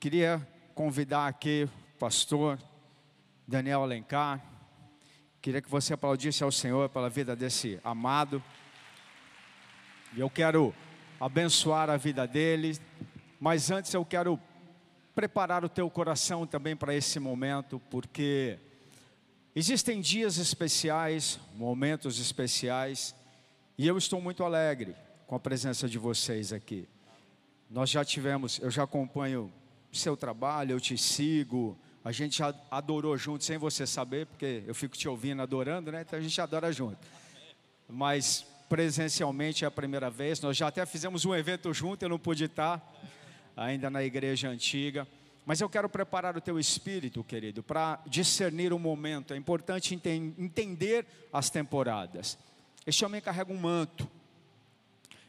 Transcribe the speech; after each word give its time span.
Queria 0.00 0.46
convidar 0.76 1.26
aqui 1.26 1.68
o 1.94 1.98
pastor 1.98 2.56
Daniel 3.48 3.82
Alencar. 3.82 4.40
Queria 5.42 5.60
que 5.60 5.68
você 5.68 5.92
aplaudisse 5.92 6.44
ao 6.44 6.52
Senhor 6.52 6.88
pela 6.88 7.10
vida 7.10 7.34
desse 7.34 7.80
amado. 7.82 8.40
E 10.14 10.20
eu 10.20 10.30
quero 10.30 10.72
abençoar 11.18 11.90
a 11.90 11.96
vida 11.96 12.28
dele, 12.28 12.78
mas 13.40 13.72
antes 13.72 13.92
eu 13.92 14.04
quero 14.04 14.38
preparar 15.16 15.64
o 15.64 15.68
teu 15.68 15.90
coração 15.90 16.46
também 16.46 16.76
para 16.76 16.94
esse 16.94 17.18
momento, 17.18 17.82
porque 17.90 18.56
existem 19.56 20.00
dias 20.00 20.36
especiais, 20.36 21.40
momentos 21.56 22.20
especiais, 22.20 23.16
e 23.76 23.84
eu 23.84 23.98
estou 23.98 24.20
muito 24.20 24.44
alegre 24.44 24.94
com 25.26 25.34
a 25.34 25.40
presença 25.40 25.88
de 25.88 25.98
vocês 25.98 26.52
aqui. 26.52 26.88
Nós 27.68 27.90
já 27.90 28.04
tivemos, 28.04 28.60
eu 28.60 28.70
já 28.70 28.84
acompanho 28.84 29.52
seu 29.98 30.16
trabalho, 30.16 30.72
eu 30.72 30.80
te 30.80 30.96
sigo, 30.96 31.76
a 32.04 32.12
gente 32.12 32.40
adorou 32.70 33.16
junto 33.18 33.44
sem 33.44 33.58
você 33.58 33.86
saber, 33.86 34.26
porque 34.26 34.62
eu 34.66 34.74
fico 34.74 34.96
te 34.96 35.08
ouvindo 35.08 35.42
adorando, 35.42 35.92
né? 35.92 36.02
Então 36.02 36.18
a 36.18 36.22
gente 36.22 36.40
adora 36.40 36.72
junto. 36.72 36.98
Mas 37.88 38.46
presencialmente 38.68 39.64
é 39.64 39.68
a 39.68 39.70
primeira 39.70 40.10
vez, 40.10 40.40
nós 40.40 40.56
já 40.56 40.68
até 40.68 40.84
fizemos 40.86 41.24
um 41.24 41.34
evento 41.34 41.72
junto, 41.72 42.02
eu 42.02 42.08
não 42.08 42.18
pude 42.18 42.44
estar 42.44 42.82
ainda 43.56 43.90
na 43.90 44.02
igreja 44.02 44.48
antiga. 44.48 45.06
Mas 45.44 45.60
eu 45.60 45.68
quero 45.68 45.88
preparar 45.88 46.36
o 46.36 46.40
teu 46.40 46.58
espírito, 46.58 47.24
querido, 47.24 47.62
para 47.62 47.98
discernir 48.06 48.72
o 48.72 48.78
momento. 48.78 49.32
É 49.32 49.36
importante 49.36 49.94
entender 49.94 51.06
as 51.32 51.48
temporadas. 51.48 52.38
Este 52.86 53.04
homem 53.04 53.20
carrega 53.20 53.50
um 53.50 53.56
manto. 53.56 54.06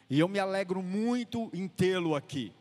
E 0.09 0.19
eu 0.19 0.27
me 0.27 0.37
alegro 0.37 0.83
muito 0.83 1.49
em 1.53 1.69
tê-lo 1.69 2.15
aqui. 2.15 2.51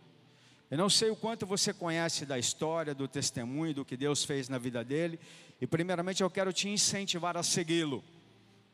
Eu 0.70 0.76
não 0.76 0.90
sei 0.90 1.10
o 1.10 1.16
quanto 1.16 1.46
você 1.46 1.72
conhece 1.72 2.26
da 2.26 2.38
história, 2.38 2.94
do 2.94 3.08
testemunho, 3.08 3.72
do 3.72 3.84
que 3.84 3.96
Deus 3.96 4.24
fez 4.24 4.48
na 4.48 4.58
vida 4.58 4.84
dele. 4.84 5.18
E 5.60 5.66
primeiramente 5.66 6.22
eu 6.22 6.30
quero 6.30 6.52
te 6.52 6.68
incentivar 6.68 7.36
a 7.36 7.42
segui-lo. 7.42 8.04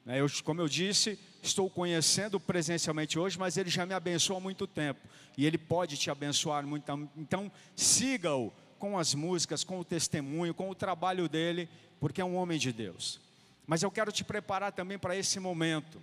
Né, 0.05 0.21
eu, 0.21 0.27
como 0.43 0.61
eu 0.61 0.69
disse, 0.69 1.19
estou 1.41 1.71
conhecendo 1.71 2.41
presencialmente 2.41 3.19
hoje, 3.19 3.39
mas 3.39 3.57
ele 3.57 3.71
já 3.71 3.87
me 3.87 3.95
abençoou 3.95 4.39
há 4.39 4.41
muito 4.41 4.67
tempo. 4.67 5.01
E 5.37 5.47
ele 5.47 5.57
pode 5.57 5.97
te 5.97 6.11
abençoar 6.11 6.67
muito. 6.67 6.85
Então, 7.17 7.51
siga-o 7.77 8.53
com 8.79 8.99
as 8.99 9.15
músicas, 9.15 9.63
com 9.63 9.79
o 9.79 9.85
testemunho, 9.85 10.53
com 10.53 10.69
o 10.69 10.75
trabalho 10.75 11.29
dele, 11.29 11.69
porque 12.01 12.21
é 12.21 12.25
um 12.25 12.37
homem 12.37 12.59
de 12.59 12.73
Deus. 12.73 13.21
Mas 13.67 13.83
eu 13.83 13.91
quero 13.91 14.13
te 14.13 14.25
preparar 14.25 14.73
também 14.73 14.99
para 14.99 15.17
esse 15.17 15.39
momento. 15.39 16.03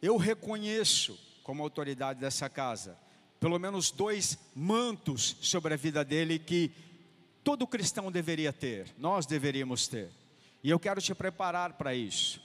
Eu 0.00 0.16
reconheço, 0.16 1.18
como 1.44 1.62
autoridade 1.62 2.20
dessa 2.20 2.48
casa, 2.48 2.98
pelo 3.44 3.58
menos 3.58 3.90
dois 3.90 4.38
mantos 4.54 5.36
sobre 5.42 5.74
a 5.74 5.76
vida 5.76 6.02
dele 6.02 6.38
que 6.38 6.72
todo 7.44 7.66
cristão 7.66 8.10
deveria 8.10 8.54
ter, 8.54 8.86
nós 8.96 9.26
deveríamos 9.26 9.86
ter. 9.86 10.10
E 10.62 10.70
eu 10.70 10.80
quero 10.80 10.98
te 10.98 11.14
preparar 11.14 11.74
para 11.74 11.94
isso. 11.94 12.40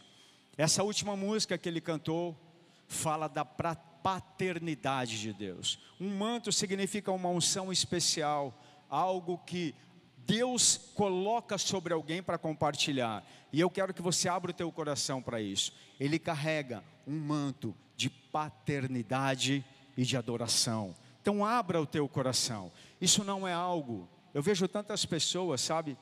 Essa 0.58 0.84
última 0.84 1.16
música 1.16 1.58
que 1.58 1.70
ele 1.70 1.80
cantou 1.80 2.38
fala 2.86 3.30
da 3.30 3.46
paternidade 3.46 5.22
de 5.22 5.32
Deus. 5.32 5.80
Um 6.02 6.18
manto 6.18 6.52
significa 6.52 7.14
uma 7.14 7.30
unção 7.30 7.72
especial, 7.72 8.62
algo 8.90 9.38
que 9.38 9.74
Deus 10.18 10.92
coloca 10.96 11.58
sobre 11.58 11.94
alguém 11.94 12.22
para 12.22 12.38
compartilhar. 12.38 13.26
E 13.54 13.62
eu 13.62 13.70
quero 13.70 13.94
que 13.94 14.02
você 14.02 14.28
abra 14.28 14.52
o 14.52 14.54
teu 14.54 14.70
coração 14.70 15.22
para 15.22 15.40
isso. 15.40 15.72
Ele 15.98 16.20
carrega 16.20 16.84
um 17.08 17.18
manto 17.18 17.74
de 17.96 18.10
paternidade 18.10 19.64
e 20.00 20.06
de 20.06 20.16
adoração. 20.16 20.96
Então 21.22 21.44
abra 21.44 21.82
o 21.82 21.86
teu 21.86 22.08
coração. 22.08 22.72
Isso 23.02 23.22
não 23.22 23.46
é 23.46 23.52
algo. 23.52 24.08
Eu 24.34 24.42
vejo 24.42 24.66
tantas 24.66 25.04
pessoas, 25.06 25.60
sabe, 25.60 25.98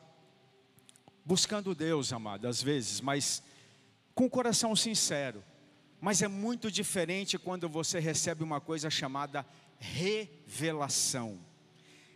buscando 1.25 1.73
Deus, 1.73 2.13
amado, 2.13 2.47
às 2.47 2.61
vezes, 2.61 3.01
mas 3.01 3.41
com 4.13 4.25
o 4.25 4.29
coração 4.29 4.75
sincero. 4.75 5.43
Mas 5.99 6.21
é 6.21 6.27
muito 6.27 6.69
diferente 6.69 7.39
quando 7.39 7.67
você 7.67 7.99
recebe 7.99 8.43
uma 8.43 8.61
coisa 8.61 8.87
chamada 8.87 9.43
revelação. 9.79 11.39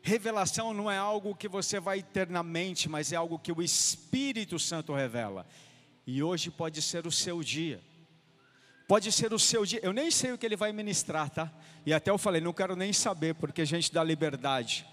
Revelação 0.03 0.75
não 0.75 0.89
é 0.89 0.99
algo 0.99 1.35
que 1.35 1.47
você 1.47 1.79
vai 1.79 2.03
ter 2.03 2.29
na 2.29 2.43
mente, 2.43 2.87
mas 2.87 3.11
é 3.11 3.15
algo 3.15 3.39
que 3.39 3.51
o 3.51 3.59
Espírito 3.59 4.59
Santo 4.59 4.93
revela. 4.93 5.47
E 6.05 6.21
hoje 6.21 6.51
pode 6.51 6.79
ser 6.79 7.07
o 7.07 7.11
seu 7.11 7.41
dia. 7.41 7.81
Pode 8.91 9.09
ser 9.09 9.31
o 9.31 9.39
seu 9.39 9.65
dia. 9.65 9.79
Eu 9.81 9.93
nem 9.93 10.11
sei 10.11 10.33
o 10.33 10.37
que 10.37 10.45
ele 10.45 10.57
vai 10.57 10.73
ministrar, 10.73 11.29
tá? 11.29 11.49
E 11.85 11.93
até 11.93 12.11
eu 12.11 12.17
falei, 12.17 12.41
não 12.41 12.51
quero 12.51 12.75
nem 12.75 12.91
saber, 12.91 13.33
porque 13.35 13.61
a 13.61 13.65
gente 13.65 13.89
dá 13.89 14.03
liberdade. 14.03 14.85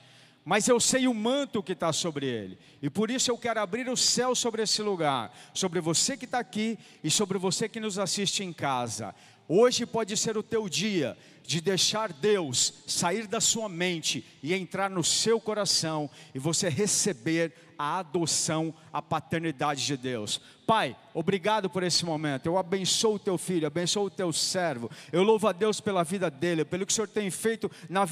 Mas 0.45 0.69
eu 0.69 0.79
sei 0.79 1.09
o 1.09 1.13
manto 1.13 1.61
que 1.65 1.73
está 1.73 1.93
sobre 1.93 2.25
ele. 2.25 2.61
E 2.81 2.89
por 2.89 3.11
isso 3.11 3.29
eu 3.29 3.37
quero 3.37 3.59
abrir 3.59 3.89
o 3.89 3.97
céu 3.97 4.37
sobre 4.37 4.63
esse 4.63 4.81
lugar. 4.83 5.37
Sobre 5.53 5.81
você 5.81 6.17
que 6.17 6.27
está 6.27 6.39
aqui 6.39 6.79
e 7.03 7.11
sobre 7.11 7.39
você 7.39 7.69
que 7.69 7.81
nos 7.81 7.99
assiste 7.99 8.45
em 8.45 8.53
casa. 8.53 9.13
Hoje 9.49 9.87
pode 9.87 10.15
ser 10.15 10.37
o 10.37 10.43
teu 10.43 10.69
dia 10.69 11.17
de 11.43 11.63
deixar 11.63 12.13
Deus 12.13 12.85
sair 12.87 13.27
da 13.27 13.41
sua 13.41 13.67
mente 13.67 14.23
e 14.43 14.53
entrar 14.53 14.91
no 14.91 15.03
seu 15.03 15.41
coração 15.41 16.11
e 16.35 16.39
você 16.39 16.69
receber 16.69 17.55
a 17.79 18.01
adoção, 18.01 18.75
a 18.93 19.01
paternidade 19.01 19.87
de 19.87 19.97
Deus. 19.97 20.39
Pai, 20.67 20.95
obrigado 21.15 21.71
por 21.71 21.83
esse 21.83 22.05
momento. 22.05 22.45
Eu 22.45 22.59
abençoo 22.59 23.15
o 23.15 23.19
teu 23.19 23.39
filho, 23.39 23.67
abençoo 23.67 24.07
o 24.07 24.11
teu 24.11 24.31
servo. 24.33 24.91
Eu 25.11 25.23
louvo 25.23 25.49
a 25.49 25.53
Deus 25.53 25.81
pela 25.81 26.05
vida 26.05 26.31
dele, 26.31 26.65
pelo 26.65 26.85
que 26.85 26.93
o 26.93 26.95
Senhor 26.95 27.09
tem 27.09 27.31
feito 27.31 27.71
na, 27.89 28.07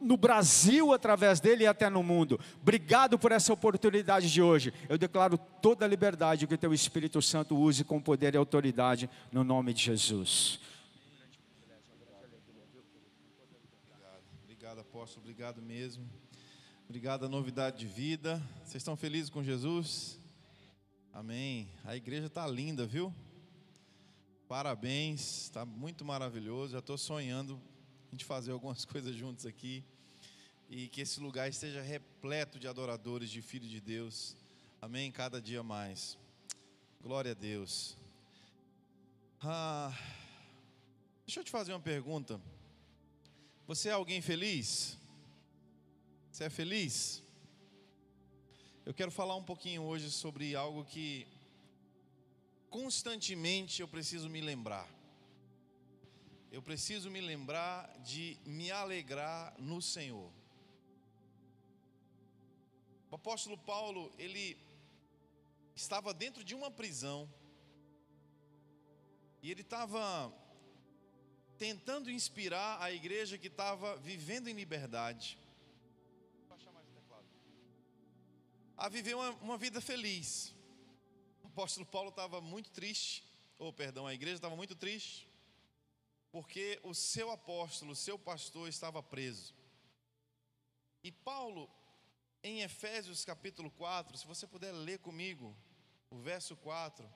no 0.00 0.16
Brasil 0.16 0.92
através 0.92 1.40
dele 1.40 1.64
e 1.64 1.66
até 1.66 1.90
no 1.90 2.02
mundo. 2.02 2.40
Obrigado 2.60 3.18
por 3.18 3.32
essa 3.32 3.52
oportunidade 3.52 4.32
de 4.32 4.40
hoje. 4.40 4.72
Eu 4.88 4.96
declaro 4.96 5.36
toda 5.36 5.84
a 5.84 5.88
liberdade 5.88 6.46
que 6.46 6.54
o 6.54 6.58
teu 6.58 6.72
Espírito 6.72 7.20
Santo 7.20 7.56
use 7.56 7.84
com 7.84 8.00
poder 8.00 8.34
e 8.34 8.38
autoridade 8.38 9.10
no 9.30 9.44
nome 9.44 9.74
de 9.74 9.82
Jesus. 9.82 10.58
Obrigado, 14.44 14.80
apóstolo, 14.80 15.22
obrigado 15.22 15.60
mesmo. 15.60 16.08
Obrigado 16.88 17.26
a 17.26 17.28
novidade 17.28 17.78
de 17.78 17.86
vida. 17.86 18.42
Vocês 18.64 18.76
estão 18.76 18.96
felizes 18.96 19.30
com 19.30 19.42
Jesus? 19.42 20.18
Amém. 21.12 21.68
A 21.84 21.96
igreja 21.96 22.26
está 22.26 22.46
linda, 22.46 22.86
viu? 22.86 23.12
Parabéns, 24.48 25.42
está 25.42 25.64
muito 25.64 26.04
maravilhoso. 26.04 26.72
Já 26.72 26.78
estou 26.80 26.98
sonhando 26.98 27.60
a 28.10 28.12
gente 28.12 28.24
fazer 28.24 28.50
algumas 28.50 28.84
coisas 28.86 29.14
juntos 29.14 29.46
aqui 29.46 29.84
e 30.68 30.88
que 30.88 31.00
esse 31.00 31.20
lugar 31.20 31.48
esteja 31.48 31.80
repleto 31.80 32.58
de 32.58 32.66
adoradores, 32.66 33.30
de 33.30 33.40
filhos 33.40 33.70
de 33.70 33.80
Deus. 33.80 34.36
Amém. 34.82 35.12
Cada 35.12 35.40
dia 35.40 35.62
mais. 35.62 36.18
Glória 37.00 37.30
a 37.30 37.34
Deus. 37.34 37.96
Ah, 39.40 39.96
deixa 41.24 41.38
eu 41.40 41.44
te 41.44 41.52
fazer 41.52 41.72
uma 41.72 41.80
pergunta. 41.80 42.40
Você 43.68 43.88
é 43.88 43.92
alguém 43.92 44.20
feliz? 44.20 44.98
Você 46.32 46.44
é 46.44 46.50
feliz? 46.50 47.22
Eu 48.84 48.92
quero 48.92 49.12
falar 49.12 49.36
um 49.36 49.44
pouquinho 49.44 49.82
hoje 49.82 50.10
sobre 50.10 50.56
algo 50.56 50.84
que 50.84 51.28
constantemente 52.68 53.80
eu 53.80 53.86
preciso 53.86 54.28
me 54.28 54.40
lembrar. 54.40 54.88
Eu 56.50 56.60
preciso 56.60 57.10
me 57.10 57.20
lembrar 57.20 57.88
de 58.00 58.36
me 58.44 58.70
alegrar 58.70 59.54
no 59.58 59.80
Senhor. 59.80 60.32
O 63.10 63.14
apóstolo 63.14 63.56
Paulo, 63.56 64.12
ele 64.18 64.58
estava 65.74 66.12
dentro 66.12 66.42
de 66.42 66.54
uma 66.54 66.70
prisão. 66.70 67.32
E 69.42 69.50
ele 69.50 69.62
estava 69.62 70.32
tentando 71.56 72.10
inspirar 72.10 72.82
a 72.82 72.92
igreja 72.92 73.38
que 73.38 73.46
estava 73.46 73.96
vivendo 73.96 74.48
em 74.48 74.54
liberdade 74.54 75.38
a 78.80 78.88
viver 78.88 79.14
uma, 79.14 79.30
uma 79.42 79.58
vida 79.58 79.78
feliz. 79.78 80.54
O 81.44 81.48
apóstolo 81.48 81.84
Paulo 81.84 82.08
estava 82.08 82.40
muito 82.40 82.70
triste, 82.70 83.22
ou 83.58 83.70
perdão, 83.74 84.06
a 84.06 84.14
igreja 84.14 84.36
estava 84.36 84.56
muito 84.56 84.74
triste, 84.74 85.28
porque 86.30 86.80
o 86.82 86.94
seu 86.94 87.30
apóstolo, 87.30 87.92
o 87.92 87.96
seu 87.96 88.18
pastor 88.18 88.68
estava 88.68 89.02
preso. 89.02 89.54
E 91.02 91.10
Paulo, 91.10 91.68
em 92.42 92.60
Efésios 92.60 93.24
capítulo 93.24 93.70
4, 93.70 94.16
se 94.16 94.26
você 94.26 94.46
puder 94.46 94.72
ler 94.72 94.98
comigo, 94.98 95.56
o 96.10 96.18
verso 96.18 96.56
4, 96.56 97.08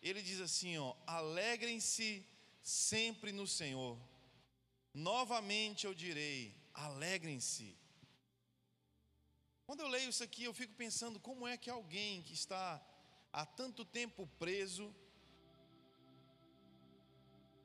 ele 0.00 0.22
diz 0.22 0.40
assim: 0.40 0.76
ó, 0.78 0.94
alegrem-se 1.06 2.26
sempre 2.60 3.32
no 3.32 3.46
Senhor. 3.46 3.98
Novamente 4.92 5.86
eu 5.86 5.94
direi: 5.94 6.54
alegrem-se. 6.74 7.76
Quando 9.64 9.80
eu 9.80 9.88
leio 9.88 10.10
isso 10.10 10.22
aqui, 10.22 10.44
eu 10.44 10.52
fico 10.52 10.74
pensando 10.74 11.18
como 11.18 11.46
é 11.46 11.56
que 11.56 11.70
alguém 11.70 12.22
que 12.22 12.34
está 12.34 12.84
há 13.32 13.46
tanto 13.46 13.84
tempo 13.84 14.26
preso, 14.38 14.94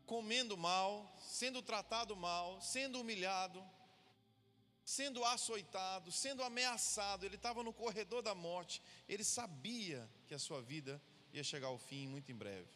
comendo 0.08 0.58
mal, 0.58 1.14
sendo 1.20 1.62
tratado 1.62 2.16
mal, 2.16 2.60
sendo 2.62 3.02
humilhado, 3.02 3.62
sendo 4.84 5.24
açoitado, 5.26 6.12
sendo 6.14 6.42
ameaçado, 6.42 7.26
ele 7.26 7.36
estava 7.36 7.62
no 7.62 7.74
corredor 7.74 8.22
da 8.22 8.34
morte, 8.34 8.82
ele 9.08 9.24
sabia 9.24 10.10
que 10.26 10.34
a 10.34 10.40
sua 10.40 10.62
vida 10.62 11.00
ia 11.34 11.44
chegar 11.44 11.68
ao 11.68 11.78
fim 11.78 12.08
muito 12.08 12.32
em 12.32 12.36
breve. 12.36 12.72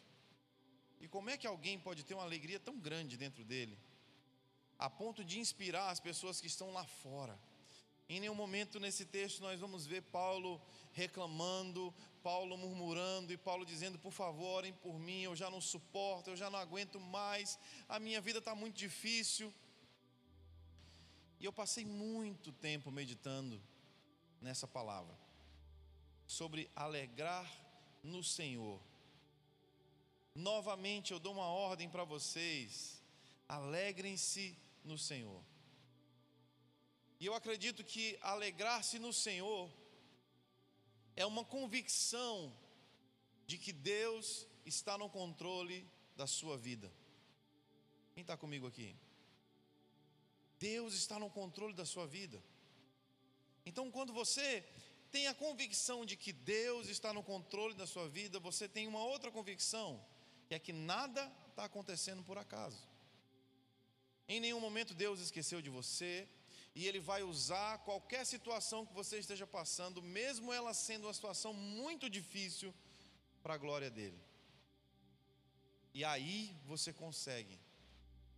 E 1.00 1.08
como 1.08 1.30
é 1.30 1.38
que 1.38 1.46
alguém 1.46 1.80
pode 1.80 2.04
ter 2.04 2.14
uma 2.14 2.22
alegria 2.22 2.60
tão 2.60 2.78
grande 2.78 3.16
dentro 3.16 3.44
dele, 3.44 3.78
a 4.78 4.90
ponto 4.90 5.24
de 5.24 5.40
inspirar 5.40 5.88
as 5.88 6.00
pessoas 6.00 6.38
que 6.38 6.46
estão 6.46 6.70
lá 6.70 6.84
fora? 6.84 7.36
Em 8.08 8.20
nenhum 8.20 8.34
momento 8.34 8.78
nesse 8.78 9.04
texto 9.04 9.40
nós 9.40 9.58
vamos 9.58 9.86
ver 9.86 10.02
Paulo 10.02 10.60
reclamando, 10.92 11.94
Paulo 12.22 12.56
murmurando 12.56 13.32
e 13.32 13.36
Paulo 13.36 13.64
dizendo: 13.64 13.98
Por 13.98 14.12
favor, 14.12 14.58
orem 14.58 14.72
por 14.72 14.98
mim, 14.98 15.22
eu 15.22 15.34
já 15.34 15.50
não 15.50 15.60
suporto, 15.60 16.30
eu 16.30 16.36
já 16.36 16.50
não 16.50 16.58
aguento 16.58 17.00
mais, 17.00 17.58
a 17.88 17.98
minha 17.98 18.20
vida 18.20 18.38
está 18.38 18.54
muito 18.54 18.76
difícil. 18.76 19.52
E 21.40 21.44
eu 21.44 21.52
passei 21.52 21.84
muito 21.84 22.52
tempo 22.52 22.90
meditando 22.90 23.60
nessa 24.40 24.66
palavra, 24.66 25.16
sobre 26.26 26.70
alegrar 26.76 27.50
no 28.02 28.22
Senhor. 28.22 28.80
Novamente 30.34 31.12
eu 31.12 31.18
dou 31.18 31.32
uma 31.32 31.46
ordem 31.46 31.88
para 31.88 32.04
vocês: 32.04 33.02
alegrem-se 33.48 34.56
no 34.84 34.96
Senhor. 34.96 35.42
E 37.22 37.26
eu 37.26 37.34
acredito 37.34 37.84
que 37.84 38.18
alegrar-se 38.20 38.98
no 38.98 39.12
Senhor 39.12 39.70
é 41.14 41.24
uma 41.24 41.44
convicção 41.44 42.52
de 43.46 43.56
que 43.56 43.72
Deus 43.72 44.44
está 44.66 44.98
no 44.98 45.08
controle 45.08 45.88
da 46.16 46.26
sua 46.26 46.58
vida. 46.58 46.92
Quem 48.12 48.22
está 48.22 48.36
comigo 48.36 48.66
aqui? 48.66 48.96
Deus 50.58 50.94
está 50.94 51.16
no 51.16 51.30
controle 51.30 51.74
da 51.74 51.86
sua 51.86 52.08
vida. 52.08 52.42
Então, 53.64 53.88
quando 53.88 54.12
você 54.12 54.68
tem 55.12 55.28
a 55.28 55.34
convicção 55.44 56.04
de 56.04 56.16
que 56.16 56.32
Deus 56.32 56.88
está 56.88 57.12
no 57.12 57.22
controle 57.22 57.74
da 57.74 57.86
sua 57.86 58.08
vida, 58.08 58.40
você 58.40 58.66
tem 58.68 58.88
uma 58.88 59.04
outra 59.04 59.30
convicção, 59.30 60.04
que 60.48 60.56
é 60.56 60.58
que 60.58 60.72
nada 60.72 61.32
está 61.50 61.66
acontecendo 61.66 62.24
por 62.24 62.36
acaso. 62.36 62.82
Em 64.26 64.40
nenhum 64.40 64.58
momento 64.58 64.92
Deus 64.92 65.20
esqueceu 65.20 65.62
de 65.62 65.70
você, 65.70 66.28
e 66.74 66.86
Ele 66.86 67.00
vai 67.00 67.22
usar 67.22 67.78
qualquer 67.78 68.24
situação 68.24 68.86
que 68.86 68.94
você 68.94 69.18
esteja 69.18 69.46
passando, 69.46 70.02
mesmo 70.02 70.52
ela 70.52 70.72
sendo 70.72 71.06
uma 71.06 71.14
situação 71.14 71.52
muito 71.52 72.08
difícil, 72.08 72.74
para 73.42 73.54
a 73.54 73.58
glória 73.58 73.90
dEle. 73.90 74.20
E 75.92 76.04
aí 76.04 76.56
você 76.64 76.92
consegue 76.92 77.58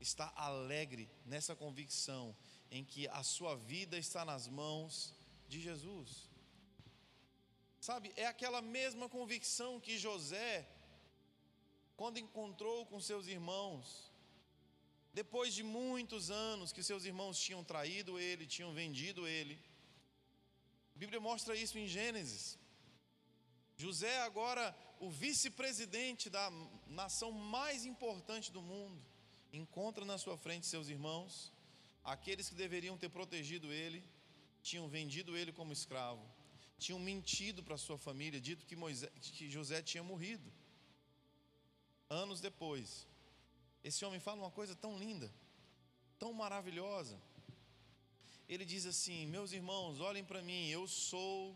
estar 0.01 0.33
alegre 0.35 1.09
nessa 1.25 1.55
convicção 1.55 2.37
em 2.71 2.85
que 2.85 3.07
a 3.09 3.23
sua 3.23 3.55
vida 3.55 3.97
está 3.99 4.25
nas 4.25 4.49
mãos 4.49 5.15
de 5.47 5.61
Jesus. 5.61 6.29
Sabe, 7.81 8.13
é 8.17 8.27
aquela 8.27 8.63
mesma 8.63 9.09
convicção 9.09 9.79
que 9.79 9.99
José, 9.99 10.67
quando 11.97 12.19
encontrou 12.19 12.87
com 12.87 12.99
seus 12.99 13.27
irmãos, 13.27 14.11
depois 15.15 15.55
de 15.55 15.63
muitos 15.63 16.31
anos 16.31 16.73
que 16.73 16.83
seus 16.83 17.05
irmãos 17.05 17.39
tinham 17.39 17.63
traído 17.63 18.19
ele, 18.19 18.53
tinham 18.55 18.75
vendido 18.75 19.27
ele. 19.29 19.57
A 20.95 20.99
Bíblia 20.99 21.21
mostra 21.21 21.55
isso 21.57 21.79
em 21.79 21.87
Gênesis. 21.87 22.59
José, 23.77 24.21
agora 24.23 24.77
o 24.99 25.09
vice-presidente 25.11 26.29
da 26.29 26.51
nação 26.87 27.31
mais 27.31 27.85
importante 27.85 28.51
do 28.51 28.61
mundo, 28.61 29.01
encontra 29.53 30.05
na 30.05 30.19
sua 30.19 30.37
frente 30.37 30.67
seus 30.67 30.89
irmãos, 30.89 31.53
aqueles 32.03 32.49
que 32.49 32.55
deveriam 32.55 32.99
ter 32.99 33.09
protegido 33.09 33.73
ele, 33.73 34.03
tinham 34.63 34.89
vendido 34.89 35.37
ele 35.37 35.53
como 35.53 35.73
escravo, 35.73 36.25
tinham 36.79 36.99
mentido 36.99 37.63
para 37.63 37.77
sua 37.77 37.99
família, 37.99 38.41
dito 38.41 38.67
que, 38.67 38.75
Moisés, 38.75 39.11
que 39.21 39.49
José 39.49 39.81
tinha 39.83 40.03
morrido. 40.03 40.53
Anos 42.09 42.41
depois, 42.41 43.07
esse 43.85 44.03
homem 44.05 44.19
fala 44.19 44.41
uma 44.41 44.51
coisa 44.51 44.75
tão 44.75 44.99
linda, 44.99 45.31
tão 46.19 46.33
maravilhosa. 46.33 47.21
Ele 48.49 48.65
diz 48.65 48.87
assim: 48.87 49.27
Meus 49.27 49.53
irmãos, 49.53 50.01
olhem 50.01 50.25
para 50.25 50.43
mim, 50.43 50.69
eu 50.69 50.89
sou 50.89 51.55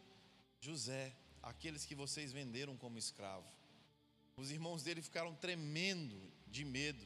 José, 0.61 1.17
aqueles 1.43 1.87
que 1.87 1.95
vocês 1.95 2.31
venderam 2.31 2.77
como 2.77 2.99
escravo. 2.99 3.49
Os 4.37 4.51
irmãos 4.51 4.83
dele 4.83 5.01
ficaram 5.01 5.35
tremendo 5.35 6.21
de 6.47 6.65
medo. 6.65 7.05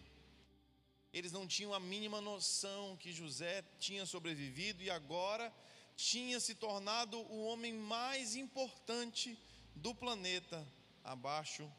Eles 1.13 1.31
não 1.31 1.47
tinham 1.47 1.73
a 1.73 1.79
mínima 1.79 2.21
noção 2.21 2.97
que 2.97 3.13
José 3.13 3.63
tinha 3.79 4.05
sobrevivido 4.05 4.83
e 4.83 4.91
agora 4.91 5.55
tinha 5.95 6.41
se 6.41 6.55
tornado 6.55 7.19
o 7.19 7.45
homem 7.47 7.75
mais 7.75 8.35
importante 8.35 9.39
do 9.75 9.95
planeta, 9.95 10.67
abaixo 11.05 11.71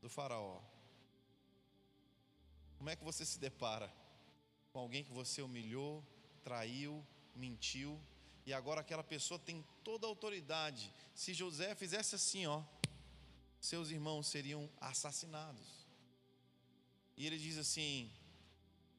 do 0.00 0.08
Faraó. 0.08 0.60
Como 2.82 2.90
é 2.90 2.96
que 2.96 3.04
você 3.04 3.24
se 3.24 3.38
depara 3.38 3.88
com 4.72 4.80
alguém 4.80 5.04
que 5.04 5.12
você 5.12 5.40
humilhou, 5.40 6.04
traiu, 6.42 7.06
mentiu, 7.32 7.96
e 8.44 8.52
agora 8.52 8.80
aquela 8.80 9.04
pessoa 9.04 9.38
tem 9.38 9.64
toda 9.84 10.04
a 10.04 10.10
autoridade? 10.10 10.92
Se 11.14 11.32
José 11.32 11.76
fizesse 11.76 12.16
assim, 12.16 12.44
ó, 12.44 12.60
seus 13.60 13.90
irmãos 13.90 14.26
seriam 14.26 14.68
assassinados. 14.80 15.86
E 17.16 17.24
ele 17.24 17.38
diz 17.38 17.56
assim: 17.56 18.10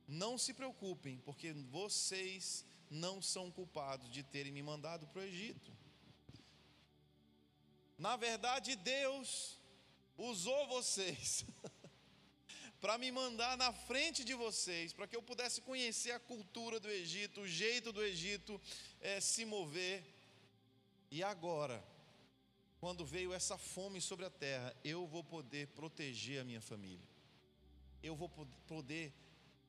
Não 0.08 0.38
se 0.38 0.54
preocupem, 0.54 1.18
porque 1.18 1.52
vocês 1.52 2.66
não 2.90 3.22
são 3.22 3.52
culpados 3.52 4.10
de 4.10 4.24
terem 4.24 4.54
me 4.54 4.64
mandado 4.64 5.08
para 5.08 5.24
o 5.24 5.26
Egito. 5.26 5.74
Na 7.98 8.16
verdade, 8.16 8.78
Deus 8.78 9.60
usou 10.18 10.70
vocês 10.70 11.44
para 12.84 12.98
me 12.98 13.10
mandar 13.12 13.56
na 13.58 13.72
frente 13.72 14.26
de 14.26 14.34
vocês, 14.34 14.92
para 14.92 15.08
que 15.08 15.16
eu 15.16 15.24
pudesse 15.24 15.62
conhecer 15.62 16.12
a 16.12 16.20
cultura 16.20 16.82
do 16.82 16.90
Egito, 16.90 17.40
o 17.40 17.48
jeito 17.48 17.94
do 17.94 18.04
Egito 18.04 18.60
é, 19.00 19.22
se 19.22 19.46
mover. 19.46 20.04
E 21.10 21.24
agora, 21.24 21.82
quando 22.82 23.06
veio 23.06 23.32
essa 23.32 23.58
fome 23.58 24.02
sobre 24.02 24.26
a 24.26 24.30
terra, 24.30 24.76
eu 24.84 25.08
vou 25.08 25.24
poder 25.24 25.68
proteger 25.68 26.42
a 26.42 26.44
minha 26.44 26.60
família, 26.60 27.08
eu 28.04 28.18
vou 28.18 28.28
poder 28.68 29.14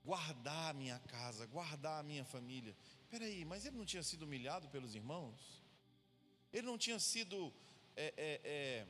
guardar 0.04 0.70
a 0.70 0.74
minha 0.74 0.98
casa, 0.98 1.46
guardar 1.46 2.00
a 2.00 2.02
minha 2.02 2.24
família. 2.24 2.76
Peraí, 3.08 3.44
mas 3.44 3.64
ele 3.64 3.76
não 3.76 3.84
tinha 3.84 4.02
sido 4.02 4.22
humilhado 4.22 4.68
pelos 4.70 4.96
irmãos? 4.96 5.62
Ele 6.52 6.66
não 6.66 6.76
tinha 6.76 6.98
sido 6.98 7.54
é, 7.94 8.12
é, 8.16 8.40
é, 8.44 8.86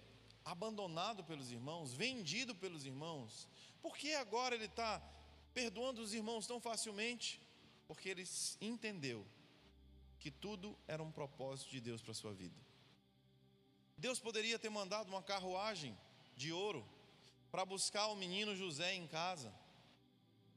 abandonado 0.46 1.22
pelos 1.24 1.52
irmãos, 1.52 1.92
vendido 1.92 2.54
pelos 2.54 2.86
irmãos? 2.86 3.46
Por 3.84 3.98
que 3.98 4.14
agora 4.14 4.54
ele 4.54 4.64
está 4.64 4.98
perdoando 5.52 6.00
os 6.00 6.14
irmãos 6.14 6.46
tão 6.46 6.58
facilmente? 6.58 7.38
Porque 7.86 8.08
ele 8.08 8.24
entendeu 8.58 9.26
que 10.18 10.30
tudo 10.30 10.74
era 10.88 11.02
um 11.02 11.12
propósito 11.12 11.70
de 11.70 11.82
Deus 11.82 12.00
para 12.00 12.12
a 12.12 12.14
sua 12.14 12.32
vida. 12.32 12.58
Deus 13.98 14.18
poderia 14.18 14.58
ter 14.58 14.70
mandado 14.70 15.08
uma 15.08 15.22
carruagem 15.22 15.94
de 16.34 16.50
ouro 16.50 16.82
para 17.50 17.66
buscar 17.66 18.06
o 18.06 18.16
menino 18.16 18.56
José 18.56 18.94
em 18.94 19.06
casa, 19.06 19.54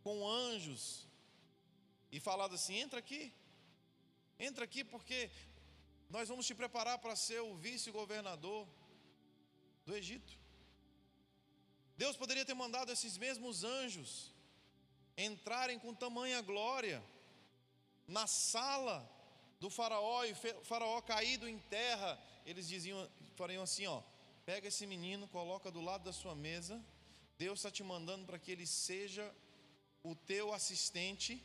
com 0.05 0.25
anjos, 0.25 1.05
e 2.09 2.21
falado 2.21 2.55
assim: 2.55 2.75
entra 2.77 2.99
aqui, 2.99 3.33
entra 4.39 4.63
aqui, 4.63 4.85
porque 4.85 5.29
nós 6.09 6.29
vamos 6.29 6.47
te 6.47 6.55
preparar 6.55 6.97
para 6.99 7.13
ser 7.17 7.41
o 7.41 7.57
vice-governador 7.57 8.65
do 9.85 9.93
Egito. 9.93 10.46
Deus 11.97 12.15
poderia 12.15 12.45
ter 12.45 12.53
mandado 12.53 12.91
esses 12.91 13.17
mesmos 13.17 13.63
anjos 13.63 14.31
entrarem 15.17 15.79
com 15.79 15.93
tamanha 15.93 16.41
glória 16.41 17.03
na 18.07 18.27
sala 18.27 18.97
do 19.59 19.69
faraó 19.69 20.23
e 20.23 20.31
o 20.31 20.63
faraó 20.63 21.01
caído 21.01 21.49
em 21.49 21.57
terra, 21.57 22.21
eles 22.45 22.67
diziam, 22.67 23.09
fariam 23.35 23.63
assim, 23.63 23.87
ó, 23.87 24.03
pega 24.45 24.67
esse 24.67 24.85
menino, 24.85 25.27
coloca 25.27 25.71
do 25.71 25.81
lado 25.81 26.03
da 26.03 26.13
sua 26.13 26.35
mesa, 26.35 26.83
Deus 27.37 27.59
está 27.59 27.71
te 27.71 27.83
mandando 27.83 28.25
para 28.25 28.37
que 28.37 28.51
ele 28.51 28.67
seja 28.67 29.33
o 30.03 30.15
teu 30.15 30.53
assistente, 30.53 31.43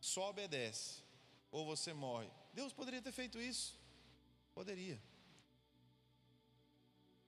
só 0.00 0.28
obedece, 0.28 1.02
ou 1.50 1.64
você 1.64 1.94
morre. 1.94 2.28
Deus 2.52 2.72
poderia 2.72 3.00
ter 3.00 3.12
feito 3.12 3.40
isso, 3.40 3.78
poderia. 4.54 5.00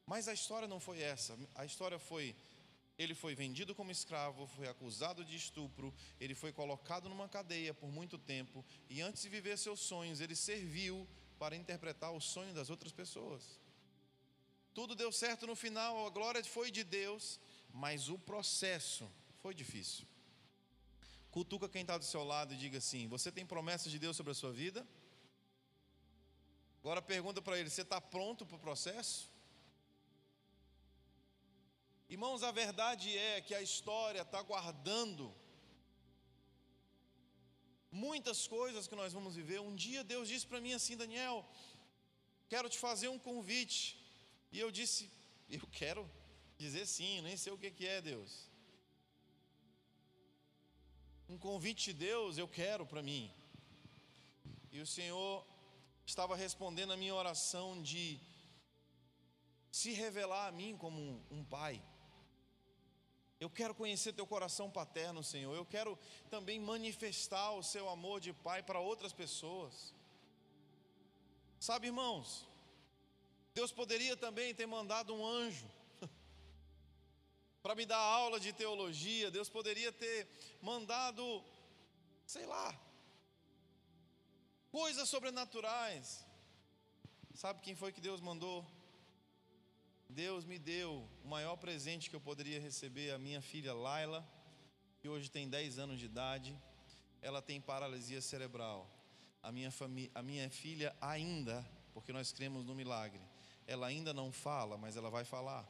Mas 0.07 0.29
a 0.29 0.33
história 0.33 0.69
não 0.69 0.79
foi 0.79 1.01
essa. 1.01 1.37
A 1.55 1.65
história 1.65 1.99
foi: 1.99 2.37
ele 2.97 3.15
foi 3.15 3.35
vendido 3.35 3.75
como 3.75 3.91
escravo, 3.91 4.47
foi 4.47 4.69
acusado 4.69 5.25
de 5.25 5.37
estupro, 5.37 5.93
ele 6.21 6.35
foi 6.35 6.53
colocado 6.53 7.09
numa 7.09 7.29
cadeia 7.29 7.75
por 7.75 7.91
muito 7.91 8.17
tempo, 8.17 8.65
e 8.89 9.03
antes 9.03 9.23
de 9.23 9.29
viver 9.29 9.59
seus 9.59 9.81
sonhos, 9.81 10.21
ele 10.21 10.37
serviu 10.37 11.07
para 11.39 11.57
interpretar 11.57 12.13
o 12.13 12.21
sonho 12.21 12.55
das 12.55 12.71
outras 12.71 12.93
pessoas. 12.93 13.61
Tudo 14.73 14.95
deu 14.95 15.11
certo 15.11 15.47
no 15.47 15.57
final, 15.57 16.07
a 16.07 16.11
glória 16.11 16.43
foi 16.45 16.71
de 16.71 16.85
Deus, 16.85 17.41
mas 17.73 18.09
o 18.09 18.19
processo 18.19 19.11
foi 19.43 19.55
difícil. 19.55 20.07
Cutuca 21.31 21.69
quem 21.69 21.83
está 21.83 21.99
do 21.99 22.05
seu 22.05 22.25
lado 22.25 22.55
e 22.55 22.57
diga 22.57 22.79
assim: 22.79 23.09
Você 23.09 23.31
tem 23.33 23.45
promessas 23.45 23.91
de 23.91 23.99
Deus 23.99 24.17
sobre 24.17 24.33
a 24.33 24.35
sua 24.35 24.53
vida? 24.53 24.87
Agora 26.81 27.03
pergunta 27.03 27.43
para 27.43 27.59
ele: 27.59 27.69
Você 27.69 27.83
está 27.83 28.01
pronto 28.01 28.47
para 28.47 28.57
o 28.57 28.61
processo? 28.61 29.36
Irmãos, 32.09 32.43
a 32.45 32.53
verdade 32.53 33.17
é 33.19 33.41
que 33.41 33.55
a 33.55 33.61
história 33.61 34.23
está 34.23 34.41
guardando 34.41 35.35
muitas 37.91 38.47
coisas 38.47 38.87
que 38.87 38.95
nós 38.95 39.13
vamos 39.13 39.35
viver. 39.35 39.61
Um 39.61 39.75
dia 39.75 40.05
Deus 40.05 40.29
disse 40.29 40.47
para 40.47 40.61
mim 40.61 40.73
assim, 40.73 40.97
Daniel, 40.97 41.45
quero 42.49 42.69
te 42.69 42.79
fazer 42.79 43.09
um 43.09 43.19
convite. 43.19 43.81
E 44.53 44.61
eu 44.61 44.71
disse, 44.71 45.11
eu 45.49 45.67
quero 45.81 46.09
dizer 46.57 46.87
sim, 46.87 47.21
nem 47.23 47.37
sei 47.37 47.53
o 47.53 47.59
que, 47.59 47.73
que 47.73 47.87
é, 47.87 48.01
Deus. 48.01 48.49
Um 51.29 51.37
convite 51.37 51.87
de 51.87 51.95
Deus 52.07 52.39
eu 52.39 52.47
quero 52.47 52.87
para 52.87 53.03
mim. 53.03 53.33
E 54.71 54.81
o 54.81 54.87
Senhor 54.87 55.45
estava 56.07 56.37
respondendo 56.37 56.93
a 56.93 56.97
minha 56.97 57.17
oração 57.17 57.83
de 57.83 58.21
se 59.73 59.91
revelar 59.93 60.47
a 60.47 60.53
mim 60.53 60.77
como 60.77 61.01
um, 61.01 61.23
um 61.39 61.45
pai. 61.45 61.83
Eu 63.39 63.51
quero 63.51 63.75
conhecer 63.75 64.15
teu 64.15 64.27
coração 64.27 64.71
paterno, 64.71 65.23
Senhor. 65.23 65.55
Eu 65.55 65.67
quero 65.67 65.99
também 66.31 66.59
manifestar 66.59 67.53
o 67.53 67.63
seu 67.63 67.89
amor 67.89 68.19
de 68.21 68.33
pai 68.33 68.63
para 68.63 68.81
outras 68.81 69.13
pessoas. 69.13 69.95
Sabe, 71.61 71.89
irmãos, 71.89 72.49
Deus 73.55 73.71
poderia 73.71 74.17
também 74.17 74.55
ter 74.55 74.67
mandado 74.67 75.15
um 75.15 75.27
anjo 75.27 75.67
para 77.63 77.75
me 77.75 77.85
dar 77.85 77.99
aula 77.99 78.41
de 78.41 78.55
teologia. 78.55 79.31
Deus 79.31 79.51
poderia 79.51 79.93
ter 79.93 80.27
mandado, 80.63 81.45
sei 82.27 82.47
lá, 82.47 82.75
coisas 84.71 85.09
sobrenaturais. 85.11 86.25
Sabe 87.35 87.61
quem 87.61 87.75
foi 87.75 87.93
que 87.93 88.01
Deus 88.01 88.21
mandou? 88.23 88.65
Deus 90.09 90.45
me 90.45 90.59
deu 90.59 91.09
o 91.25 91.29
maior 91.29 91.57
presente 91.57 92.09
que 92.09 92.17
eu 92.17 92.21
poderia 92.21 92.61
receber, 92.61 93.11
a 93.11 93.19
minha 93.19 93.43
filha 93.43 93.75
Laila, 93.75 94.27
que 95.01 95.09
hoje 95.09 95.31
tem 95.31 95.49
10 95.49 95.79
anos 95.79 95.99
de 95.99 96.07
idade. 96.07 96.57
Ela 97.21 97.43
tem 97.43 97.61
paralisia 97.61 98.21
cerebral. 98.21 98.91
A 99.43 99.53
minha, 99.53 99.73
a 100.15 100.23
minha 100.23 100.49
filha 100.51 100.97
ainda, 101.01 101.65
porque 101.93 102.13
nós 102.13 102.33
cremos 102.33 102.65
no 102.65 102.75
milagre, 102.75 103.21
ela 103.67 103.87
ainda 103.87 104.13
não 104.15 104.33
fala, 104.33 104.77
mas 104.77 104.97
ela 104.97 105.11
vai 105.11 105.25
falar. 105.25 105.67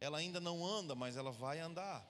Ela 0.00 0.18
ainda 0.18 0.40
não 0.40 0.64
anda, 0.64 0.94
mas 0.94 1.16
ela 1.16 1.32
vai 1.32 1.58
andar. 1.58 2.06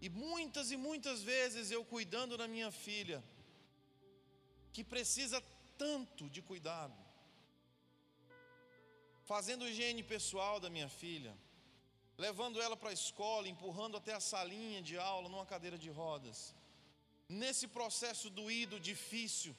E 0.00 0.08
muitas 0.08 0.72
e 0.72 0.76
muitas 0.76 1.22
vezes 1.22 1.70
eu 1.70 1.84
cuidando 1.84 2.36
da 2.36 2.48
minha 2.48 2.72
filha, 2.72 3.22
que 4.72 4.82
precisa 4.82 5.40
tanto 5.78 6.28
de 6.28 6.42
cuidado, 6.42 6.96
fazendo 9.24 9.66
higiene 9.68 10.02
pessoal 10.02 10.58
da 10.60 10.68
minha 10.68 10.88
filha, 10.88 11.36
levando 12.18 12.60
ela 12.60 12.76
para 12.76 12.90
a 12.90 12.98
escola, 13.00 13.48
empurrando 13.48 13.96
até 13.96 14.12
a 14.14 14.20
salinha 14.20 14.82
de 14.82 14.98
aula 14.98 15.28
numa 15.28 15.46
cadeira 15.46 15.78
de 15.78 15.90
rodas. 15.90 16.54
Nesse 17.28 17.66
processo 17.66 18.28
doído, 18.28 18.78
difícil, 18.78 19.56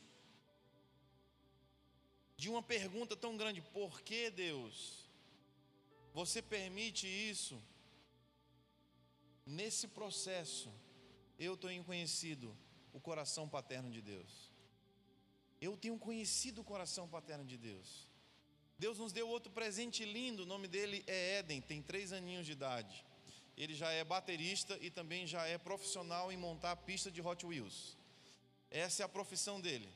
de 2.38 2.50
uma 2.50 2.62
pergunta 2.62 3.16
tão 3.16 3.36
grande: 3.36 3.62
por 3.62 4.02
que 4.02 4.30
Deus? 4.30 5.10
Você 6.14 6.42
permite 6.42 7.08
isso? 7.08 7.62
Nesse 9.46 9.88
processo, 9.88 10.72
eu 11.40 11.58
tenho 11.58 11.84
conhecido 11.84 12.56
o 12.94 13.00
coração 13.00 13.50
paterno 13.50 13.90
de 13.90 14.02
Deus. 14.02 14.52
Eu 15.60 15.76
tenho 15.76 15.98
conhecido 15.98 16.62
o 16.62 16.64
coração 16.64 17.08
paterno 17.08 17.46
de 17.46 17.58
Deus. 17.58 18.13
Deus 18.84 18.98
nos 19.00 19.14
deu 19.14 19.30
outro 19.30 19.50
presente 19.50 20.04
lindo, 20.04 20.44
o 20.44 20.46
nome 20.46 20.68
dele 20.68 21.06
é 21.08 21.38
Éden, 21.38 21.62
tem 21.62 21.82
três 21.82 22.12
aninhos 22.12 22.46
de 22.46 22.52
idade. 22.52 23.06
Ele 23.56 23.74
já 23.74 23.90
é 23.92 24.04
baterista 24.04 24.78
e 24.82 24.90
também 24.90 25.26
já 25.26 25.46
é 25.46 25.58
profissional 25.58 26.30
em 26.34 26.36
montar 26.36 26.76
pista 26.76 27.10
de 27.10 27.22
Hot 27.22 27.46
Wheels. 27.46 27.98
Essa 28.70 29.04
é 29.04 29.06
a 29.06 29.08
profissão 29.18 29.62
dele. 29.62 29.90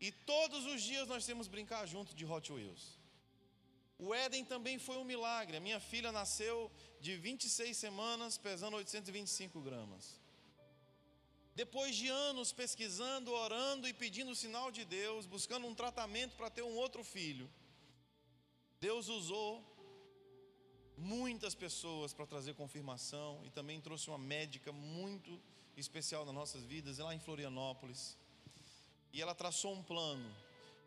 E 0.00 0.12
todos 0.12 0.66
os 0.66 0.80
dias 0.80 1.08
nós 1.08 1.26
temos 1.26 1.48
brincar 1.48 1.84
junto 1.84 2.14
de 2.14 2.24
Hot 2.24 2.52
Wheels. 2.52 2.96
O 3.98 4.14
Éden 4.14 4.44
também 4.44 4.78
foi 4.78 4.96
um 4.96 5.02
milagre. 5.12 5.56
A 5.56 5.60
minha 5.68 5.80
filha 5.80 6.12
nasceu 6.12 6.70
de 7.00 7.16
26 7.16 7.76
semanas, 7.76 8.38
pesando 8.38 8.76
825 8.76 9.60
gramas. 9.60 10.20
Depois 11.62 11.96
de 11.96 12.06
anos 12.06 12.52
pesquisando, 12.52 13.32
orando 13.32 13.88
e 13.88 13.92
pedindo 13.92 14.30
o 14.30 14.36
sinal 14.42 14.70
de 14.70 14.84
Deus, 14.84 15.26
buscando 15.26 15.66
um 15.66 15.74
tratamento 15.74 16.36
para 16.36 16.48
ter 16.48 16.62
um 16.62 16.76
outro 16.76 17.02
filho, 17.02 17.50
Deus 18.80 19.08
usou 19.08 19.50
muitas 20.96 21.56
pessoas 21.56 22.12
para 22.12 22.28
trazer 22.32 22.54
confirmação 22.54 23.42
e 23.44 23.50
também 23.50 23.80
trouxe 23.80 24.06
uma 24.08 24.18
médica 24.34 24.70
muito 24.70 25.32
especial 25.76 26.24
nas 26.24 26.32
nossas 26.32 26.62
vidas, 26.62 26.98
lá 26.98 27.12
em 27.12 27.18
Florianópolis. 27.18 28.16
E 29.12 29.20
ela 29.20 29.34
traçou 29.34 29.72
um 29.74 29.82
plano. 29.82 30.30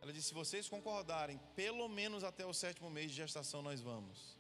Ela 0.02 0.14
disse: 0.14 0.30
se 0.30 0.34
vocês 0.34 0.70
concordarem, 0.70 1.38
pelo 1.54 1.90
menos 1.90 2.24
até 2.24 2.46
o 2.46 2.54
sétimo 2.54 2.90
mês 2.90 3.12
de 3.12 3.18
gestação 3.18 3.62
nós 3.62 3.82
vamos. 3.82 4.38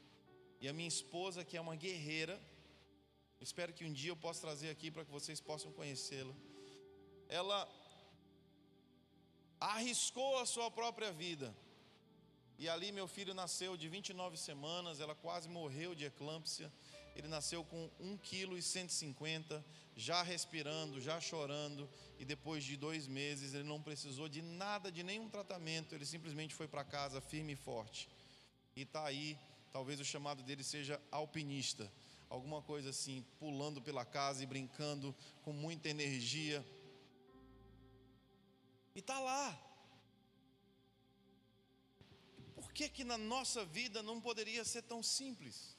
E 0.62 0.70
a 0.70 0.72
minha 0.72 0.88
esposa, 0.88 1.44
que 1.44 1.58
é 1.58 1.62
uma 1.62 1.76
guerreira, 1.76 2.40
Espero 3.42 3.74
que 3.74 3.84
um 3.84 3.92
dia 3.92 4.12
eu 4.12 4.16
possa 4.16 4.40
trazer 4.42 4.70
aqui 4.70 4.92
para 4.92 5.04
que 5.04 5.10
vocês 5.10 5.40
possam 5.42 5.72
conhecê-la. 5.72 6.34
Ela 7.28 7.68
arriscou 9.60 10.38
a 10.38 10.46
sua 10.46 10.70
própria 10.70 11.12
vida. 11.12 11.52
E 12.60 12.70
ali 12.70 12.92
meu 12.92 13.08
filho 13.08 13.34
nasceu 13.34 13.76
de 13.76 13.90
29 13.90 14.38
semanas, 14.38 15.00
ela 15.00 15.16
quase 15.16 15.50
morreu 15.50 15.96
de 15.96 16.06
eclâmpsia. 16.06 16.72
Ele 17.16 17.28
nasceu 17.28 17.64
com 17.64 17.90
1 18.00 18.18
kg 18.18 18.62
150, 18.62 19.66
já 19.96 20.22
respirando, 20.22 21.02
já 21.02 21.20
chorando. 21.20 21.90
E 22.20 22.24
depois 22.24 22.64
de 22.64 22.78
dois 22.78 23.08
meses 23.08 23.56
ele 23.56 23.64
não 23.64 23.82
precisou 23.82 24.30
de 24.30 24.44
nada, 24.44 24.92
de 24.92 25.02
nenhum 25.02 25.28
tratamento. 25.28 25.96
Ele 25.96 26.06
simplesmente 26.06 26.54
foi 26.54 26.68
para 26.68 26.84
casa 26.84 27.20
firme 27.20 27.54
e 27.54 27.56
forte. 27.56 28.08
E 28.76 28.84
está 28.84 29.04
aí, 29.04 29.36
talvez 29.74 30.00
o 30.00 30.06
chamado 30.06 30.44
dele 30.44 30.64
seja 30.64 31.02
alpinista 31.10 31.92
alguma 32.32 32.62
coisa 32.62 32.92
assim, 32.92 33.26
pulando 33.38 33.82
pela 33.82 34.06
casa 34.06 34.42
e 34.42 34.46
brincando 34.46 35.14
com 35.44 35.52
muita 35.52 35.90
energia. 35.90 36.66
E 38.96 39.00
está 39.00 39.20
lá. 39.20 39.62
Por 42.56 42.72
que 42.72 42.88
que 42.88 43.04
na 43.04 43.18
nossa 43.18 43.66
vida 43.66 44.02
não 44.02 44.22
poderia 44.22 44.64
ser 44.64 44.84
tão 44.84 45.04
simples? 45.04 45.76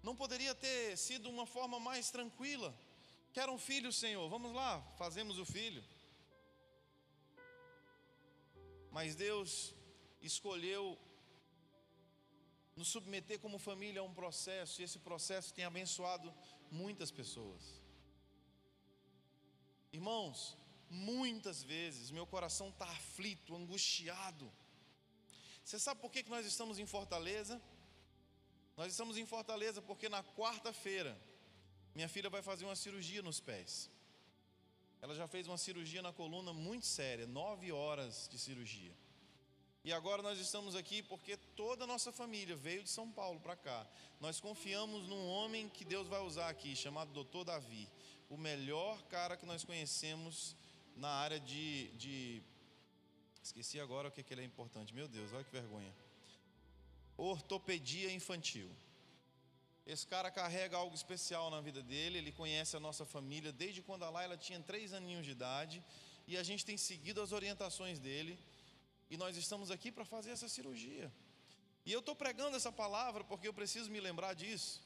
Não 0.00 0.14
poderia 0.14 0.54
ter 0.54 0.96
sido 0.96 1.28
uma 1.28 1.44
forma 1.44 1.80
mais 1.80 2.12
tranquila? 2.12 2.72
Quero 3.32 3.52
um 3.52 3.58
filho, 3.58 3.92
Senhor, 3.92 4.28
vamos 4.28 4.52
lá, 4.52 4.80
fazemos 4.96 5.40
o 5.40 5.44
filho. 5.44 5.82
Mas 8.92 9.16
Deus 9.16 9.74
escolheu 10.20 10.96
nos 12.76 12.88
submeter 12.88 13.38
como 13.38 13.58
família 13.58 14.00
a 14.00 14.04
um 14.04 14.14
processo, 14.14 14.80
e 14.80 14.84
esse 14.84 14.98
processo 14.98 15.52
tem 15.52 15.64
abençoado 15.64 16.32
muitas 16.70 17.10
pessoas. 17.10 17.80
Irmãos, 19.92 20.56
muitas 20.88 21.62
vezes 21.62 22.10
meu 22.10 22.26
coração 22.26 22.68
está 22.70 22.86
aflito, 22.86 23.54
angustiado. 23.54 24.50
Você 25.64 25.78
sabe 25.78 26.00
por 26.00 26.10
que 26.10 26.22
nós 26.28 26.46
estamos 26.46 26.78
em 26.78 26.86
Fortaleza? 26.86 27.60
Nós 28.76 28.90
estamos 28.90 29.16
em 29.18 29.26
Fortaleza 29.26 29.82
porque 29.82 30.08
na 30.08 30.24
quarta-feira 30.24 31.20
minha 31.94 32.08
filha 32.08 32.30
vai 32.30 32.42
fazer 32.42 32.64
uma 32.64 32.74
cirurgia 32.74 33.22
nos 33.22 33.38
pés. 33.38 33.90
Ela 35.02 35.14
já 35.14 35.26
fez 35.26 35.46
uma 35.46 35.58
cirurgia 35.58 36.00
na 36.00 36.12
coluna 36.12 36.52
muito 36.52 36.86
séria, 36.86 37.26
nove 37.26 37.70
horas 37.70 38.28
de 38.30 38.38
cirurgia. 38.38 38.96
E 39.84 39.92
agora 39.92 40.22
nós 40.22 40.38
estamos 40.38 40.76
aqui 40.76 41.02
porque 41.02 41.36
toda 41.56 41.82
a 41.82 41.86
nossa 41.88 42.12
família 42.12 42.54
veio 42.54 42.84
de 42.84 42.90
São 42.90 43.10
Paulo 43.10 43.40
para 43.40 43.56
cá. 43.56 43.84
Nós 44.20 44.38
confiamos 44.38 45.08
num 45.08 45.26
homem 45.26 45.68
que 45.68 45.84
Deus 45.84 46.06
vai 46.06 46.20
usar 46.20 46.48
aqui, 46.48 46.76
chamado 46.76 47.12
Doutor 47.12 47.44
Davi, 47.44 47.88
o 48.30 48.36
melhor 48.36 49.02
cara 49.08 49.36
que 49.36 49.44
nós 49.44 49.64
conhecemos 49.64 50.54
na 50.94 51.08
área 51.08 51.40
de, 51.40 51.88
de... 51.96 52.42
esqueci 53.42 53.80
agora 53.80 54.06
o 54.06 54.12
que, 54.12 54.22
que 54.22 54.32
ele 54.32 54.42
é 54.42 54.44
importante. 54.44 54.94
Meu 54.94 55.08
Deus, 55.08 55.32
olha 55.32 55.42
que 55.42 55.50
vergonha. 55.50 55.92
Ortopedia 57.16 58.12
infantil. 58.12 58.70
Esse 59.84 60.06
cara 60.06 60.30
carrega 60.30 60.76
algo 60.76 60.94
especial 60.94 61.50
na 61.50 61.60
vida 61.60 61.82
dele. 61.82 62.18
Ele 62.18 62.30
conhece 62.30 62.76
a 62.76 62.80
nossa 62.80 63.04
família 63.04 63.50
desde 63.50 63.82
quando 63.82 64.04
a 64.04 64.10
Laila 64.10 64.36
tinha 64.36 64.60
três 64.60 64.92
aninhos 64.92 65.24
de 65.24 65.32
idade 65.32 65.82
e 66.28 66.36
a 66.36 66.42
gente 66.44 66.64
tem 66.64 66.76
seguido 66.76 67.20
as 67.20 67.32
orientações 67.32 67.98
dele 67.98 68.38
e 69.12 69.16
nós 69.18 69.36
estamos 69.36 69.70
aqui 69.70 69.92
para 69.92 70.06
fazer 70.06 70.30
essa 70.30 70.48
cirurgia. 70.48 71.12
E 71.84 71.92
eu 71.92 72.00
estou 72.00 72.16
pregando 72.16 72.56
essa 72.56 72.72
palavra 72.72 73.22
porque 73.22 73.46
eu 73.46 73.52
preciso 73.52 73.90
me 73.90 74.00
lembrar 74.00 74.32
disso. 74.32 74.82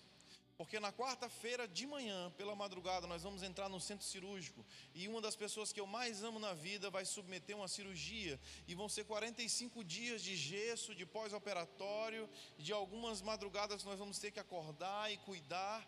Porque 0.59 0.81
na 0.81 0.93
quarta-feira 0.93 1.69
de 1.69 1.87
manhã, 1.87 2.33
pela 2.37 2.57
madrugada, 2.57 3.07
nós 3.07 3.23
vamos 3.23 3.45
entrar 3.45 3.69
no 3.69 3.79
centro 3.79 4.05
cirúrgico 4.05 4.67
e 4.93 5.07
uma 5.07 5.21
das 5.21 5.37
pessoas 5.37 5.73
que 5.73 5.79
eu 5.79 5.87
mais 5.87 6.25
amo 6.25 6.41
na 6.41 6.55
vida 6.55 6.91
vai 6.91 7.05
submeter 7.05 7.57
uma 7.57 7.69
cirurgia 7.69 8.41
e 8.67 8.75
vão 8.75 8.89
ser 8.89 9.05
45 9.05 9.85
dias 9.85 10.21
de 10.23 10.35
gesso, 10.35 10.93
de 10.93 11.07
pós-operatório, 11.07 12.29
de 12.59 12.73
algumas 12.73 13.23
madrugadas 13.23 13.85
nós 13.85 13.99
vamos 13.99 14.19
ter 14.19 14.33
que 14.33 14.41
acordar 14.41 15.13
e 15.13 15.19
cuidar. 15.19 15.87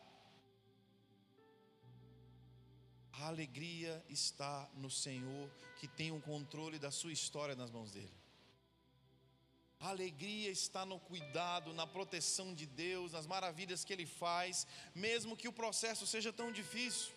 A 3.14 3.26
alegria 3.26 4.04
está 4.08 4.70
no 4.74 4.88
Senhor 4.88 5.50
que 5.80 5.88
tem 5.88 6.12
o 6.12 6.20
controle 6.20 6.78
da 6.78 6.92
sua 6.92 7.12
história 7.12 7.56
nas 7.56 7.72
mãos 7.72 7.90
dele. 7.90 8.27
A 9.80 9.90
alegria 9.90 10.50
está 10.50 10.84
no 10.84 10.98
cuidado, 10.98 11.72
na 11.72 11.86
proteção 11.86 12.54
de 12.54 12.66
Deus, 12.66 13.12
nas 13.12 13.26
maravilhas 13.26 13.84
que 13.84 13.92
Ele 13.92 14.06
faz, 14.06 14.66
mesmo 14.94 15.36
que 15.36 15.46
o 15.46 15.52
processo 15.52 16.06
seja 16.06 16.32
tão 16.32 16.50
difícil. 16.50 17.12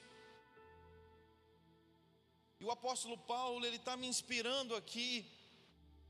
E 2.59 2.63
o 2.63 2.69
apóstolo 2.69 3.17
Paulo, 3.17 3.65
ele 3.65 3.77
está 3.77 3.97
me 3.97 4.05
inspirando 4.05 4.75
aqui, 4.75 5.27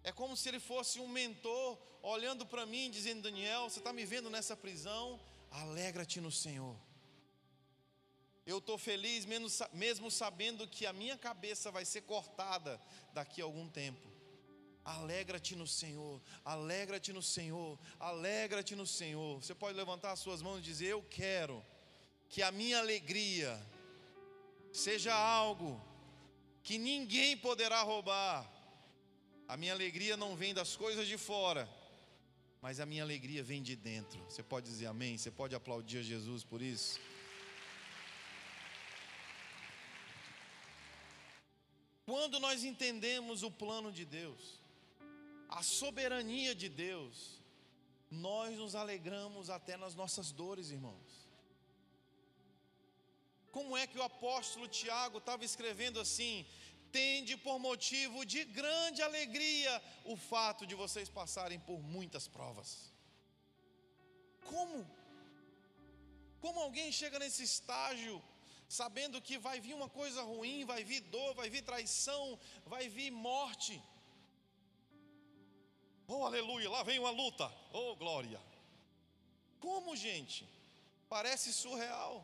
é 0.03 0.11
como 0.11 0.35
se 0.35 0.49
ele 0.49 0.59
fosse 0.59 0.99
um 0.99 1.07
mentor, 1.07 1.77
olhando 2.01 2.45
para 2.45 2.65
mim, 2.65 2.91
dizendo: 2.91 3.21
Daniel, 3.21 3.69
você 3.69 3.79
está 3.79 3.93
me 3.93 4.03
vendo 4.03 4.29
nessa 4.29 4.57
prisão, 4.57 5.17
alegra-te 5.49 6.19
no 6.19 6.29
Senhor. 6.29 6.75
Eu 8.45 8.57
estou 8.57 8.77
feliz, 8.77 9.25
mesmo 9.71 10.11
sabendo 10.11 10.67
que 10.67 10.85
a 10.85 10.91
minha 10.91 11.17
cabeça 11.17 11.71
vai 11.71 11.85
ser 11.85 12.01
cortada 12.01 12.81
daqui 13.13 13.39
a 13.41 13.45
algum 13.45 13.69
tempo. 13.69 14.10
Alegra-te 14.83 15.55
no 15.55 15.67
Senhor, 15.67 16.19
alegra-te 16.43 17.13
no 17.13 17.21
Senhor, 17.21 17.77
alegra-te 17.99 18.75
no 18.75 18.87
Senhor. 18.87 19.41
Você 19.41 19.53
pode 19.53 19.77
levantar 19.77 20.11
as 20.11 20.19
suas 20.19 20.41
mãos 20.41 20.59
e 20.59 20.61
dizer: 20.61 20.87
Eu 20.87 21.03
quero 21.03 21.63
que 22.27 22.41
a 22.41 22.51
minha 22.51 22.79
alegria 22.79 23.61
seja 24.71 25.13
algo 25.13 25.79
que 26.63 26.77
ninguém 26.77 27.37
poderá 27.37 27.81
roubar. 27.81 28.49
A 29.47 29.57
minha 29.57 29.73
alegria 29.73 30.15
não 30.15 30.35
vem 30.35 30.53
das 30.53 30.75
coisas 30.75 31.07
de 31.07 31.17
fora, 31.17 31.69
mas 32.61 32.79
a 32.79 32.85
minha 32.85 33.03
alegria 33.03 33.43
vem 33.43 33.61
de 33.61 33.75
dentro. 33.75 34.19
Você 34.29 34.41
pode 34.41 34.65
dizer 34.65 34.85
amém? 34.85 35.17
Você 35.17 35.29
pode 35.29 35.53
aplaudir 35.53 35.99
a 35.99 36.03
Jesus 36.03 36.43
por 36.43 36.61
isso? 36.61 36.99
Quando 42.05 42.39
nós 42.39 42.63
entendemos 42.63 43.43
o 43.43 43.51
plano 43.51 43.91
de 43.91 44.05
Deus, 44.05 44.60
a 45.51 45.61
soberania 45.61 46.55
de 46.55 46.69
Deus, 46.69 47.41
nós 48.09 48.57
nos 48.57 48.73
alegramos 48.73 49.49
até 49.49 49.75
nas 49.75 49.93
nossas 50.01 50.31
dores, 50.31 50.71
irmãos. 50.71 51.11
Como 53.51 53.75
é 53.75 53.85
que 53.85 53.99
o 53.99 54.03
apóstolo 54.03 54.67
Tiago 54.67 55.17
estava 55.17 55.43
escrevendo 55.43 55.99
assim? 55.99 56.45
Tende 56.91 57.35
por 57.35 57.59
motivo 57.59 58.25
de 58.25 58.43
grande 58.45 59.01
alegria 59.01 59.73
o 60.05 60.15
fato 60.15 60.65
de 60.65 60.73
vocês 60.73 61.09
passarem 61.09 61.59
por 61.59 61.79
muitas 61.95 62.27
provas. 62.27 62.93
Como? 64.49 64.79
Como 66.39 66.59
alguém 66.59 66.91
chega 66.91 67.19
nesse 67.19 67.43
estágio 67.43 68.21
sabendo 68.67 69.21
que 69.21 69.37
vai 69.37 69.59
vir 69.59 69.73
uma 69.73 69.89
coisa 69.89 70.21
ruim, 70.21 70.63
vai 70.63 70.81
vir 70.81 71.01
dor, 71.01 71.33
vai 71.33 71.49
vir 71.49 71.61
traição, 71.61 72.39
vai 72.65 72.87
vir 72.87 73.11
morte? 73.11 73.81
Oh, 76.13 76.25
aleluia, 76.25 76.69
lá 76.69 76.83
vem 76.83 76.99
uma 76.99 77.09
luta. 77.09 77.49
Oh, 77.71 77.95
glória. 77.95 78.37
Como, 79.61 79.95
gente? 79.95 80.45
Parece 81.07 81.53
surreal. 81.53 82.21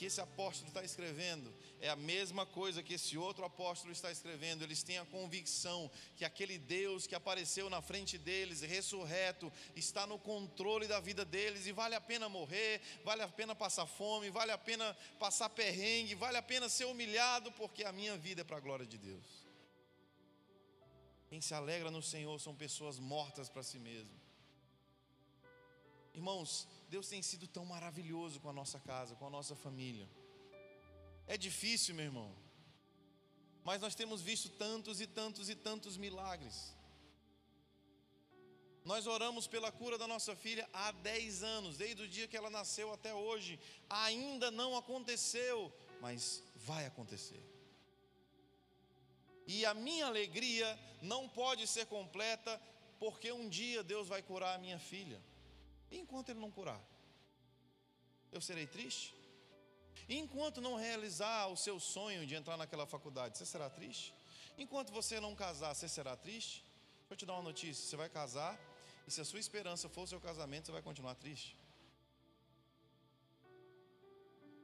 Que 0.00 0.06
esse 0.06 0.18
apóstolo 0.18 0.68
está 0.68 0.82
escrevendo 0.82 1.54
é 1.78 1.90
a 1.90 1.94
mesma 1.94 2.46
coisa 2.46 2.82
que 2.82 2.94
esse 2.94 3.18
outro 3.18 3.44
apóstolo 3.44 3.92
está 3.92 4.10
escrevendo. 4.10 4.64
Eles 4.64 4.82
têm 4.82 4.96
a 4.96 5.04
convicção 5.04 5.90
que 6.16 6.24
aquele 6.24 6.56
Deus 6.56 7.06
que 7.06 7.14
apareceu 7.14 7.68
na 7.68 7.82
frente 7.82 8.16
deles, 8.16 8.62
ressurreto, 8.62 9.52
está 9.76 10.06
no 10.06 10.18
controle 10.18 10.86
da 10.86 11.00
vida 11.00 11.22
deles 11.22 11.66
e 11.66 11.72
vale 11.72 11.94
a 11.94 12.00
pena 12.00 12.30
morrer, 12.30 12.80
vale 13.04 13.20
a 13.20 13.28
pena 13.28 13.54
passar 13.54 13.84
fome, 13.84 14.30
vale 14.30 14.52
a 14.52 14.56
pena 14.56 14.96
passar 15.18 15.50
perrengue, 15.50 16.14
vale 16.14 16.38
a 16.38 16.42
pena 16.42 16.70
ser 16.70 16.86
humilhado, 16.86 17.52
porque 17.52 17.84
a 17.84 17.92
minha 17.92 18.16
vida 18.16 18.40
é 18.40 18.44
para 18.44 18.56
a 18.56 18.60
glória 18.60 18.86
de 18.86 18.96
Deus. 18.96 19.26
Quem 21.28 21.42
se 21.42 21.52
alegra 21.52 21.90
no 21.90 22.00
Senhor 22.00 22.40
são 22.40 22.54
pessoas 22.54 22.98
mortas 22.98 23.50
para 23.50 23.62
si 23.62 23.78
mesmo. 23.78 24.18
Irmãos, 26.14 26.66
Deus 26.94 27.08
tem 27.08 27.22
sido 27.22 27.46
tão 27.46 27.64
maravilhoso 27.64 28.40
com 28.40 28.50
a 28.50 28.52
nossa 28.52 28.78
casa, 28.80 29.14
com 29.14 29.26
a 29.26 29.30
nossa 29.30 29.54
família. 29.54 30.08
É 31.34 31.36
difícil, 31.36 31.94
meu 31.94 32.06
irmão, 32.06 32.30
mas 33.62 33.80
nós 33.80 33.94
temos 33.94 34.20
visto 34.20 34.48
tantos 34.48 35.00
e 35.00 35.06
tantos 35.06 35.48
e 35.48 35.54
tantos 35.54 35.96
milagres. 35.96 36.74
Nós 38.84 39.06
oramos 39.06 39.46
pela 39.46 39.70
cura 39.70 39.96
da 39.96 40.08
nossa 40.08 40.34
filha 40.34 40.68
há 40.72 40.90
10 40.90 41.42
anos, 41.44 41.76
desde 41.76 42.02
o 42.02 42.08
dia 42.08 42.26
que 42.26 42.36
ela 42.36 42.50
nasceu 42.50 42.92
até 42.92 43.14
hoje. 43.14 43.60
Ainda 43.88 44.50
não 44.50 44.76
aconteceu, 44.76 45.72
mas 46.00 46.42
vai 46.56 46.86
acontecer. 46.86 47.44
E 49.46 49.64
a 49.64 49.74
minha 49.74 50.06
alegria 50.06 50.68
não 51.02 51.28
pode 51.28 51.66
ser 51.68 51.86
completa, 51.86 52.60
porque 52.98 53.30
um 53.30 53.48
dia 53.48 53.84
Deus 53.84 54.08
vai 54.08 54.22
curar 54.22 54.56
a 54.56 54.58
minha 54.58 54.78
filha. 54.78 55.20
Enquanto 55.90 56.28
ele 56.30 56.38
não 56.38 56.50
curar, 56.50 56.80
eu 58.30 58.40
serei 58.40 58.66
triste? 58.66 59.14
Enquanto 60.08 60.60
não 60.60 60.76
realizar 60.76 61.46
o 61.48 61.56
seu 61.56 61.78
sonho 61.78 62.26
de 62.26 62.34
entrar 62.34 62.56
naquela 62.56 62.86
faculdade, 62.86 63.36
você 63.36 63.46
será 63.46 63.68
triste? 63.68 64.14
Enquanto 64.58 64.92
você 64.92 65.20
não 65.20 65.34
casar, 65.34 65.74
você 65.74 65.88
será 65.88 66.16
triste? 66.16 66.64
Deixa 67.00 67.12
eu 67.12 67.16
te 67.16 67.26
dar 67.26 67.34
uma 67.34 67.42
notícia: 67.42 67.84
você 67.84 67.96
vai 67.96 68.08
casar, 68.08 68.58
e 69.06 69.10
se 69.10 69.20
a 69.20 69.24
sua 69.24 69.40
esperança 69.40 69.88
for 69.88 70.02
o 70.02 70.06
seu 70.06 70.20
casamento, 70.20 70.66
você 70.66 70.72
vai 70.72 70.82
continuar 70.82 71.14
triste. 71.14 71.56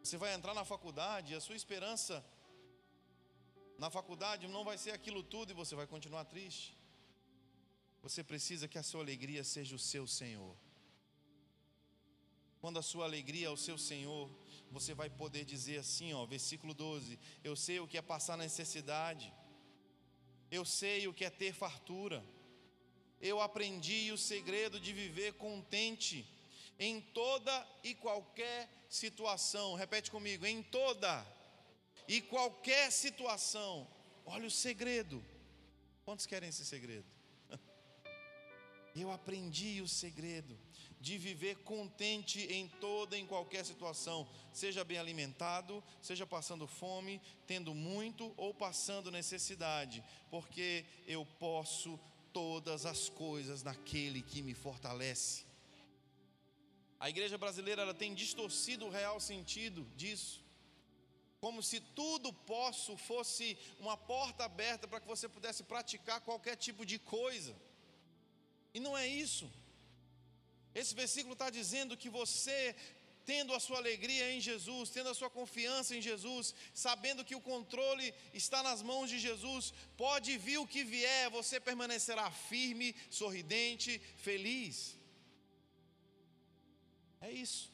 Você 0.03 0.17
vai 0.17 0.35
entrar 0.35 0.55
na 0.55 0.65
faculdade, 0.65 1.33
e 1.33 1.37
a 1.37 1.41
sua 1.41 1.57
esperança 1.57 2.25
na 3.79 3.91
faculdade 3.91 4.47
não 4.49 4.65
vai 4.65 4.79
ser 4.79 4.93
aquilo 4.93 5.23
tudo, 5.23 5.51
e 5.51 5.55
você 5.55 5.75
vai 5.75 5.87
continuar 5.87 6.25
triste. 6.25 6.77
Você 8.03 8.23
precisa 8.23 8.69
que 8.69 8.79
a 8.79 8.85
sua 8.85 9.01
alegria 9.01 9.43
seja 9.43 9.75
o 9.75 9.79
seu 9.79 10.07
Senhor. 10.07 10.57
Quando 12.67 12.81
a 12.81 12.83
sua 12.83 13.05
alegria 13.05 13.47
é 13.47 13.51
o 13.51 13.57
seu 13.57 13.79
Senhor, 13.79 14.29
você 14.73 14.93
vai 14.93 15.09
poder 15.09 15.45
dizer 15.45 15.79
assim, 15.79 16.13
ó, 16.13 16.27
versículo 16.27 16.75
12: 16.75 17.17
Eu 17.45 17.55
sei 17.55 17.79
o 17.79 17.87
que 17.87 17.97
é 17.97 18.03
passar 18.03 18.37
necessidade, 18.37 19.33
eu 20.51 20.65
sei 20.65 21.07
o 21.07 21.15
que 21.15 21.25
é 21.25 21.31
ter 21.31 21.55
fartura, 21.55 22.25
eu 23.21 23.41
aprendi 23.41 24.11
o 24.11 24.19
segredo 24.19 24.81
de 24.81 24.93
viver 24.93 25.35
contente 25.35 26.27
em 26.77 27.01
toda 27.01 27.55
e 27.85 27.95
qualquer 27.95 28.69
situação. 28.89 29.75
Repete 29.77 30.11
comigo: 30.11 30.45
em 30.45 30.61
toda 30.61 31.25
e 32.09 32.21
qualquer 32.21 32.91
situação. 32.91 33.87
Olha 34.25 34.49
o 34.49 34.51
segredo. 34.51 35.25
Quantos 36.05 36.27
querem 36.27 36.49
esse 36.49 36.67
segredo? 36.67 37.07
Eu 38.97 39.13
aprendi 39.13 39.81
o 39.81 39.87
segredo 39.87 40.66
de 41.07 41.17
viver 41.19 41.55
contente 41.59 42.41
em 42.53 42.67
toda 42.81 43.17
e 43.17 43.21
em 43.21 43.27
qualquer 43.27 43.65
situação, 43.65 44.29
seja 44.53 44.83
bem 44.83 44.99
alimentado, 44.99 45.81
seja 46.03 46.27
passando 46.27 46.67
fome, 46.67 47.23
tendo 47.47 47.73
muito 47.73 48.35
ou 48.37 48.53
passando 48.53 49.09
necessidade, 49.13 50.03
porque 50.29 50.85
eu 51.07 51.25
posso 51.39 51.97
todas 52.33 52.85
as 52.85 53.09
coisas 53.09 53.63
naquele 53.63 54.21
que 54.21 54.43
me 54.43 54.53
fortalece. 54.53 55.45
A 56.99 57.09
igreja 57.09 57.39
brasileira 57.39 57.83
ela 57.83 57.95
tem 57.95 58.13
distorcido 58.13 58.87
o 58.87 58.91
real 58.91 59.21
sentido 59.21 59.87
disso. 59.95 60.45
Como 61.39 61.63
se 61.63 61.79
tudo 62.01 62.33
posso 62.33 62.97
fosse 62.97 63.57
uma 63.79 63.97
porta 63.97 64.43
aberta 64.45 64.89
para 64.89 64.99
que 64.99 65.07
você 65.07 65.29
pudesse 65.29 65.63
praticar 65.63 66.21
qualquer 66.23 66.57
tipo 66.57 66.85
de 66.85 66.99
coisa. 66.99 67.55
E 68.75 68.81
não 68.81 68.99
é 68.99 69.07
isso. 69.07 69.49
Esse 70.81 70.95
versículo 71.03 71.35
está 71.37 71.49
dizendo 71.59 71.97
que 72.03 72.11
você, 72.21 72.59
tendo 73.31 73.55
a 73.55 73.61
sua 73.67 73.79
alegria 73.83 74.27
em 74.35 74.41
Jesus, 74.49 74.91
tendo 74.97 75.09
a 75.13 75.17
sua 75.21 75.31
confiança 75.39 75.97
em 75.97 76.03
Jesus, 76.09 76.55
sabendo 76.87 77.25
que 77.29 77.39
o 77.39 77.47
controle 77.53 78.09
está 78.43 78.63
nas 78.69 78.83
mãos 78.91 79.09
de 79.13 79.19
Jesus, 79.19 79.73
pode 80.05 80.37
vir 80.47 80.59
o 80.59 80.67
que 80.75 80.85
vier, 80.85 81.31
você 81.39 81.59
permanecerá 81.69 82.27
firme, 82.51 82.95
sorridente, 83.21 83.99
feliz. 84.27 84.77
É 87.23 87.33
isso. 87.47 87.65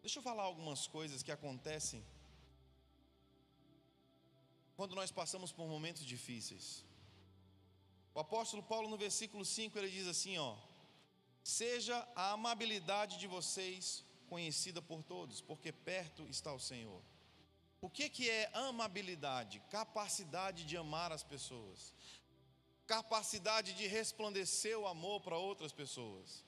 Deixa 0.00 0.20
eu 0.20 0.22
falar 0.30 0.44
algumas 0.44 0.86
coisas 0.86 1.22
que 1.22 1.30
acontecem 1.38 2.02
quando 4.74 4.94
nós 4.94 5.10
passamos 5.10 5.52
por 5.52 5.66
momentos 5.68 6.04
difíceis. 6.14 6.87
O 8.14 8.20
apóstolo 8.20 8.62
Paulo, 8.62 8.88
no 8.88 8.96
versículo 8.96 9.44
5, 9.44 9.78
ele 9.78 9.90
diz 9.90 10.06
assim: 10.06 10.38
ó, 10.38 10.56
seja 11.42 11.96
a 12.14 12.32
amabilidade 12.32 13.18
de 13.18 13.26
vocês 13.26 14.04
conhecida 14.28 14.82
por 14.82 15.02
todos, 15.02 15.40
porque 15.40 15.72
perto 15.72 16.26
está 16.28 16.52
o 16.52 16.60
Senhor. 16.60 17.02
O 17.80 17.88
que, 17.88 18.08
que 18.10 18.28
é 18.28 18.50
amabilidade? 18.54 19.62
Capacidade 19.70 20.64
de 20.64 20.76
amar 20.76 21.12
as 21.12 21.22
pessoas, 21.22 21.94
capacidade 22.86 23.72
de 23.74 23.86
resplandecer 23.86 24.76
o 24.78 24.86
amor 24.86 25.20
para 25.20 25.36
outras 25.36 25.72
pessoas. 25.72 26.44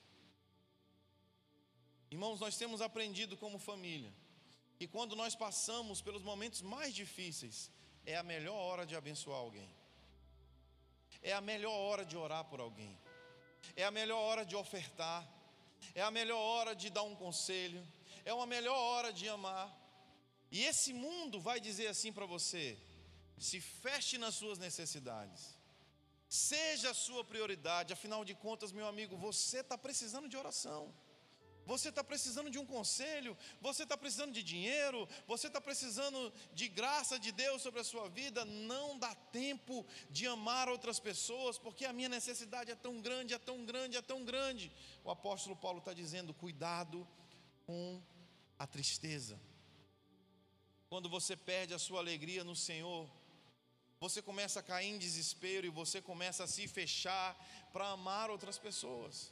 Irmãos, 2.09 2.41
nós 2.41 2.57
temos 2.57 2.81
aprendido 2.81 3.37
como 3.37 3.57
família 3.57 4.13
que 4.81 4.87
quando 4.87 5.15
nós 5.15 5.35
passamos 5.35 6.01
pelos 6.01 6.23
momentos 6.23 6.61
mais 6.63 6.93
difíceis, 6.95 7.69
é 8.03 8.17
a 8.17 8.23
melhor 8.23 8.55
hora 8.55 8.83
de 8.83 8.95
abençoar 8.95 9.37
alguém, 9.37 9.71
é 11.21 11.33
a 11.33 11.41
melhor 11.41 11.77
hora 11.87 12.03
de 12.05 12.17
orar 12.17 12.43
por 12.45 12.59
alguém, 12.59 12.97
é 13.75 13.83
a 13.83 13.91
melhor 13.91 14.19
hora 14.19 14.45
de 14.45 14.55
ofertar, 14.55 15.27
é 15.93 16.01
a 16.01 16.11
melhor 16.11 16.39
hora 16.39 16.75
de 16.75 16.89
dar 16.89 17.03
um 17.03 17.15
conselho, 17.15 17.85
é 18.25 18.33
uma 18.33 18.45
melhor 18.45 18.77
hora 18.77 19.11
de 19.13 19.27
amar. 19.29 19.69
E 20.51 20.63
esse 20.63 20.93
mundo 20.93 21.39
vai 21.39 21.59
dizer 21.59 21.87
assim 21.87 22.11
para 22.11 22.25
você: 22.25 22.77
se 23.37 23.61
feche 23.61 24.17
nas 24.17 24.35
suas 24.35 24.57
necessidades, 24.57 25.57
seja 26.27 26.91
a 26.91 26.93
sua 26.93 27.23
prioridade, 27.23 27.93
afinal 27.93 28.23
de 28.25 28.33
contas, 28.33 28.71
meu 28.71 28.87
amigo, 28.87 29.15
você 29.15 29.59
está 29.59 29.77
precisando 29.77 30.27
de 30.27 30.37
oração. 30.37 30.93
Você 31.65 31.89
está 31.89 32.03
precisando 32.03 32.49
de 32.49 32.57
um 32.57 32.65
conselho, 32.65 33.37
você 33.61 33.83
está 33.83 33.95
precisando 33.95 34.33
de 34.33 34.43
dinheiro, 34.43 35.07
você 35.27 35.47
está 35.47 35.61
precisando 35.61 36.33
de 36.53 36.67
graça 36.67 37.19
de 37.19 37.31
Deus 37.31 37.61
sobre 37.61 37.79
a 37.79 37.83
sua 37.83 38.09
vida. 38.09 38.43
Não 38.45 38.97
dá 38.97 39.13
tempo 39.15 39.85
de 40.09 40.27
amar 40.27 40.67
outras 40.69 40.99
pessoas, 40.99 41.57
porque 41.57 41.85
a 41.85 41.93
minha 41.93 42.09
necessidade 42.09 42.71
é 42.71 42.75
tão 42.75 42.99
grande, 42.99 43.33
é 43.33 43.39
tão 43.39 43.63
grande, 43.65 43.97
é 43.97 44.01
tão 44.01 44.25
grande. 44.25 44.71
O 45.03 45.11
apóstolo 45.11 45.55
Paulo 45.55 45.79
está 45.79 45.93
dizendo: 45.93 46.33
cuidado 46.33 47.07
com 47.65 48.01
a 48.57 48.67
tristeza. 48.67 49.39
Quando 50.89 51.07
você 51.09 51.37
perde 51.37 51.73
a 51.73 51.79
sua 51.79 51.99
alegria 51.99 52.43
no 52.43 52.55
Senhor, 52.55 53.09
você 53.99 54.21
começa 54.21 54.59
a 54.59 54.63
cair 54.63 54.89
em 54.89 54.97
desespero 54.97 55.65
e 55.65 55.69
você 55.69 56.01
começa 56.01 56.43
a 56.43 56.47
se 56.47 56.67
fechar 56.67 57.37
para 57.71 57.87
amar 57.89 58.29
outras 58.29 58.57
pessoas. 58.57 59.31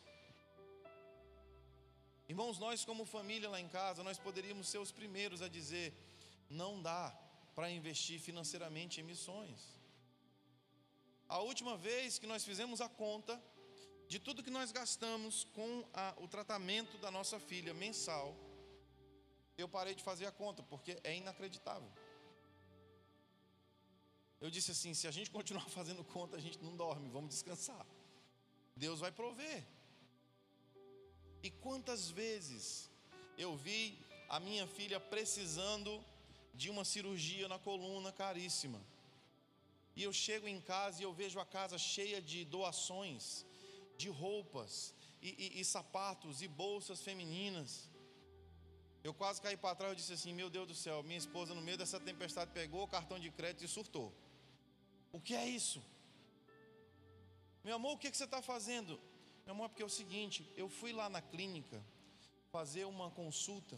Irmãos, 2.32 2.60
nós 2.60 2.86
como 2.86 3.06
família 3.06 3.50
lá 3.50 3.60
em 3.60 3.68
casa, 3.68 4.04
nós 4.04 4.20
poderíamos 4.20 4.68
ser 4.70 4.78
os 4.78 4.92
primeiros 4.92 5.42
a 5.42 5.48
dizer: 5.48 5.88
não 6.48 6.80
dá 6.80 7.04
para 7.56 7.72
investir 7.72 8.20
financeiramente 8.20 9.02
em 9.02 9.04
missões. 9.04 9.60
A 11.28 11.40
última 11.40 11.76
vez 11.76 12.20
que 12.20 12.28
nós 12.28 12.46
fizemos 12.46 12.82
a 12.82 12.88
conta 12.88 13.42
de 14.08 14.20
tudo 14.20 14.44
que 14.44 14.52
nós 14.52 14.72
gastamos 14.72 15.44
com 15.56 15.84
a, 15.92 16.14
o 16.18 16.28
tratamento 16.28 17.00
da 17.00 17.10
nossa 17.10 17.40
filha 17.40 17.74
mensal, 17.74 18.36
eu 19.58 19.68
parei 19.68 19.96
de 19.96 20.04
fazer 20.04 20.28
a 20.28 20.32
conta, 20.32 20.62
porque 20.62 21.00
é 21.04 21.16
inacreditável. 21.16 21.92
Eu 24.40 24.52
disse 24.52 24.70
assim: 24.70 24.94
se 24.94 25.08
a 25.08 25.12
gente 25.12 25.32
continuar 25.32 25.68
fazendo 25.80 26.04
conta, 26.04 26.38
a 26.38 26.40
gente 26.40 26.60
não 26.60 26.78
dorme, 26.78 27.10
vamos 27.10 27.32
descansar. 27.32 27.86
Deus 28.76 29.00
vai 29.00 29.12
prover. 29.12 29.79
E 31.42 31.50
quantas 31.50 32.10
vezes 32.10 32.90
eu 33.38 33.56
vi 33.56 33.98
a 34.28 34.40
minha 34.40 34.68
filha 34.68 35.00
precisando 35.00 36.04
de 36.54 36.70
uma 36.70 36.84
cirurgia 36.84 37.48
na 37.48 37.58
coluna 37.58 38.12
caríssima. 38.12 38.82
E 39.96 40.04
eu 40.04 40.14
chego 40.14 40.48
em 40.48 40.62
casa 40.62 41.02
e 41.02 41.06
eu 41.06 41.14
vejo 41.14 41.40
a 41.40 41.46
casa 41.46 41.78
cheia 41.78 42.22
de 42.22 42.46
doações, 42.46 43.46
de 43.98 44.10
roupas, 44.10 44.94
e, 45.22 45.30
e, 45.58 45.62
e 45.62 45.66
sapatos 45.66 46.42
e 46.42 46.48
bolsas 46.48 47.02
femininas. 47.02 47.90
Eu 49.04 49.14
quase 49.14 49.42
caí 49.42 49.58
para 49.58 49.76
trás 49.76 49.94
e 49.94 49.96
disse 49.96 50.14
assim: 50.14 50.34
Meu 50.34 50.50
Deus 50.50 50.68
do 50.68 50.76
céu, 50.76 51.02
minha 51.04 51.18
esposa, 51.18 51.54
no 51.54 51.62
meio 51.62 51.78
dessa 51.78 52.00
tempestade, 52.00 52.52
pegou 52.52 52.84
o 52.84 52.88
cartão 52.88 53.20
de 53.20 53.32
crédito 53.32 53.64
e 53.64 53.68
surtou. 53.68 54.14
O 55.12 55.20
que 55.20 55.34
é 55.34 55.48
isso? 55.48 55.82
Meu 57.64 57.76
amor, 57.76 57.94
o 57.94 57.98
que, 57.98 58.08
é 58.08 58.12
que 58.12 58.18
você 58.18 58.26
está 58.26 58.42
fazendo? 58.42 59.00
Meu 59.50 59.56
amor, 59.56 59.70
porque 59.70 59.82
é 59.82 59.86
o 59.86 59.90
seguinte, 59.90 60.48
eu 60.56 60.70
fui 60.70 60.94
lá 60.94 61.10
na 61.10 61.24
clínica 61.24 61.84
fazer 62.52 62.86
uma 62.86 63.10
consulta 63.10 63.76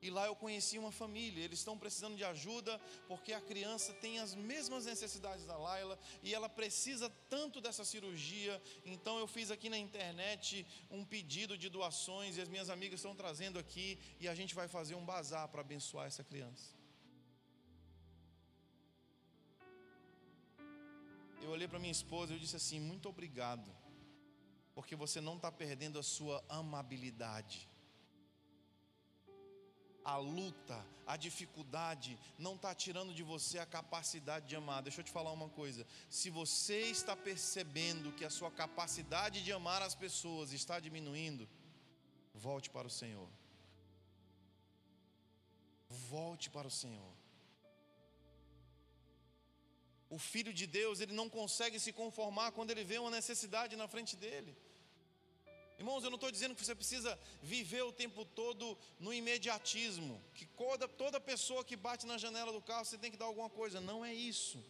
e 0.00 0.10
lá 0.10 0.26
eu 0.26 0.36
conheci 0.36 0.78
uma 0.78 0.92
família, 0.92 1.42
eles 1.42 1.58
estão 1.58 1.76
precisando 1.76 2.16
de 2.16 2.22
ajuda 2.22 2.80
porque 3.08 3.32
a 3.32 3.40
criança 3.40 3.92
tem 3.94 4.20
as 4.20 4.32
mesmas 4.36 4.86
necessidades 4.86 5.44
da 5.44 5.56
Laila 5.56 5.98
e 6.22 6.32
ela 6.32 6.48
precisa 6.48 7.10
tanto 7.28 7.60
dessa 7.60 7.84
cirurgia. 7.84 8.62
Então 8.84 9.18
eu 9.18 9.26
fiz 9.26 9.50
aqui 9.50 9.68
na 9.68 9.76
internet 9.76 10.64
um 10.88 11.04
pedido 11.04 11.58
de 11.58 11.68
doações 11.68 12.36
e 12.36 12.40
as 12.40 12.48
minhas 12.48 12.70
amigas 12.70 13.00
estão 13.00 13.16
trazendo 13.16 13.58
aqui 13.58 13.98
e 14.20 14.28
a 14.28 14.36
gente 14.36 14.54
vai 14.54 14.68
fazer 14.68 14.94
um 14.94 15.04
bazar 15.04 15.48
para 15.48 15.62
abençoar 15.62 16.06
essa 16.06 16.22
criança. 16.22 16.76
Eu 21.40 21.50
olhei 21.50 21.66
para 21.66 21.80
minha 21.80 21.90
esposa 21.90 22.32
e 22.32 22.36
eu 22.36 22.38
disse 22.38 22.54
assim: 22.54 22.78
"Muito 22.78 23.08
obrigado 23.08 23.81
porque 24.74 24.96
você 24.96 25.20
não 25.20 25.36
está 25.36 25.50
perdendo 25.50 25.98
a 25.98 26.02
sua 26.02 26.42
amabilidade. 26.48 27.68
A 30.04 30.16
luta, 30.16 30.84
a 31.06 31.16
dificuldade 31.16 32.18
não 32.36 32.56
está 32.56 32.74
tirando 32.74 33.14
de 33.14 33.22
você 33.22 33.58
a 33.58 33.66
capacidade 33.66 34.48
de 34.48 34.56
amar. 34.56 34.82
Deixa 34.82 35.00
eu 35.00 35.04
te 35.04 35.12
falar 35.12 35.30
uma 35.30 35.48
coisa: 35.48 35.86
se 36.10 36.28
você 36.28 36.80
está 36.96 37.14
percebendo 37.14 38.12
que 38.12 38.24
a 38.24 38.30
sua 38.30 38.50
capacidade 38.50 39.44
de 39.44 39.52
amar 39.52 39.80
as 39.82 39.94
pessoas 39.94 40.52
está 40.52 40.80
diminuindo, 40.80 41.48
volte 42.34 42.68
para 42.68 42.88
o 42.88 42.90
Senhor. 42.90 43.28
Volte 45.88 46.50
para 46.50 46.66
o 46.66 46.70
Senhor. 46.70 47.21
O 50.16 50.18
filho 50.18 50.52
de 50.60 50.66
Deus, 50.66 51.00
ele 51.00 51.14
não 51.20 51.28
consegue 51.36 51.78
se 51.84 51.90
conformar 52.00 52.52
quando 52.52 52.70
ele 52.70 52.84
vê 52.90 52.98
uma 52.98 53.10
necessidade 53.18 53.76
na 53.82 53.86
frente 53.92 54.14
dele. 54.24 54.52
Irmãos, 55.78 56.04
eu 56.04 56.10
não 56.10 56.16
estou 56.16 56.30
dizendo 56.30 56.54
que 56.54 56.64
você 56.64 56.74
precisa 56.74 57.18
viver 57.42 57.82
o 57.82 57.94
tempo 58.00 58.22
todo 58.40 58.66
no 59.00 59.12
imediatismo, 59.20 60.22
que 60.34 60.44
toda, 60.44 60.86
toda 60.86 61.18
pessoa 61.18 61.64
que 61.64 61.76
bate 61.86 62.04
na 62.04 62.18
janela 62.18 62.52
do 62.52 62.60
carro 62.60 62.84
você 62.84 62.98
tem 62.98 63.10
que 63.10 63.16
dar 63.16 63.24
alguma 63.24 63.48
coisa. 63.48 63.80
Não 63.80 64.04
é 64.04 64.12
isso. 64.12 64.62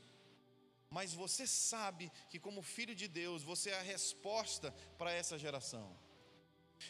Mas 0.88 1.12
você 1.12 1.44
sabe 1.44 2.12
que, 2.30 2.38
como 2.38 2.62
filho 2.62 2.94
de 2.94 3.08
Deus, 3.08 3.42
você 3.42 3.70
é 3.70 3.80
a 3.80 3.82
resposta 3.82 4.72
para 4.96 5.12
essa 5.12 5.36
geração. 5.36 5.86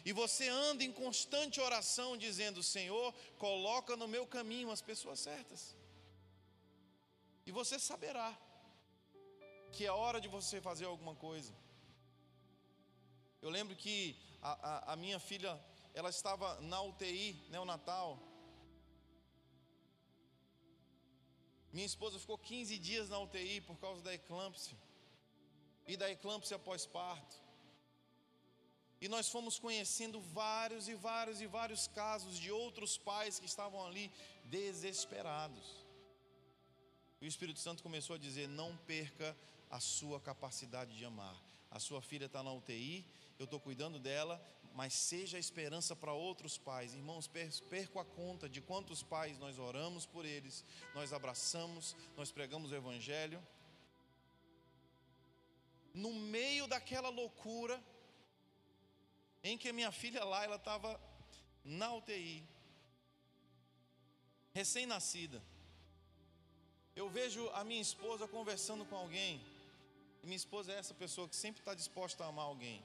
E 0.04 0.12
você 0.12 0.46
anda 0.48 0.84
em 0.84 0.92
constante 0.92 1.58
oração, 1.58 2.18
dizendo: 2.18 2.62
Senhor, 2.62 3.14
coloca 3.38 3.96
no 3.96 4.06
meu 4.06 4.26
caminho 4.26 4.70
as 4.70 4.82
pessoas 4.82 5.20
certas. 5.20 5.74
E 7.46 7.50
você 7.50 7.78
saberá 7.78 8.36
que 9.72 9.84
é 9.84 9.92
hora 9.92 10.20
de 10.20 10.28
você 10.28 10.60
fazer 10.60 10.84
alguma 10.84 11.14
coisa. 11.14 11.52
Eu 13.40 13.50
lembro 13.50 13.74
que 13.74 14.16
a, 14.40 14.52
a, 14.52 14.92
a 14.92 14.96
minha 14.96 15.18
filha, 15.18 15.60
ela 15.94 16.10
estava 16.10 16.60
na 16.60 16.80
UTI, 16.82 17.46
neonatal. 17.50 18.20
Minha 21.72 21.86
esposa 21.86 22.18
ficou 22.18 22.38
15 22.38 22.78
dias 22.78 23.08
na 23.08 23.18
UTI 23.18 23.60
por 23.62 23.76
causa 23.78 24.02
da 24.02 24.14
eclâmpsia. 24.14 24.78
E 25.86 25.96
da 25.96 26.10
eclâmpsia 26.10 26.58
pós-parto. 26.58 27.36
E 29.00 29.08
nós 29.08 29.28
fomos 29.28 29.58
conhecendo 29.58 30.20
vários 30.20 30.86
e 30.86 30.94
vários 30.94 31.40
e 31.40 31.46
vários 31.46 31.88
casos 31.88 32.38
de 32.38 32.52
outros 32.52 32.96
pais 32.96 33.40
que 33.40 33.46
estavam 33.46 33.84
ali 33.84 34.12
desesperados. 34.44 35.81
E 37.22 37.24
o 37.24 37.28
Espírito 37.28 37.60
Santo 37.60 37.84
começou 37.84 38.16
a 38.16 38.18
dizer: 38.18 38.48
não 38.48 38.76
perca 38.78 39.36
a 39.70 39.78
sua 39.78 40.20
capacidade 40.20 40.96
de 40.98 41.04
amar. 41.04 41.40
A 41.70 41.78
sua 41.78 42.02
filha 42.02 42.26
está 42.26 42.42
na 42.42 42.52
UTI, 42.52 43.06
eu 43.38 43.44
estou 43.44 43.60
cuidando 43.60 44.00
dela, 44.00 44.44
mas 44.74 44.92
seja 44.92 45.36
a 45.36 45.40
esperança 45.40 45.94
para 45.94 46.12
outros 46.12 46.58
pais. 46.58 46.94
Irmãos, 46.94 47.28
perco 47.28 48.00
a 48.00 48.04
conta 48.04 48.48
de 48.48 48.60
quantos 48.60 49.04
pais 49.04 49.38
nós 49.38 49.56
oramos 49.56 50.04
por 50.04 50.26
eles, 50.26 50.64
nós 50.96 51.12
abraçamos, 51.12 51.96
nós 52.16 52.32
pregamos 52.32 52.72
o 52.72 52.74
Evangelho. 52.74 53.40
No 55.94 56.12
meio 56.12 56.66
daquela 56.66 57.08
loucura, 57.08 57.80
em 59.44 59.56
que 59.56 59.72
minha 59.72 59.92
filha 59.92 60.24
lá, 60.24 60.42
ela 60.42 60.56
estava 60.56 61.00
na 61.64 61.94
UTI, 61.94 62.44
recém-nascida. 64.52 65.40
Eu 66.94 67.08
vejo 67.08 67.48
a 67.50 67.64
minha 67.64 67.80
esposa 67.80 68.28
conversando 68.28 68.84
com 68.84 68.96
alguém. 68.96 69.40
E 70.22 70.26
minha 70.26 70.36
esposa 70.36 70.72
é 70.72 70.78
essa 70.78 70.94
pessoa 70.94 71.28
que 71.28 71.34
sempre 71.34 71.60
está 71.60 71.74
disposta 71.74 72.22
a 72.24 72.28
amar 72.28 72.44
alguém. 72.44 72.84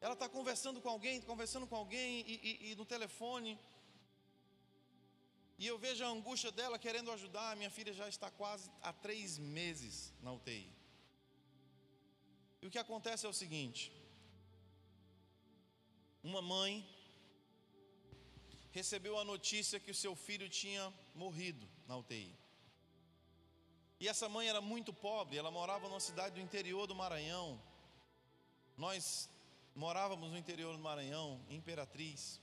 Ela 0.00 0.14
está 0.14 0.28
conversando 0.28 0.80
com 0.80 0.88
alguém, 0.88 1.20
conversando 1.20 1.66
com 1.66 1.76
alguém 1.76 2.24
e, 2.26 2.34
e, 2.48 2.70
e 2.70 2.74
no 2.76 2.84
telefone. 2.84 3.58
E 5.58 5.66
eu 5.66 5.76
vejo 5.76 6.04
a 6.04 6.08
angústia 6.08 6.52
dela 6.52 6.78
querendo 6.78 7.10
ajudar. 7.10 7.56
Minha 7.56 7.70
filha 7.70 7.92
já 7.92 8.08
está 8.08 8.30
quase 8.30 8.70
há 8.80 8.92
três 8.92 9.38
meses 9.38 10.14
na 10.22 10.32
UTI. 10.32 10.72
E 12.62 12.66
o 12.66 12.70
que 12.70 12.78
acontece 12.78 13.26
é 13.26 13.28
o 13.28 13.32
seguinte: 13.32 13.92
uma 16.22 16.40
mãe 16.40 16.88
recebeu 18.70 19.18
a 19.18 19.24
notícia 19.24 19.80
que 19.80 19.90
o 19.90 19.94
seu 19.94 20.14
filho 20.14 20.48
tinha 20.48 20.92
morrido 21.14 21.68
na 21.86 21.96
UTI. 21.96 22.36
E 24.00 24.06
essa 24.06 24.28
mãe 24.28 24.48
era 24.48 24.60
muito 24.60 24.92
pobre, 24.92 25.36
ela 25.36 25.50
morava 25.50 25.88
numa 25.88 26.00
cidade 26.00 26.36
do 26.36 26.40
interior 26.40 26.86
do 26.86 26.94
Maranhão. 26.94 27.60
Nós 28.76 29.28
morávamos 29.74 30.30
no 30.30 30.38
interior 30.38 30.72
do 30.76 30.82
Maranhão, 30.82 31.40
em 31.48 31.56
Imperatriz. 31.56 32.40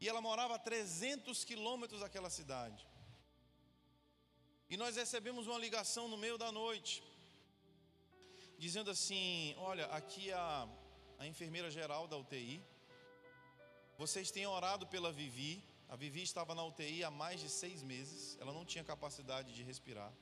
E 0.00 0.08
ela 0.08 0.20
morava 0.20 0.54
a 0.54 0.58
300 0.58 1.44
quilômetros 1.44 2.00
daquela 2.00 2.30
cidade. 2.30 2.86
E 4.68 4.76
nós 4.76 4.96
recebemos 4.96 5.46
uma 5.46 5.58
ligação 5.58 6.08
no 6.08 6.16
meio 6.16 6.36
da 6.36 6.50
noite, 6.50 7.02
dizendo 8.58 8.90
assim: 8.90 9.54
Olha, 9.58 9.86
aqui 9.86 10.32
a, 10.32 10.68
a 11.18 11.26
enfermeira 11.26 11.70
geral 11.70 12.08
da 12.08 12.16
UTI, 12.16 12.62
vocês 13.98 14.30
têm 14.30 14.46
orado 14.46 14.86
pela 14.86 15.12
Vivi. 15.12 15.62
A 15.88 15.96
Vivi 15.96 16.22
estava 16.22 16.54
na 16.54 16.64
UTI 16.64 17.04
há 17.04 17.10
mais 17.10 17.40
de 17.40 17.48
seis 17.48 17.82
meses, 17.82 18.36
ela 18.40 18.52
não 18.52 18.64
tinha 18.64 18.82
capacidade 18.82 19.54
de 19.54 19.62
respirar. 19.62 20.12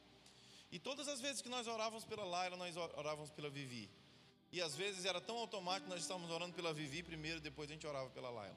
E 0.71 0.79
todas 0.79 1.09
as 1.09 1.21
vezes 1.21 1.41
que 1.41 1.49
nós 1.49 1.67
orávamos 1.67 2.05
pela 2.05 2.25
Laila, 2.25 2.57
nós 2.57 2.77
orávamos 2.77 3.31
pela 3.31 3.49
Vivi. 3.49 3.91
E 4.53 4.61
às 4.61 4.75
vezes 4.77 5.05
era 5.05 5.21
tão 5.21 5.37
automático, 5.39 5.89
nós 5.89 6.03
estávamos 6.03 6.31
orando 6.31 6.55
pela 6.55 6.73
Vivi 6.73 7.03
primeiro, 7.03 7.41
depois 7.41 7.71
a 7.71 7.73
gente 7.73 7.87
orava 7.87 8.11
pela 8.11 8.31
Laila. 8.31 8.57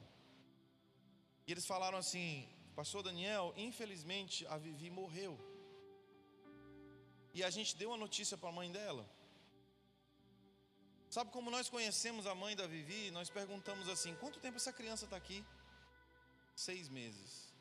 E 1.48 1.52
eles 1.52 1.66
falaram 1.66 1.98
assim: 1.98 2.48
Pastor 2.76 3.04
Daniel, 3.04 3.54
infelizmente 3.56 4.46
a 4.48 4.58
Vivi 4.58 4.90
morreu. 4.90 5.40
E 7.34 7.44
a 7.44 7.50
gente 7.50 7.76
deu 7.76 7.94
a 7.94 7.98
notícia 7.98 8.38
para 8.38 8.50
a 8.50 8.52
mãe 8.52 8.70
dela. 8.72 9.10
Sabe 11.10 11.32
como 11.32 11.50
nós 11.50 11.70
conhecemos 11.70 12.26
a 12.28 12.36
mãe 12.36 12.56
da 12.56 12.68
Vivi? 12.68 13.12
Nós 13.12 13.30
perguntamos 13.30 13.88
assim: 13.88 14.16
quanto 14.16 14.40
tempo 14.40 14.58
essa 14.58 14.74
criança 14.74 15.06
está 15.06 15.16
aqui? 15.16 15.44
Seis 16.56 16.90
meses. 16.90 17.54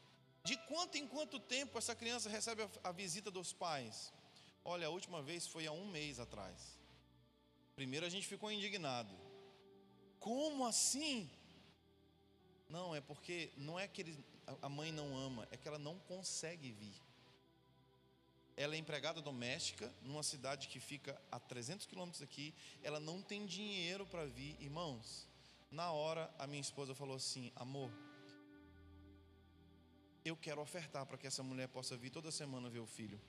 De 0.42 0.56
quanto 0.68 0.96
em 0.96 1.06
quanto 1.06 1.38
tempo 1.38 1.78
essa 1.78 1.94
criança 1.94 2.28
recebe 2.28 2.68
a, 2.82 2.92
visita 2.92 3.30
dos 3.30 3.52
pais? 3.52 4.12
Olha, 4.64 4.86
a 4.86 4.90
última 4.90 5.22
vez 5.22 5.46
foi 5.46 5.66
há 5.66 5.72
um 5.72 5.86
mês 5.86 6.18
atrás. 6.18 6.78
Primeiro 7.74 8.06
a 8.06 8.08
gente 8.08 8.26
ficou 8.26 8.50
indignado. 8.50 9.14
Como 10.18 10.66
assim? 10.66 11.30
Não, 12.68 12.94
é 12.94 13.00
porque 13.00 13.52
não 13.56 13.78
é 13.78 13.86
que 13.86 14.02
ele, 14.02 14.24
a 14.62 14.68
mãe 14.68 14.90
não 14.90 15.16
ama, 15.16 15.46
é 15.50 15.56
que 15.56 15.68
ela 15.68 15.78
não 15.78 15.98
consegue 16.00 16.72
vir. 16.72 17.05
Ela 18.56 18.74
é 18.74 18.78
empregada 18.78 19.20
doméstica 19.20 19.92
numa 20.02 20.22
cidade 20.22 20.68
que 20.68 20.80
fica 20.80 21.20
a 21.30 21.38
300 21.38 21.86
quilômetros 21.86 22.22
aqui. 22.22 22.54
Ela 22.82 22.98
não 22.98 23.20
tem 23.20 23.44
dinheiro 23.44 24.06
para 24.06 24.24
vir, 24.24 24.56
irmãos. 24.60 25.28
Na 25.70 25.92
hora 25.92 26.32
a 26.38 26.46
minha 26.46 26.60
esposa 26.60 26.94
falou 26.94 27.16
assim: 27.16 27.52
Amor, 27.54 27.90
eu 30.24 30.36
quero 30.36 30.60
ofertar 30.60 31.04
para 31.04 31.18
que 31.18 31.26
essa 31.26 31.42
mulher 31.42 31.68
possa 31.68 31.96
vir 31.96 32.10
toda 32.10 32.32
semana 32.32 32.70
ver 32.70 32.78
o 32.78 32.86
filho. 32.86 33.20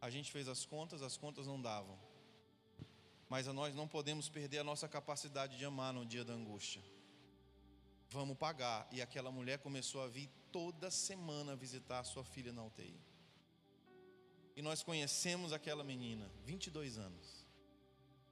A 0.00 0.10
gente 0.10 0.32
fez 0.32 0.48
as 0.48 0.64
contas, 0.64 1.00
as 1.02 1.16
contas 1.16 1.46
não 1.46 1.60
davam. 1.60 1.98
Mas 3.28 3.46
nós 3.46 3.74
não 3.74 3.86
podemos 3.86 4.28
perder 4.28 4.58
a 4.58 4.64
nossa 4.64 4.88
capacidade 4.88 5.56
de 5.56 5.64
amar 5.64 5.92
no 5.92 6.04
dia 6.04 6.24
da 6.24 6.32
angústia. 6.32 6.82
Vamos 8.10 8.38
pagar. 8.38 8.88
E 8.90 9.02
aquela 9.02 9.30
mulher 9.30 9.58
começou 9.58 10.02
a 10.02 10.08
vir 10.08 10.30
toda 10.50 10.90
semana 10.90 11.54
visitar 11.54 12.00
a 12.00 12.04
sua 12.04 12.24
filha 12.24 12.52
na 12.52 12.64
UTI. 12.64 13.07
E 14.58 14.62
nós 14.62 14.82
conhecemos 14.82 15.52
aquela 15.52 15.84
menina, 15.84 16.28
22 16.44 16.98
anos. 16.98 17.46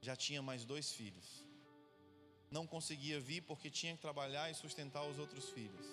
Já 0.00 0.16
tinha 0.16 0.42
mais 0.42 0.64
dois 0.64 0.92
filhos. 0.92 1.44
Não 2.50 2.66
conseguia 2.66 3.20
vir 3.20 3.42
porque 3.42 3.70
tinha 3.70 3.94
que 3.94 4.02
trabalhar 4.02 4.50
e 4.50 4.54
sustentar 4.56 5.04
os 5.04 5.20
outros 5.20 5.48
filhos. 5.50 5.86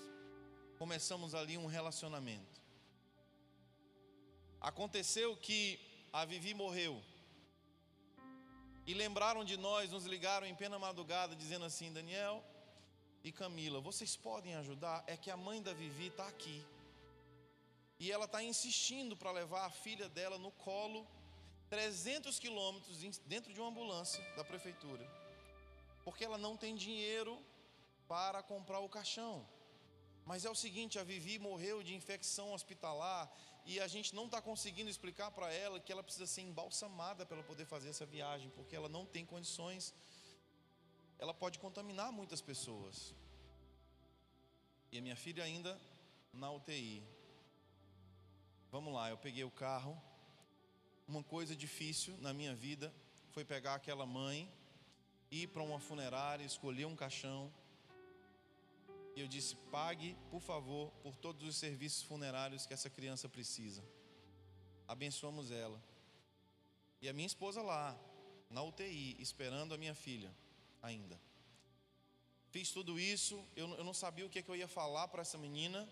Começamos 0.80 1.36
ali 1.36 1.56
um 1.56 1.68
relacionamento. 1.68 2.60
Aconteceu 4.60 5.38
que 5.38 5.80
a 6.12 6.26
Vivi 6.26 6.56
morreu. 6.56 7.00
E 8.88 8.96
lembraram 8.96 9.46
de 9.46 9.56
nós, 9.56 9.92
nos 9.92 10.06
ligaram 10.06 10.48
em 10.48 10.56
plena 10.56 10.80
madrugada, 10.80 11.36
dizendo 11.36 11.66
assim: 11.66 11.94
Daniel 11.94 12.44
e 13.24 13.32
Camila, 13.32 13.80
vocês 13.80 14.16
podem 14.16 14.56
ajudar? 14.56 15.04
É 15.06 15.16
que 15.16 15.30
a 15.30 15.38
mãe 15.38 15.62
da 15.62 15.74
Vivi 15.74 16.08
está 16.08 16.28
aqui. 16.28 16.66
E 18.04 18.12
ela 18.12 18.26
está 18.26 18.44
insistindo 18.44 19.16
para 19.16 19.32
levar 19.32 19.64
a 19.66 19.70
filha 19.70 20.10
dela 20.10 20.38
no 20.38 20.52
colo, 20.52 21.08
300 21.70 22.38
quilômetros 22.38 22.98
dentro 23.34 23.54
de 23.54 23.62
uma 23.62 23.70
ambulância 23.70 24.22
da 24.36 24.44
prefeitura. 24.44 25.06
Porque 26.04 26.26
ela 26.26 26.38
não 26.38 26.58
tem 26.58 26.76
dinheiro 26.76 27.34
para 28.06 28.44
comprar 28.44 28.80
o 28.82 28.90
caixão. 28.90 29.48
Mas 30.26 30.44
é 30.44 30.50
o 30.50 30.56
seguinte: 30.64 31.00
a 31.00 31.04
Vivi 31.06 31.40
morreu 31.40 31.82
de 31.82 31.96
infecção 31.96 32.52
hospitalar 32.52 33.32
e 33.66 33.80
a 33.80 33.88
gente 33.88 34.14
não 34.14 34.26
está 34.26 34.42
conseguindo 34.42 34.90
explicar 34.90 35.32
para 35.32 35.50
ela 35.54 35.80
que 35.80 35.90
ela 35.94 36.04
precisa 36.04 36.28
ser 36.28 36.42
embalsamada 36.42 37.26
para 37.26 37.38
ela 37.38 37.46
poder 37.46 37.66
fazer 37.66 37.88
essa 37.88 38.06
viagem, 38.06 38.50
porque 38.50 38.76
ela 38.76 38.90
não 38.90 39.06
tem 39.06 39.26
condições, 39.26 39.94
ela 41.18 41.34
pode 41.34 41.58
contaminar 41.58 42.12
muitas 42.12 42.42
pessoas. 42.42 43.16
E 44.92 44.98
a 44.98 45.02
minha 45.02 45.16
filha 45.16 45.42
ainda 45.42 45.80
na 46.34 46.52
UTI. 46.52 47.13
Vamos 48.74 48.92
lá, 48.92 49.08
eu 49.12 49.18
peguei 49.18 49.44
o 49.44 49.52
carro. 49.52 49.96
Uma 51.08 51.22
coisa 51.22 51.56
difícil 51.56 52.18
na 52.18 52.34
minha 52.34 52.56
vida 52.56 52.92
foi 53.30 53.46
pegar 53.46 53.76
aquela 53.76 54.04
mãe, 54.04 54.52
ir 55.30 55.46
para 55.50 55.62
uma 55.62 55.80
funerária, 55.80 56.44
escolher 56.44 56.86
um 56.86 56.96
caixão 56.96 57.54
e 59.16 59.22
eu 59.22 59.28
disse: 59.28 59.56
pague, 59.72 60.18
por 60.32 60.42
favor, 60.42 60.92
por 61.04 61.16
todos 61.16 61.48
os 61.48 61.56
serviços 61.56 62.02
funerários 62.02 62.66
que 62.66 62.74
essa 62.74 62.90
criança 62.90 63.30
precisa. 63.30 63.84
Abençoamos 64.88 65.52
ela. 65.52 65.80
E 67.00 67.08
a 67.08 67.14
minha 67.14 67.28
esposa 67.28 67.62
lá, 67.62 67.96
na 68.50 68.64
UTI, 68.64 69.16
esperando 69.20 69.76
a 69.76 69.78
minha 69.78 69.94
filha, 69.94 70.32
ainda. 70.82 71.22
Fiz 72.50 72.72
tudo 72.72 73.00
isso, 73.00 73.36
eu, 73.56 73.68
não 73.84 73.94
sabia 73.94 74.26
o 74.26 74.30
que, 74.32 74.40
é 74.40 74.42
que 74.42 74.50
eu 74.50 74.56
ia 74.56 74.68
falar 74.68 75.08
para 75.10 75.22
essa 75.22 75.38
menina. 75.38 75.88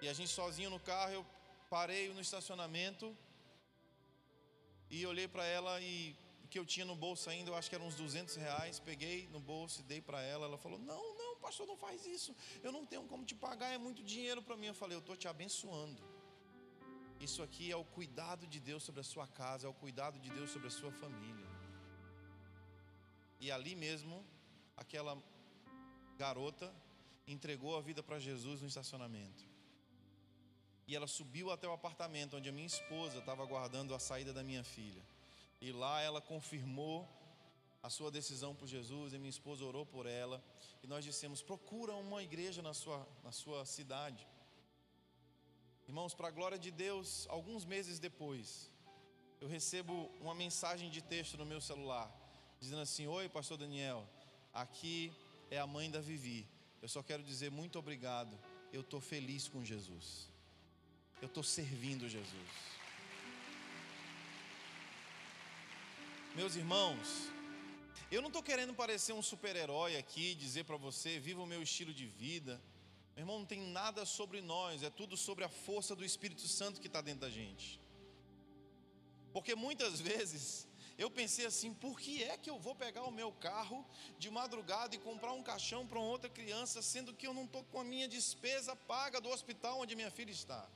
E 0.00 0.08
a 0.08 0.12
gente 0.12 0.30
sozinho 0.30 0.70
no 0.70 0.78
carro, 0.78 1.12
eu 1.12 1.26
parei 1.70 2.12
no 2.12 2.20
estacionamento 2.20 3.16
e 4.90 5.04
olhei 5.06 5.28
para 5.28 5.44
ela 5.44 5.80
e 5.80 6.16
o 6.44 6.48
que 6.48 6.58
eu 6.58 6.64
tinha 6.64 6.86
no 6.86 6.96
bolso 6.96 7.28
ainda, 7.28 7.50
eu 7.50 7.54
acho 7.54 7.68
que 7.68 7.74
eram 7.74 7.86
uns 7.86 7.94
200 7.94 8.36
reais. 8.36 8.80
Peguei 8.80 9.28
no 9.28 9.40
bolso 9.40 9.80
e 9.80 9.82
dei 9.82 10.00
para 10.00 10.20
ela. 10.22 10.46
Ela 10.46 10.56
falou: 10.56 10.78
Não, 10.78 11.02
não 11.18 11.28
pastor, 11.48 11.66
não 11.66 11.76
faz 11.76 12.04
isso. 12.06 12.34
Eu 12.62 12.70
não 12.76 12.84
tenho 12.84 13.04
como 13.04 13.24
te 13.24 13.34
pagar, 13.34 13.70
é 13.72 13.78
muito 13.78 14.02
dinheiro 14.02 14.42
para 14.42 14.56
mim. 14.56 14.66
Eu 14.66 14.74
falei, 14.74 14.96
eu 14.96 15.04
estou 15.04 15.16
te 15.16 15.28
abençoando. 15.28 16.02
Isso 17.20 17.42
aqui 17.42 17.70
é 17.70 17.76
o 17.76 17.84
cuidado 17.84 18.46
de 18.46 18.60
Deus 18.60 18.82
sobre 18.82 19.00
a 19.00 19.04
sua 19.04 19.26
casa, 19.26 19.66
é 19.66 19.70
o 19.70 19.74
cuidado 19.74 20.18
de 20.24 20.30
Deus 20.30 20.50
sobre 20.50 20.68
a 20.68 20.70
sua 20.70 20.92
família. 20.92 21.48
E 23.40 23.50
ali 23.50 23.74
mesmo, 23.74 24.24
aquela 24.76 25.16
garota 26.16 26.72
entregou 27.26 27.76
a 27.76 27.80
vida 27.80 28.02
para 28.02 28.18
Jesus 28.18 28.60
no 28.60 28.68
estacionamento. 28.68 29.44
E 30.88 30.96
ela 30.96 31.06
subiu 31.06 31.50
até 31.50 31.68
o 31.68 31.72
apartamento 31.72 32.36
onde 32.38 32.48
a 32.48 32.52
minha 32.52 32.66
esposa 32.66 33.18
estava 33.18 33.42
aguardando 33.42 33.94
a 33.94 33.98
saída 33.98 34.32
da 34.32 34.42
minha 34.42 34.64
filha. 34.64 35.02
E 35.60 35.70
lá 35.70 36.00
ela 36.00 36.20
confirmou 36.20 37.06
a 37.82 37.90
sua 37.90 38.10
decisão 38.10 38.54
por 38.54 38.66
Jesus, 38.66 39.12
e 39.12 39.18
minha 39.18 39.30
esposa 39.30 39.64
orou 39.64 39.84
por 39.84 40.06
ela, 40.06 40.42
e 40.82 40.86
nós 40.86 41.04
dissemos: 41.04 41.42
procura 41.42 41.94
uma 41.94 42.22
igreja 42.22 42.62
na 42.62 42.72
sua, 42.72 43.06
na 43.22 43.30
sua 43.30 43.66
cidade. 43.66 44.26
Irmãos, 45.86 46.14
para 46.14 46.28
a 46.28 46.30
glória 46.30 46.58
de 46.58 46.70
Deus, 46.70 47.26
alguns 47.28 47.66
meses 47.66 47.98
depois, 47.98 48.70
eu 49.40 49.48
recebo 49.48 50.10
uma 50.20 50.34
mensagem 50.34 50.90
de 50.90 51.02
texto 51.02 51.36
no 51.36 51.44
meu 51.44 51.60
celular, 51.60 52.10
dizendo 52.58 52.80
assim: 52.80 53.06
Oi, 53.06 53.28
Pastor 53.28 53.58
Daniel, 53.58 54.08
aqui 54.54 55.12
é 55.50 55.58
a 55.58 55.66
mãe 55.66 55.90
da 55.90 56.00
Vivi. 56.00 56.48
Eu 56.80 56.88
só 56.88 57.02
quero 57.02 57.22
dizer 57.22 57.50
muito 57.50 57.78
obrigado. 57.78 58.38
Eu 58.72 58.80
estou 58.80 59.00
feliz 59.00 59.48
com 59.48 59.62
Jesus. 59.62 60.37
Eu 61.20 61.26
estou 61.26 61.42
servindo 61.42 62.08
Jesus. 62.08 62.50
Meus 66.34 66.54
irmãos, 66.54 67.28
eu 68.10 68.22
não 68.22 68.28
estou 68.28 68.42
querendo 68.42 68.72
parecer 68.72 69.12
um 69.12 69.22
super-herói 69.22 69.96
aqui, 69.96 70.34
dizer 70.36 70.64
para 70.64 70.76
você, 70.76 71.18
viva 71.18 71.42
o 71.42 71.46
meu 71.46 71.60
estilo 71.60 71.92
de 71.92 72.06
vida. 72.06 72.62
Meu 73.16 73.22
irmão, 73.22 73.40
não 73.40 73.46
tem 73.46 73.60
nada 73.60 74.04
sobre 74.04 74.40
nós, 74.40 74.84
é 74.84 74.90
tudo 74.90 75.16
sobre 75.16 75.42
a 75.42 75.48
força 75.48 75.96
do 75.96 76.04
Espírito 76.04 76.46
Santo 76.46 76.80
que 76.80 76.86
está 76.86 77.00
dentro 77.00 77.22
da 77.22 77.30
gente. 77.30 77.80
Porque 79.32 79.54
muitas 79.56 80.00
vezes 80.10 80.68
Eu 80.98 81.08
pensei 81.08 81.46
assim: 81.46 81.72
por 81.72 81.98
que 82.00 82.24
é 82.24 82.36
que 82.36 82.50
eu 82.50 82.58
vou 82.58 82.74
pegar 82.74 83.04
o 83.04 83.12
meu 83.12 83.30
carro 83.30 83.86
de 84.18 84.28
madrugada 84.28 84.96
e 84.96 84.98
comprar 84.98 85.32
um 85.32 85.44
caixão 85.44 85.86
para 85.86 86.00
outra 86.00 86.28
criança, 86.28 86.82
sendo 86.82 87.14
que 87.14 87.26
eu 87.26 87.32
não 87.32 87.44
estou 87.44 87.62
com 87.64 87.80
a 87.80 87.84
minha 87.84 88.08
despesa 88.08 88.74
paga 88.74 89.20
do 89.20 89.28
hospital 89.28 89.78
onde 89.80 89.94
minha 89.94 90.10
filha 90.10 90.32
está? 90.32 90.68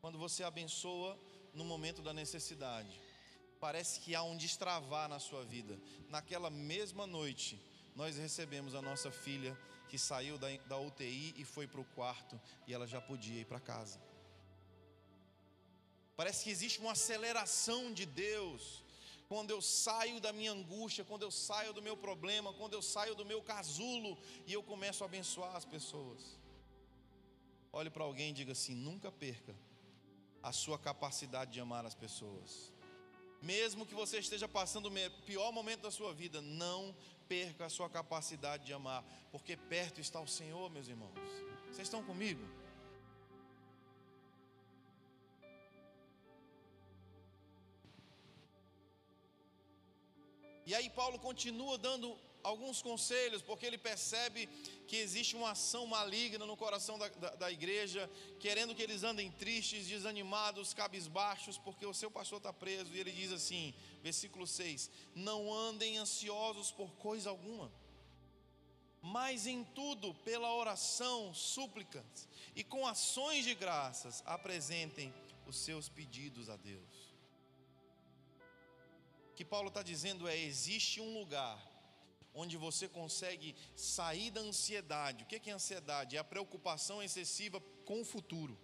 Quando 0.00 0.18
você 0.18 0.42
abençoa 0.42 1.18
no 1.52 1.64
momento 1.64 2.00
da 2.00 2.14
necessidade, 2.14 2.98
parece 3.60 4.00
que 4.00 4.14
há 4.14 4.22
um 4.22 4.36
destravar 4.36 5.08
na 5.08 5.18
sua 5.18 5.44
vida. 5.44 5.78
Naquela 6.08 6.48
mesma 6.48 7.06
noite, 7.06 7.60
nós 7.94 8.16
recebemos 8.16 8.74
a 8.74 8.80
nossa 8.80 9.10
filha 9.10 9.56
que 9.90 9.98
saiu 9.98 10.38
da, 10.38 10.48
da 10.68 10.78
UTI 10.78 11.34
e 11.36 11.44
foi 11.44 11.66
para 11.66 11.82
o 11.82 11.84
quarto 11.84 12.40
e 12.66 12.72
ela 12.72 12.86
já 12.86 13.00
podia 13.00 13.40
ir 13.40 13.44
para 13.44 13.60
casa. 13.60 14.00
Parece 16.16 16.44
que 16.44 16.50
existe 16.50 16.80
uma 16.80 16.92
aceleração 16.92 17.92
de 17.92 18.06
Deus. 18.06 18.82
Quando 19.28 19.50
eu 19.50 19.60
saio 19.60 20.18
da 20.18 20.32
minha 20.32 20.52
angústia, 20.52 21.04
quando 21.04 21.22
eu 21.22 21.30
saio 21.30 21.72
do 21.74 21.82
meu 21.82 21.96
problema, 21.96 22.54
quando 22.54 22.72
eu 22.72 22.82
saio 22.82 23.14
do 23.14 23.24
meu 23.24 23.42
casulo 23.42 24.16
e 24.46 24.52
eu 24.52 24.62
começo 24.62 25.04
a 25.04 25.06
abençoar 25.06 25.54
as 25.54 25.64
pessoas. 25.64 26.38
Olhe 27.72 27.90
para 27.90 28.02
alguém 28.02 28.30
e 28.30 28.32
diga 28.32 28.52
assim: 28.52 28.74
nunca 28.74 29.12
perca 29.12 29.54
a 30.42 30.52
sua 30.52 30.78
capacidade 30.78 31.52
de 31.52 31.60
amar 31.60 31.84
as 31.84 31.94
pessoas. 31.94 32.72
Mesmo 33.42 33.86
que 33.86 33.94
você 33.94 34.18
esteja 34.18 34.46
passando 34.46 34.88
o 34.88 35.22
pior 35.24 35.50
momento 35.52 35.82
da 35.82 35.90
sua 35.90 36.12
vida, 36.12 36.40
não 36.40 36.94
perca 37.28 37.66
a 37.66 37.70
sua 37.70 37.88
capacidade 37.88 38.66
de 38.66 38.72
amar, 38.72 39.04
porque 39.30 39.56
perto 39.56 40.00
está 40.00 40.20
o 40.20 40.26
Senhor, 40.26 40.70
meus 40.70 40.88
irmãos. 40.88 41.14
Vocês 41.70 41.86
estão 41.86 42.02
comigo? 42.02 42.42
E 50.66 50.74
aí 50.74 50.88
Paulo 50.90 51.18
continua 51.18 51.76
dando 51.78 52.16
alguns 52.42 52.82
conselhos, 52.82 53.42
porque 53.42 53.66
ele 53.66 53.78
percebe 53.78 54.48
que 54.86 54.96
existe 54.96 55.36
uma 55.36 55.52
ação 55.52 55.86
maligna 55.86 56.44
no 56.46 56.56
coração 56.56 56.98
da, 56.98 57.08
da, 57.08 57.34
da, 57.36 57.52
igreja, 57.52 58.10
querendo 58.38 58.74
que 58.74 58.82
eles 58.82 59.02
andem 59.02 59.30
tristes, 59.30 59.86
desanimados, 59.86 60.74
cabisbaixos, 60.74 61.58
porque 61.58 61.86
o 61.86 61.94
seu 61.94 62.10
pastor 62.10 62.38
está 62.38 62.52
preso. 62.52 62.94
E 62.94 63.00
ele 63.00 63.12
diz 63.12 63.32
assim, 63.32 63.74
versículo 64.02 64.46
6: 64.46 64.90
Não 65.14 65.52
andem 65.52 65.98
ansiosos 65.98 66.70
por 66.70 66.90
coisa 66.96 67.30
alguma, 67.30 67.72
mas 69.02 69.46
em 69.46 69.64
tudo, 69.64 70.14
pela 70.14 70.54
oração, 70.54 71.32
súplicas 71.32 72.28
e 72.54 72.62
com 72.62 72.86
ações 72.86 73.44
de 73.44 73.54
graças, 73.54 74.22
apresentem 74.26 75.14
os 75.46 75.56
seus 75.56 75.88
pedidos 75.88 76.48
a 76.50 76.56
Deus. 76.56 77.10
O 79.30 79.34
que 79.34 79.44
Paulo 79.44 79.68
está 79.68 79.82
dizendo 79.82 80.28
é: 80.28 80.36
existe 80.36 81.00
um 81.00 81.18
lugar 81.18 81.69
onde 82.34 82.56
você 82.56 82.88
consegue 82.88 83.56
sair 83.74 84.30
da 84.30 84.40
ansiedade. 84.40 85.24
O 85.24 85.26
que 85.26 85.50
é 85.50 85.52
ansiedade? 85.52 86.16
É 86.16 86.18
a 86.18 86.24
preocupação 86.24 87.02
excessiva 87.02 87.60
com 87.84 88.00
o 88.00 88.04
futuro. 88.04 88.58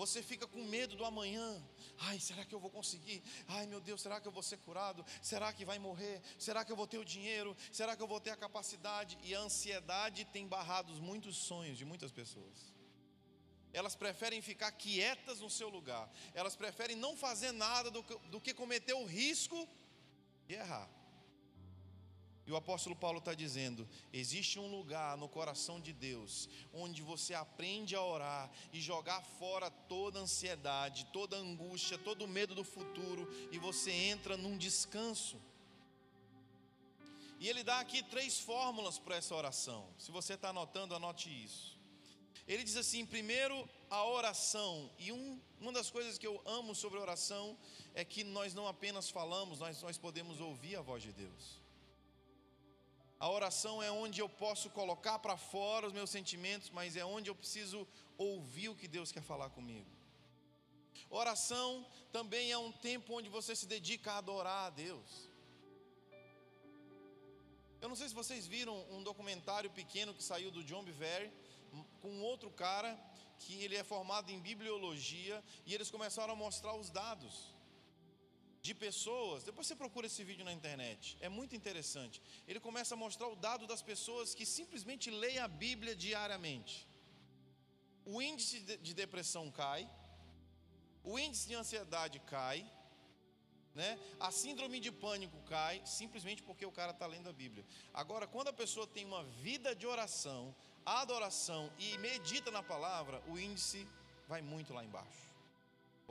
Você 0.00 0.22
fica 0.22 0.46
com 0.46 0.64
medo 0.64 0.96
do 0.96 1.04
amanhã. 1.04 1.62
Ai, 1.98 2.18
será 2.18 2.42
que 2.42 2.54
eu 2.54 2.58
vou 2.58 2.70
conseguir? 2.70 3.22
Ai, 3.46 3.66
meu 3.66 3.82
Deus, 3.82 4.00
será 4.00 4.18
que 4.18 4.26
eu 4.26 4.32
vou 4.32 4.42
ser 4.42 4.56
curado? 4.56 5.04
Será 5.20 5.52
que 5.52 5.62
vai 5.62 5.78
morrer? 5.78 6.22
Será 6.38 6.64
que 6.64 6.72
eu 6.72 6.76
vou 6.76 6.86
ter 6.86 6.96
o 6.96 7.04
dinheiro? 7.04 7.54
Será 7.70 7.94
que 7.94 8.02
eu 8.02 8.06
vou 8.06 8.18
ter 8.18 8.30
a 8.30 8.36
capacidade? 8.36 9.18
E 9.22 9.34
a 9.34 9.40
ansiedade 9.40 10.24
tem 10.24 10.48
barrado 10.48 10.90
muitos 10.94 11.36
sonhos 11.36 11.76
de 11.76 11.84
muitas 11.84 12.10
pessoas. 12.10 12.72
Elas 13.74 13.94
preferem 13.94 14.40
ficar 14.40 14.72
quietas 14.72 15.40
no 15.40 15.50
seu 15.50 15.68
lugar. 15.68 16.10
Elas 16.32 16.56
preferem 16.56 16.96
não 16.96 17.14
fazer 17.14 17.52
nada 17.52 17.90
do 17.90 18.02
que, 18.02 18.18
do 18.30 18.40
que 18.40 18.54
cometer 18.54 18.94
o 18.94 19.04
risco 19.04 19.68
de 20.46 20.54
errar. 20.54 20.88
E 22.46 22.52
o 22.52 22.56
apóstolo 22.56 22.96
Paulo 22.96 23.18
está 23.18 23.34
dizendo: 23.34 23.88
existe 24.12 24.58
um 24.58 24.70
lugar 24.70 25.16
no 25.16 25.28
coração 25.28 25.80
de 25.80 25.92
Deus 25.92 26.48
onde 26.72 27.02
você 27.02 27.34
aprende 27.34 27.94
a 27.94 28.02
orar 28.02 28.50
e 28.72 28.80
jogar 28.80 29.22
fora 29.22 29.70
toda 29.70 30.18
ansiedade, 30.18 31.06
toda 31.12 31.36
angústia, 31.36 31.98
todo 31.98 32.26
medo 32.26 32.54
do 32.54 32.64
futuro 32.64 33.28
e 33.52 33.58
você 33.58 33.90
entra 33.90 34.36
num 34.36 34.56
descanso. 34.56 35.40
E 37.38 37.48
ele 37.48 37.62
dá 37.62 37.80
aqui 37.80 38.02
três 38.02 38.38
fórmulas 38.38 38.98
para 38.98 39.16
essa 39.16 39.34
oração. 39.34 39.88
Se 39.98 40.10
você 40.10 40.34
está 40.34 40.50
anotando, 40.50 40.94
anote 40.94 41.30
isso. 41.30 41.78
Ele 42.46 42.62
diz 42.62 42.76
assim: 42.76 43.06
primeiro, 43.06 43.68
a 43.88 44.04
oração. 44.04 44.90
E 44.98 45.10
um, 45.10 45.40
uma 45.60 45.72
das 45.72 45.90
coisas 45.90 46.18
que 46.18 46.26
eu 46.26 46.40
amo 46.44 46.74
sobre 46.74 46.98
a 46.98 47.02
oração 47.02 47.56
é 47.94 48.04
que 48.04 48.24
nós 48.24 48.52
não 48.54 48.66
apenas 48.66 49.08
falamos, 49.08 49.58
nós, 49.58 49.80
nós 49.82 49.96
podemos 49.96 50.40
ouvir 50.40 50.76
a 50.76 50.82
voz 50.82 51.02
de 51.02 51.12
Deus. 51.12 51.60
A 53.20 53.28
oração 53.28 53.82
é 53.82 53.90
onde 53.92 54.18
eu 54.22 54.28
posso 54.30 54.70
colocar 54.70 55.18
para 55.18 55.36
fora 55.36 55.86
os 55.86 55.92
meus 55.92 56.08
sentimentos, 56.08 56.70
mas 56.70 56.96
é 56.96 57.04
onde 57.04 57.28
eu 57.28 57.34
preciso 57.34 57.86
ouvir 58.16 58.70
o 58.70 58.74
que 58.74 58.88
Deus 58.88 59.12
quer 59.12 59.22
falar 59.22 59.50
comigo. 59.50 59.86
Oração 61.10 61.86
também 62.10 62.50
é 62.50 62.56
um 62.56 62.72
tempo 62.72 63.12
onde 63.12 63.28
você 63.28 63.54
se 63.54 63.66
dedica 63.66 64.12
a 64.12 64.18
adorar 64.18 64.68
a 64.68 64.70
Deus. 64.70 65.28
Eu 67.78 67.90
não 67.90 67.96
sei 67.96 68.08
se 68.08 68.14
vocês 68.14 68.46
viram 68.46 68.74
um 68.90 69.02
documentário 69.02 69.70
pequeno 69.70 70.14
que 70.14 70.24
saiu 70.24 70.50
do 70.50 70.64
John 70.64 70.82
Bevere 70.82 71.30
com 72.00 72.22
outro 72.22 72.50
cara 72.50 72.98
que 73.38 73.62
ele 73.62 73.76
é 73.76 73.84
formado 73.84 74.30
em 74.30 74.40
bibliologia 74.40 75.44
e 75.66 75.74
eles 75.74 75.90
começaram 75.90 76.32
a 76.32 76.36
mostrar 76.36 76.74
os 76.74 76.88
dados 76.88 77.49
de 78.62 78.74
pessoas. 78.74 79.42
Depois 79.42 79.66
você 79.66 79.74
procura 79.74 80.06
esse 80.06 80.22
vídeo 80.22 80.44
na 80.44 80.52
internet, 80.52 81.16
é 81.20 81.28
muito 81.28 81.56
interessante. 81.56 82.20
Ele 82.46 82.60
começa 82.60 82.94
a 82.94 82.96
mostrar 82.96 83.28
o 83.28 83.36
dado 83.36 83.66
das 83.66 83.82
pessoas 83.82 84.34
que 84.34 84.44
simplesmente 84.44 85.10
leem 85.10 85.38
a 85.38 85.48
Bíblia 85.48 85.94
diariamente. 85.96 86.86
O 88.04 88.20
índice 88.20 88.60
de 88.60 88.92
depressão 88.94 89.50
cai, 89.50 89.88
o 91.02 91.18
índice 91.18 91.48
de 91.48 91.54
ansiedade 91.54 92.18
cai, 92.20 92.70
né? 93.74 93.98
A 94.18 94.30
síndrome 94.32 94.80
de 94.80 94.90
pânico 94.90 95.38
cai 95.42 95.80
simplesmente 95.86 96.42
porque 96.42 96.66
o 96.66 96.72
cara 96.72 96.90
está 96.90 97.06
lendo 97.06 97.28
a 97.28 97.32
Bíblia. 97.32 97.64
Agora, 97.94 98.26
quando 98.26 98.48
a 98.48 98.52
pessoa 98.52 98.86
tem 98.86 99.04
uma 99.04 99.22
vida 99.24 99.74
de 99.74 99.86
oração, 99.86 100.54
adoração 100.84 101.72
e 101.78 101.96
medita 101.98 102.50
na 102.50 102.62
palavra, 102.62 103.22
o 103.28 103.38
índice 103.38 103.86
vai 104.26 104.42
muito 104.42 104.74
lá 104.74 104.84
embaixo 104.84 105.29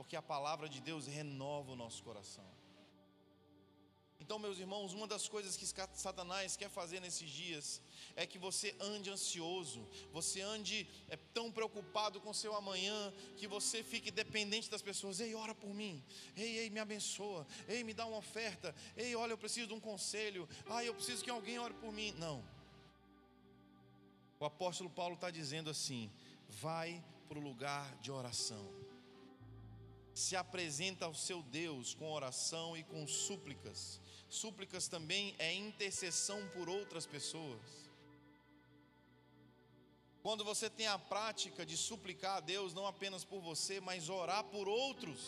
porque 0.00 0.16
a 0.16 0.22
palavra 0.22 0.66
de 0.66 0.80
Deus 0.80 1.06
renova 1.06 1.72
o 1.72 1.76
nosso 1.76 2.02
coração. 2.02 2.50
Então, 4.18 4.38
meus 4.38 4.58
irmãos, 4.58 4.94
uma 4.94 5.06
das 5.06 5.28
coisas 5.28 5.58
que 5.58 5.66
Satanás 5.66 6.56
quer 6.56 6.70
fazer 6.70 7.00
nesses 7.00 7.28
dias 7.28 7.82
é 8.16 8.26
que 8.26 8.38
você 8.38 8.74
ande 8.80 9.10
ansioso, 9.10 9.86
você 10.10 10.40
ande 10.40 10.88
é, 11.06 11.18
tão 11.18 11.52
preocupado 11.52 12.18
com 12.18 12.32
seu 12.32 12.54
amanhã, 12.56 13.12
que 13.36 13.46
você 13.46 13.82
fique 13.82 14.10
dependente 14.10 14.70
das 14.70 14.80
pessoas. 14.80 15.20
Ei, 15.20 15.34
ora 15.34 15.54
por 15.54 15.74
mim. 15.74 16.02
Ei, 16.34 16.60
ei, 16.60 16.70
me 16.70 16.80
abençoa. 16.80 17.46
Ei, 17.68 17.84
me 17.84 17.92
dá 17.92 18.06
uma 18.06 18.16
oferta. 18.16 18.74
Ei, 18.96 19.14
olha, 19.14 19.34
eu 19.34 19.38
preciso 19.38 19.66
de 19.66 19.74
um 19.74 19.80
conselho. 19.80 20.48
Ah, 20.64 20.82
eu 20.82 20.94
preciso 20.94 21.22
que 21.22 21.28
alguém 21.28 21.58
ore 21.58 21.74
por 21.74 21.92
mim. 21.92 22.12
Não. 22.12 22.42
O 24.38 24.46
apóstolo 24.46 24.88
Paulo 24.88 25.16
está 25.16 25.30
dizendo 25.30 25.68
assim: 25.68 26.10
vai 26.48 27.04
para 27.28 27.38
o 27.38 27.42
lugar 27.42 27.94
de 27.98 28.10
oração 28.10 28.79
se 30.14 30.36
apresenta 30.36 31.04
ao 31.04 31.14
seu 31.14 31.42
Deus 31.42 31.94
com 31.94 32.10
oração 32.12 32.76
e 32.76 32.82
com 32.82 33.06
súplicas. 33.06 34.00
Súplicas 34.28 34.88
também 34.88 35.34
é 35.38 35.52
intercessão 35.52 36.46
por 36.48 36.68
outras 36.68 37.06
pessoas. 37.06 37.90
Quando 40.22 40.44
você 40.44 40.68
tem 40.68 40.86
a 40.86 40.98
prática 40.98 41.64
de 41.64 41.76
suplicar 41.76 42.36
a 42.36 42.40
Deus, 42.40 42.74
não 42.74 42.86
apenas 42.86 43.24
por 43.24 43.40
você, 43.40 43.80
mas 43.80 44.08
orar 44.08 44.44
por 44.44 44.68
outros. 44.68 45.20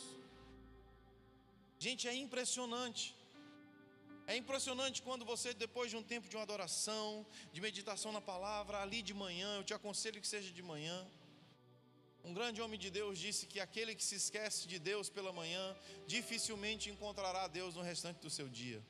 Gente, 1.78 2.06
é 2.06 2.14
impressionante. 2.14 3.16
É 4.26 4.36
impressionante 4.36 5.02
quando 5.02 5.24
você, 5.24 5.52
depois 5.52 5.90
de 5.90 5.96
um 5.96 6.02
tempo 6.02 6.28
de 6.28 6.36
uma 6.36 6.42
adoração, 6.42 7.26
de 7.52 7.60
meditação 7.60 8.12
na 8.12 8.20
palavra, 8.20 8.80
ali 8.80 9.02
de 9.02 9.14
manhã, 9.14 9.56
eu 9.56 9.64
te 9.64 9.74
aconselho 9.74 10.20
que 10.20 10.28
seja 10.28 10.52
de 10.52 10.62
manhã 10.62 11.06
um 12.24 12.32
grande 12.32 12.62
homem 12.62 12.78
de 12.78 12.90
Deus 12.90 13.18
disse 13.18 13.46
que 13.46 13.58
aquele 13.58 13.94
que 13.94 14.04
se 14.04 14.14
esquece 14.14 14.68
de 14.68 14.78
Deus 14.78 15.08
pela 15.08 15.32
manhã, 15.32 15.76
dificilmente 16.06 16.88
encontrará 16.88 17.48
Deus 17.48 17.74
no 17.74 17.82
restante 17.82 18.20
do 18.20 18.30
seu 18.30 18.48
dia. 18.48 18.80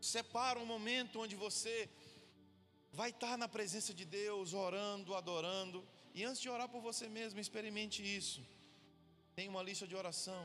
Separa 0.00 0.58
um 0.58 0.64
momento 0.64 1.20
onde 1.20 1.36
você 1.36 1.90
vai 2.90 3.10
estar 3.10 3.36
na 3.36 3.48
presença 3.48 3.92
de 3.92 4.04
Deus, 4.04 4.54
orando, 4.54 5.14
adorando, 5.14 5.86
e 6.14 6.24
antes 6.24 6.40
de 6.40 6.48
orar 6.48 6.68
por 6.68 6.80
você 6.80 7.06
mesmo, 7.06 7.38
experimente 7.38 8.02
isso. 8.02 8.40
Tenha 9.36 9.50
uma 9.50 9.62
lista 9.62 9.86
de 9.86 9.94
oração. 9.94 10.42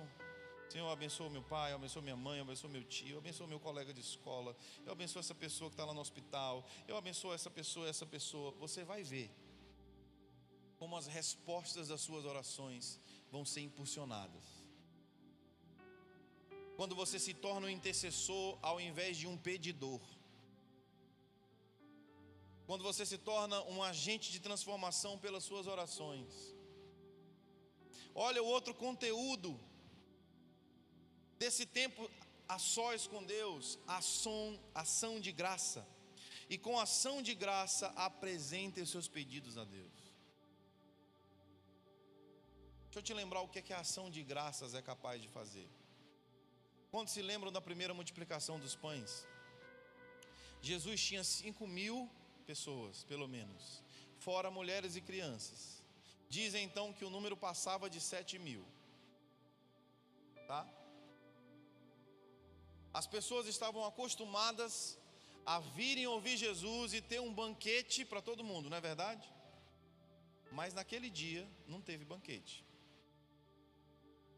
Senhor, 0.69 0.89
abençoa 0.89 1.29
meu 1.29 1.43
pai, 1.43 1.71
abençoa 1.71 2.01
minha 2.01 2.15
mãe, 2.15 2.39
abençoa 2.41 2.69
meu 2.69 2.83
tio, 2.83 3.17
abençoa 3.17 3.47
meu 3.47 3.59
colega 3.59 3.93
de 3.93 4.01
escola, 4.01 4.55
eu 4.85 4.91
abençoo 4.91 5.19
essa 5.19 5.35
pessoa 5.35 5.69
que 5.69 5.75
está 5.75 5.85
lá 5.85 5.93
no 5.93 6.01
hospital, 6.01 6.65
eu 6.87 6.97
abençoo 6.97 7.33
essa 7.33 7.49
pessoa, 7.49 7.87
essa 7.87 8.05
pessoa. 8.05 8.51
Você 8.59 8.83
vai 8.83 9.03
ver 9.03 9.29
como 10.83 10.97
as 10.97 11.07
respostas 11.07 11.87
das 11.87 12.01
suas 12.01 12.25
orações 12.25 12.99
vão 13.31 13.45
ser 13.45 13.61
impulsionadas. 13.61 14.47
Quando 16.75 16.93
você 16.93 17.17
se 17.17 17.33
torna 17.33 17.67
um 17.67 17.69
intercessor 17.69 18.59
ao 18.61 18.81
invés 18.81 19.15
de 19.15 19.25
um 19.25 19.37
pedidor. 19.37 20.01
Quando 22.67 22.83
você 22.83 23.05
se 23.05 23.17
torna 23.17 23.63
um 23.75 23.81
agente 23.81 24.29
de 24.29 24.41
transformação 24.41 25.17
pelas 25.17 25.45
suas 25.45 25.67
orações. 25.67 26.27
Olha 28.13 28.43
o 28.43 28.45
outro 28.45 28.73
conteúdo 28.73 29.57
desse 31.39 31.65
tempo 31.65 32.11
a 32.45 32.59
sós 32.59 33.07
com 33.07 33.23
Deus, 33.23 33.79
ação, 33.87 34.59
ação 34.75 35.17
de 35.21 35.31
graça. 35.31 35.87
E 36.49 36.57
com 36.57 36.77
ação 36.77 37.21
de 37.21 37.33
graça, 37.33 37.87
apresente 37.95 38.81
os 38.81 38.89
seus 38.89 39.07
pedidos 39.07 39.57
a 39.57 39.63
Deus. 39.63 40.02
Deixa 42.93 43.11
eu 43.11 43.15
te 43.15 43.19
lembrar 43.21 43.41
o 43.41 43.47
que, 43.47 43.57
é 43.57 43.61
que 43.63 43.73
a 43.73 43.79
ação 43.79 44.07
de 44.07 44.21
graças 44.21 44.75
é 44.75 44.81
capaz 44.89 45.19
de 45.19 45.27
fazer. 45.27 45.67
Quando 46.91 47.07
se 47.07 47.23
lembram 47.23 47.51
da 47.51 47.59
primeira 47.59 47.91
multiplicação 47.91 48.59
dos 48.59 48.75
pães? 48.75 49.27
Jesus 50.61 51.03
tinha 51.03 51.23
cinco 51.23 51.65
mil 51.65 52.07
pessoas, 52.45 53.03
pelo 53.05 53.27
menos, 53.27 53.81
fora 54.19 54.51
mulheres 54.51 54.95
e 54.95 55.01
crianças. 55.01 55.81
Dizem 56.29 56.63
então 56.65 56.93
que 56.93 57.03
o 57.03 57.09
número 57.09 57.35
passava 57.35 57.89
de 57.89 57.99
sete 57.99 58.37
mil. 58.37 58.63
Tá? 60.45 60.61
As 62.93 63.07
pessoas 63.07 63.47
estavam 63.47 63.83
acostumadas 63.83 64.99
a 65.43 65.59
virem 65.59 66.05
ouvir 66.05 66.37
Jesus 66.37 66.93
e 66.93 67.01
ter 67.01 67.19
um 67.19 67.33
banquete 67.33 68.05
para 68.05 68.21
todo 68.21 68.43
mundo, 68.43 68.69
não 68.69 68.77
é 68.77 68.81
verdade? 68.81 69.27
Mas 70.51 70.75
naquele 70.75 71.09
dia 71.09 71.49
não 71.67 71.81
teve 71.81 72.05
banquete. 72.05 72.63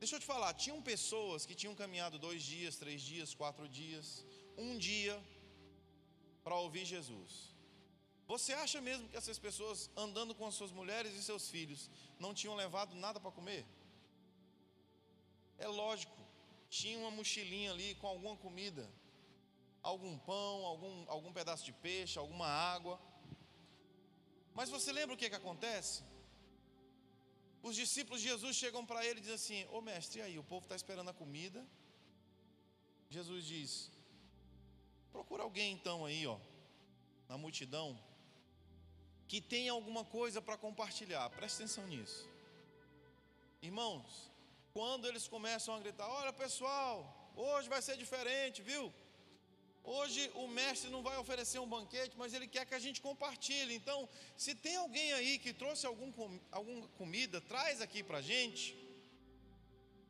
Deixa 0.06 0.18
eu 0.18 0.24
te 0.24 0.28
falar, 0.34 0.54
tinham 0.54 0.80
pessoas 0.90 1.48
que 1.48 1.56
tinham 1.60 1.74
caminhado 1.74 2.20
dois 2.26 2.42
dias, 2.44 2.76
três 2.82 3.02
dias, 3.02 3.34
quatro 3.34 3.68
dias, 3.68 4.24
um 4.56 4.78
dia 4.78 5.16
para 6.44 6.56
ouvir 6.66 6.86
Jesus. 6.86 7.32
Você 8.28 8.54
acha 8.54 8.80
mesmo 8.80 9.10
que 9.10 9.18
essas 9.18 9.40
pessoas 9.40 9.90
andando 9.98 10.36
com 10.36 10.46
as 10.46 10.54
suas 10.54 10.72
mulheres 10.80 11.16
e 11.16 11.24
seus 11.24 11.50
filhos 11.50 11.90
não 12.20 12.36
tinham 12.36 12.54
levado 12.54 12.94
nada 13.06 13.20
para 13.20 13.32
comer? 13.32 13.66
É 15.58 15.68
lógico, 15.68 16.16
tinha 16.70 17.00
uma 17.00 17.10
mochilinha 17.10 17.72
ali 17.72 17.96
com 17.96 18.06
alguma 18.06 18.38
comida, 18.38 18.88
algum 19.82 20.16
pão, 20.20 20.68
algum, 20.68 20.94
algum 21.08 21.34
pedaço 21.34 21.66
de 21.66 21.74
peixe, 21.74 22.20
alguma 22.20 22.46
água. 22.46 23.02
Mas 24.54 24.70
você 24.70 24.92
lembra 24.92 25.16
o 25.16 25.18
que, 25.18 25.32
que 25.32 25.42
acontece? 25.44 26.04
Os 27.68 27.76
discípulos 27.76 28.22
de 28.22 28.28
Jesus 28.32 28.56
chegam 28.56 28.86
para 28.90 29.04
ele 29.04 29.20
e 29.20 29.22
dizem 29.22 29.36
assim: 29.36 29.76
Ô 29.76 29.82
mestre, 29.82 30.20
e 30.20 30.22
aí? 30.22 30.36
O 30.38 30.44
povo 30.44 30.66
está 30.66 30.76
esperando 30.76 31.10
a 31.10 31.20
comida. 31.22 31.66
Jesus 33.10 33.44
diz: 33.54 33.72
Procura 35.12 35.42
alguém 35.42 35.74
então 35.78 36.06
aí, 36.06 36.28
ó, 36.28 36.38
na 37.28 37.38
multidão, 37.44 37.88
que 39.28 39.42
tenha 39.42 39.72
alguma 39.72 40.04
coisa 40.06 40.40
para 40.44 40.60
compartilhar. 40.66 41.28
Preste 41.32 41.56
atenção 41.56 41.88
nisso. 41.88 42.30
Irmãos, 43.64 44.32
quando 44.72 45.08
eles 45.08 45.28
começam 45.28 45.74
a 45.74 45.80
gritar: 45.80 46.08
Olha 46.08 46.32
pessoal, 46.32 46.96
hoje 47.36 47.68
vai 47.68 47.82
ser 47.82 47.98
diferente, 47.98 48.62
viu? 48.62 48.94
Hoje 49.86 50.32
o 50.34 50.48
mestre 50.48 50.90
não 50.90 51.04
vai 51.04 51.18
oferecer 51.18 51.60
um 51.60 51.68
banquete, 51.68 52.18
mas 52.18 52.34
ele 52.34 52.48
quer 52.48 52.66
que 52.66 52.74
a 52.74 52.80
gente 52.80 53.02
compartilhe. 53.02 53.74
Então, 53.76 54.10
se 54.36 54.56
tem 54.56 54.76
alguém 54.78 55.14
aí 55.14 55.38
que 55.38 55.54
trouxe 55.54 55.86
algum, 55.86 56.12
alguma 56.52 56.88
comida, 57.00 57.40
traz 57.40 57.82
aqui 57.82 58.02
para 58.04 58.18
a 58.18 58.22
gente. 58.22 58.76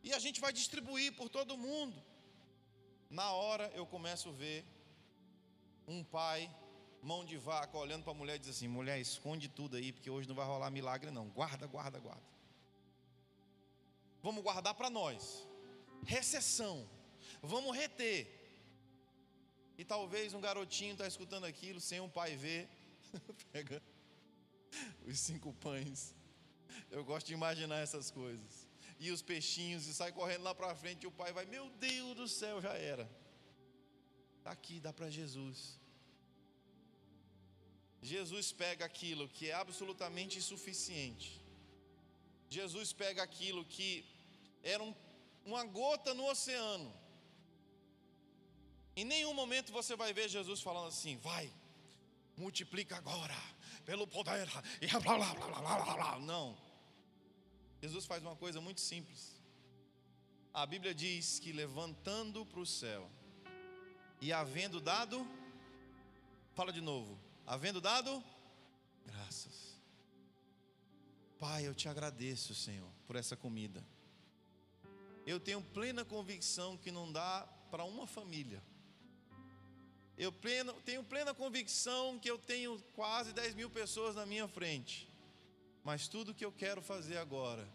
E 0.01 0.13
a 0.13 0.19
gente 0.19 0.39
vai 0.39 0.53
distribuir 0.53 1.13
por 1.13 1.27
todo 1.29 1.57
mundo. 1.57 2.01
Na 3.09 3.31
hora 3.33 3.71
eu 3.75 3.85
começo 3.85 4.29
a 4.29 4.31
ver 4.31 4.63
um 5.87 6.03
pai, 6.03 6.49
mão 7.01 7.25
de 7.25 7.37
vaca, 7.37 7.77
olhando 7.77 8.03
para 8.03 8.11
a 8.11 8.15
mulher 8.15 8.35
e 8.35 8.39
diz 8.39 8.49
assim: 8.49 8.67
mulher, 8.67 8.99
esconde 8.99 9.49
tudo 9.49 9.75
aí, 9.75 9.91
porque 9.91 10.09
hoje 10.09 10.27
não 10.27 10.35
vai 10.35 10.45
rolar 10.45 10.71
milagre, 10.71 11.11
não. 11.11 11.27
Guarda, 11.29 11.67
guarda, 11.67 11.99
guarda. 11.99 12.23
Vamos 14.23 14.41
guardar 14.41 14.73
para 14.73 14.89
nós. 14.89 15.47
Recessão. 16.05 16.89
Vamos 17.41 17.75
reter. 17.75 18.44
E 19.77 19.83
talvez 19.83 20.33
um 20.33 20.41
garotinho 20.41 20.93
está 20.93 21.07
escutando 21.07 21.45
aquilo 21.45 21.81
sem 21.81 21.99
um 21.99 22.09
pai 22.09 22.35
ver. 22.35 22.69
Pega 23.51 23.81
os 25.05 25.19
cinco 25.19 25.53
pães. 25.53 26.15
Eu 26.89 27.03
gosto 27.03 27.27
de 27.27 27.33
imaginar 27.33 27.79
essas 27.79 28.09
coisas. 28.09 28.67
E 28.99 29.11
os 29.11 29.21
peixinhos, 29.21 29.87
e 29.87 29.93
sai 29.93 30.11
correndo 30.11 30.43
lá 30.43 30.55
para 30.55 30.73
frente, 30.75 31.03
e 31.03 31.07
o 31.07 31.11
pai 31.11 31.33
vai, 31.33 31.45
meu 31.45 31.69
Deus 31.71 32.15
do 32.15 32.27
céu, 32.27 32.61
já 32.61 32.73
era. 32.73 33.09
Está 34.37 34.51
aqui, 34.51 34.79
dá 34.79 34.93
para 34.93 35.09
Jesus. 35.09 35.79
Jesus 38.01 38.51
pega 38.51 38.85
aquilo 38.85 39.27
que 39.27 39.49
é 39.49 39.53
absolutamente 39.53 40.37
insuficiente. 40.37 41.41
Jesus 42.49 42.93
pega 42.93 43.23
aquilo 43.23 43.65
que 43.65 44.05
era 44.63 44.81
um, 44.81 44.93
uma 45.45 45.65
gota 45.65 46.13
no 46.13 46.29
oceano 46.29 46.93
em 48.95 49.03
nenhum 49.03 49.33
momento 49.33 49.73
você 49.73 49.95
vai 49.95 50.13
ver 50.13 50.29
Jesus 50.29 50.61
falando 50.61 50.87
assim: 50.87 51.17
vai, 51.17 51.51
multiplica 52.37 52.95
agora, 52.95 53.35
pelo 53.85 54.07
poder, 54.07 54.47
e 54.81 54.87
blá 54.87 54.99
blá 54.99 55.33
blá 55.33 55.61
blá 55.61 55.83
blá 55.83 55.93
blá. 55.95 56.19
Não. 56.19 56.57
Jesus 57.81 58.05
faz 58.05 58.21
uma 58.21 58.35
coisa 58.35 58.61
muito 58.61 58.79
simples. 58.79 59.35
A 60.53 60.65
Bíblia 60.65 60.95
diz 60.95 61.39
que 61.39 61.51
levantando 61.51 62.45
para 62.45 62.61
o 62.61 62.65
céu 62.65 63.11
e 64.21 64.31
havendo 64.31 64.79
dado, 64.79 65.27
fala 66.53 66.71
de 66.71 66.79
novo, 66.79 67.19
havendo 67.45 67.81
dado 67.81 68.23
graças. 69.05 69.75
Pai, 71.37 71.67
eu 71.67 71.75
te 71.75 71.89
agradeço, 71.89 72.55
Senhor, 72.55 72.89
por 73.05 73.17
essa 73.17 73.35
comida. 73.35 73.85
Eu 75.27 75.37
tenho 75.37 75.61
plena 75.61 76.05
convicção 76.05 76.77
que 76.77 76.91
não 76.91 77.11
dá 77.11 77.45
para 77.69 77.83
uma 77.83 78.07
família 78.07 78.63
eu 80.17 80.31
pleno, 80.31 80.73
tenho 80.85 81.03
plena 81.03 81.33
convicção 81.33 82.17
que 82.17 82.29
eu 82.29 82.37
tenho 82.37 82.81
quase 82.93 83.33
10 83.33 83.55
mil 83.55 83.69
pessoas 83.69 84.15
na 84.15 84.25
minha 84.25 84.47
frente. 84.47 85.09
Mas 85.83 86.07
tudo 86.07 86.33
que 86.33 86.45
eu 86.45 86.51
quero 86.51 86.81
fazer 86.81 87.17
agora, 87.17 87.67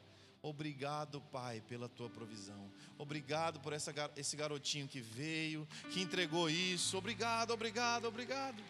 obrigado, 0.43 1.21
Pai, 1.21 1.61
pela 1.69 1.89
tua 1.89 2.09
provisão. 2.09 2.71
Obrigado 2.97 3.61
por 3.61 3.73
essa, 3.73 3.93
esse 4.17 4.37
garotinho 4.37 4.89
que 4.89 5.01
veio, 5.01 5.69
que 5.93 6.01
entregou 6.01 6.49
isso. 6.49 6.97
Obrigado, 6.97 7.51
obrigado, 7.53 8.07
obrigado. 8.07 8.63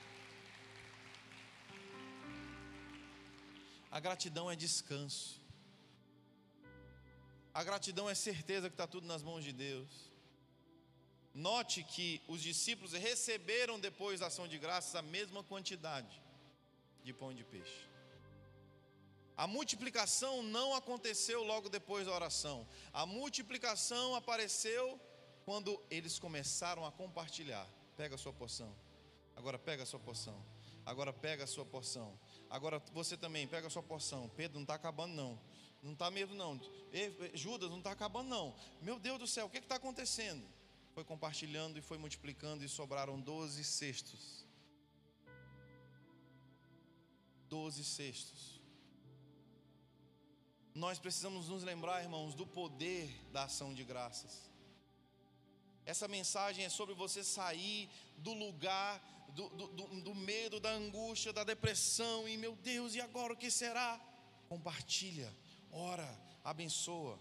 A 3.90 4.00
gratidão 4.00 4.50
é 4.50 4.56
descanso. 4.56 5.40
A 7.54 7.64
gratidão 7.64 8.10
é 8.10 8.14
certeza 8.14 8.68
que 8.68 8.74
está 8.74 8.86
tudo 8.86 9.06
nas 9.06 9.22
mãos 9.22 9.42
de 9.44 9.52
Deus. 9.52 10.09
Note 11.40 11.82
que 11.82 12.20
os 12.28 12.42
discípulos 12.42 12.92
receberam 12.92 13.80
depois 13.80 14.20
da 14.20 14.26
ação 14.26 14.46
de 14.46 14.58
graças 14.58 14.94
a 14.94 15.00
mesma 15.00 15.42
quantidade 15.42 16.22
de 17.02 17.14
pão 17.14 17.32
e 17.32 17.34
de 17.34 17.44
peixe. 17.44 17.88
A 19.38 19.46
multiplicação 19.46 20.42
não 20.42 20.74
aconteceu 20.74 21.42
logo 21.42 21.70
depois 21.70 22.04
da 22.04 22.12
oração. 22.12 22.68
A 22.92 23.06
multiplicação 23.06 24.14
apareceu 24.14 25.00
quando 25.46 25.82
eles 25.90 26.18
começaram 26.18 26.84
a 26.84 26.92
compartilhar. 26.92 27.66
Pega 27.96 28.16
a 28.16 28.18
sua 28.18 28.34
porção. 28.34 28.76
Agora 29.34 29.58
pega 29.58 29.84
a 29.84 29.86
sua 29.86 29.98
porção. 29.98 30.44
Agora 30.84 31.10
pega 31.10 31.44
a 31.44 31.46
sua 31.46 31.64
porção. 31.64 32.20
Agora 32.50 32.82
você 32.92 33.16
também 33.16 33.48
pega 33.48 33.66
a 33.68 33.70
sua 33.70 33.82
porção. 33.82 34.28
Pedro 34.36 34.56
não 34.56 34.64
está 34.64 34.74
acabando 34.74 35.14
não. 35.14 35.40
Não 35.82 35.94
está 35.94 36.10
medo 36.10 36.34
não. 36.34 36.60
Judas 37.32 37.70
não 37.70 37.78
está 37.78 37.92
acabando 37.92 38.28
não. 38.28 38.54
Meu 38.82 38.98
Deus 38.98 39.18
do 39.18 39.26
céu, 39.26 39.46
o 39.46 39.50
que 39.50 39.56
está 39.56 39.76
acontecendo? 39.76 40.59
Foi 41.00 41.04
compartilhando 41.04 41.78
e 41.78 41.82
foi 41.82 41.96
multiplicando 41.96 42.62
e 42.62 42.68
sobraram 42.68 43.18
doze 43.18 43.64
cestos. 43.64 44.44
Doze 47.48 47.82
cestos. 47.82 48.60
Nós 50.74 50.98
precisamos 50.98 51.48
nos 51.48 51.62
lembrar, 51.62 52.02
irmãos, 52.02 52.34
do 52.34 52.46
poder 52.46 53.08
da 53.32 53.44
ação 53.44 53.72
de 53.72 53.82
graças. 53.82 54.50
Essa 55.86 56.06
mensagem 56.06 56.66
é 56.66 56.68
sobre 56.68 56.94
você 56.94 57.24
sair 57.24 57.88
do 58.18 58.34
lugar 58.34 59.00
do, 59.34 59.48
do, 59.48 59.66
do, 60.02 60.14
medo, 60.14 60.60
da 60.60 60.72
angústia, 60.72 61.32
da 61.32 61.44
depressão, 61.44 62.28
e 62.28 62.36
meu 62.36 62.54
Deus, 62.56 62.94
e 62.94 63.00
agora 63.00 63.32
o 63.32 63.36
que 63.36 63.50
será? 63.50 63.98
Compartilha, 64.50 65.34
ora, 65.70 66.10
abençoa. 66.44 67.18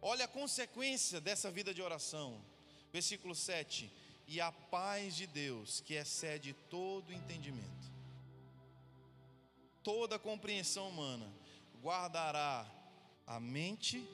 Olha 0.00 0.26
a 0.26 0.28
consequência 0.28 1.20
dessa 1.20 1.50
vida 1.50 1.74
de 1.74 1.82
oração. 1.82 2.40
Versículo 2.92 3.34
7: 3.34 3.92
E 4.26 4.40
a 4.40 4.52
paz 4.52 5.16
de 5.16 5.26
Deus, 5.26 5.80
que 5.80 5.94
excede 5.94 6.52
todo 6.70 7.12
entendimento, 7.12 7.90
toda 9.82 10.18
compreensão 10.18 10.88
humana, 10.88 11.30
guardará 11.82 12.66
a 13.26 13.38
mente, 13.40 14.06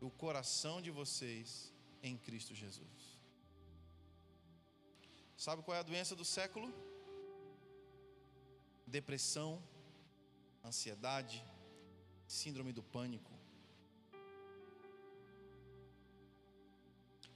o 0.00 0.10
coração 0.10 0.82
de 0.82 0.90
vocês 0.90 1.72
em 2.02 2.16
Cristo 2.16 2.54
Jesus. 2.54 3.14
Sabe 5.36 5.62
qual 5.62 5.76
é 5.76 5.80
a 5.80 5.82
doença 5.82 6.14
do 6.14 6.24
século? 6.24 6.72
Depressão, 8.86 9.62
ansiedade, 10.64 11.44
síndrome 12.26 12.72
do 12.72 12.82
pânico. 12.82 13.33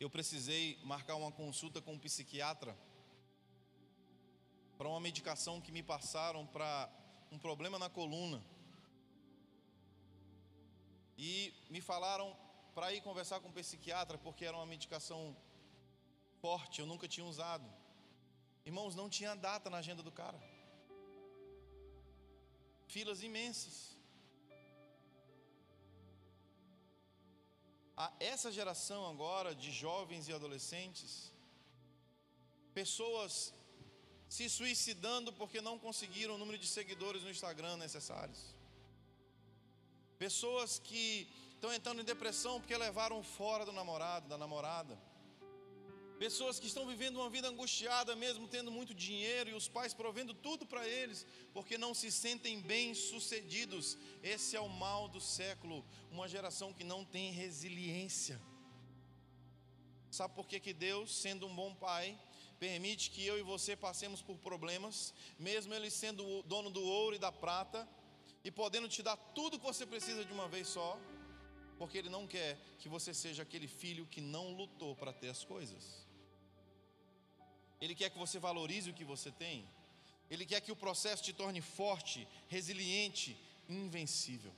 Eu 0.00 0.08
precisei 0.08 0.78
marcar 0.84 1.16
uma 1.16 1.32
consulta 1.32 1.82
com 1.82 1.94
um 1.94 1.98
psiquiatra 1.98 2.76
para 4.76 4.88
uma 4.88 5.00
medicação 5.00 5.60
que 5.60 5.72
me 5.72 5.82
passaram 5.82 6.46
para 6.46 6.88
um 7.32 7.38
problema 7.38 7.80
na 7.80 7.90
coluna. 7.90 8.40
E 11.16 11.52
me 11.68 11.80
falaram 11.80 12.36
para 12.76 12.92
ir 12.92 13.00
conversar 13.00 13.40
com 13.40 13.48
o 13.48 13.52
psiquiatra 13.52 14.16
porque 14.16 14.44
era 14.44 14.56
uma 14.56 14.66
medicação 14.66 15.36
forte, 16.40 16.80
eu 16.80 16.86
nunca 16.86 17.08
tinha 17.08 17.26
usado. 17.26 17.68
Irmãos, 18.64 18.94
não 18.94 19.10
tinha 19.10 19.34
data 19.34 19.68
na 19.68 19.78
agenda 19.78 20.00
do 20.00 20.12
cara. 20.12 20.40
Filas 22.86 23.20
imensas. 23.20 23.97
A 28.04 28.12
essa 28.20 28.52
geração 28.52 29.08
agora 29.08 29.52
de 29.62 29.72
jovens 29.72 30.28
e 30.28 30.32
adolescentes, 30.32 31.32
pessoas 32.72 33.52
se 34.28 34.48
suicidando 34.48 35.32
porque 35.32 35.60
não 35.60 35.80
conseguiram 35.80 36.36
o 36.36 36.38
número 36.38 36.58
de 36.58 36.68
seguidores 36.68 37.24
no 37.24 37.30
Instagram 37.30 37.76
necessários. 37.76 38.38
Pessoas 40.16 40.78
que 40.78 41.28
estão 41.54 41.72
entrando 41.72 42.00
em 42.00 42.04
depressão 42.04 42.60
porque 42.60 42.76
levaram 42.76 43.20
fora 43.20 43.66
do 43.66 43.72
namorado, 43.72 44.28
da 44.28 44.38
namorada. 44.38 44.96
Pessoas 46.18 46.58
que 46.58 46.66
estão 46.66 46.84
vivendo 46.84 47.16
uma 47.16 47.30
vida 47.30 47.48
angustiada, 47.48 48.16
mesmo 48.16 48.48
tendo 48.48 48.72
muito 48.72 48.92
dinheiro 48.92 49.50
e 49.50 49.54
os 49.54 49.68
pais 49.68 49.94
provendo 49.94 50.34
tudo 50.34 50.66
para 50.66 50.86
eles, 50.86 51.24
porque 51.52 51.78
não 51.78 51.94
se 51.94 52.10
sentem 52.10 52.60
bem-sucedidos. 52.60 53.96
Esse 54.20 54.56
é 54.56 54.60
o 54.60 54.68
mal 54.68 55.08
do 55.08 55.20
século, 55.20 55.84
uma 56.10 56.26
geração 56.26 56.72
que 56.72 56.82
não 56.82 57.04
tem 57.04 57.30
resiliência. 57.30 58.40
Sabe 60.10 60.34
por 60.34 60.48
que, 60.48 60.58
que 60.58 60.72
Deus, 60.72 61.14
sendo 61.14 61.46
um 61.46 61.54
bom 61.54 61.72
pai, 61.72 62.18
permite 62.58 63.10
que 63.10 63.24
eu 63.24 63.38
e 63.38 63.42
você 63.42 63.76
passemos 63.76 64.20
por 64.20 64.38
problemas, 64.38 65.14
mesmo 65.38 65.72
Ele 65.72 65.88
sendo 65.88 66.26
o 66.26 66.42
dono 66.42 66.68
do 66.68 66.82
ouro 66.82 67.14
e 67.14 67.18
da 67.20 67.30
prata, 67.30 67.88
e 68.42 68.50
podendo 68.50 68.88
te 68.88 69.04
dar 69.04 69.16
tudo 69.16 69.58
que 69.58 69.64
você 69.64 69.86
precisa 69.86 70.24
de 70.24 70.32
uma 70.32 70.48
vez 70.48 70.66
só, 70.66 70.98
porque 71.78 71.96
Ele 71.96 72.08
não 72.08 72.26
quer 72.26 72.58
que 72.80 72.88
você 72.88 73.14
seja 73.14 73.44
aquele 73.44 73.68
filho 73.68 74.04
que 74.06 74.20
não 74.20 74.52
lutou 74.52 74.96
para 74.96 75.12
ter 75.12 75.28
as 75.28 75.44
coisas. 75.44 76.07
Ele 77.80 77.94
quer 77.94 78.10
que 78.10 78.18
você 78.18 78.38
valorize 78.38 78.90
o 78.90 78.94
que 78.94 79.04
você 79.04 79.30
tem. 79.30 79.64
Ele 80.30 80.44
quer 80.44 80.60
que 80.60 80.72
o 80.72 80.76
processo 80.76 81.22
te 81.22 81.32
torne 81.32 81.60
forte, 81.60 82.26
resiliente, 82.48 83.36
invencível. 83.68 84.52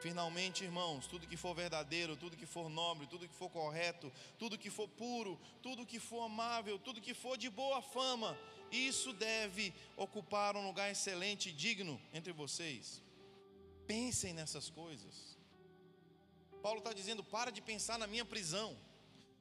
Finalmente, 0.00 0.62
irmãos, 0.62 1.08
tudo 1.08 1.26
que 1.26 1.36
for 1.36 1.54
verdadeiro, 1.54 2.16
tudo 2.16 2.36
que 2.36 2.46
for 2.46 2.68
nobre, 2.70 3.06
tudo 3.06 3.26
que 3.26 3.34
for 3.34 3.50
correto, 3.50 4.12
tudo 4.38 4.56
que 4.56 4.70
for 4.70 4.88
puro, 4.88 5.38
tudo 5.60 5.84
que 5.84 5.98
for 5.98 6.22
amável, 6.22 6.78
tudo 6.78 7.00
que 7.00 7.14
for 7.14 7.36
de 7.36 7.50
boa 7.50 7.82
fama, 7.82 8.38
isso 8.70 9.12
deve 9.12 9.74
ocupar 9.96 10.56
um 10.56 10.64
lugar 10.64 10.90
excelente 10.90 11.48
e 11.48 11.52
digno 11.52 12.00
entre 12.14 12.32
vocês. 12.32 13.02
Pensem 13.88 14.32
nessas 14.32 14.70
coisas. 14.70 15.36
Paulo 16.62 16.78
está 16.78 16.92
dizendo: 16.92 17.24
para 17.24 17.50
de 17.50 17.60
pensar 17.60 17.98
na 17.98 18.06
minha 18.06 18.24
prisão. 18.24 18.76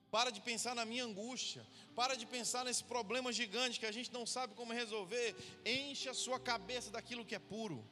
Para 0.09 0.31
de 0.31 0.39
pensar 0.41 0.73
na 0.73 0.85
minha 0.85 1.03
angústia. 1.03 1.65
Para 1.95 2.15
de 2.15 2.25
pensar 2.25 2.63
nesse 2.63 2.83
problema 2.83 3.31
gigante 3.33 3.79
que 3.79 3.85
a 3.85 3.91
gente 3.91 4.11
não 4.13 4.25
sabe 4.25 4.53
como 4.55 4.73
resolver. 4.73 5.35
Enche 5.65 6.07
a 6.09 6.13
sua 6.13 6.39
cabeça 6.39 6.89
daquilo 6.89 7.25
que 7.25 7.35
é 7.35 7.39
puro. 7.39 7.85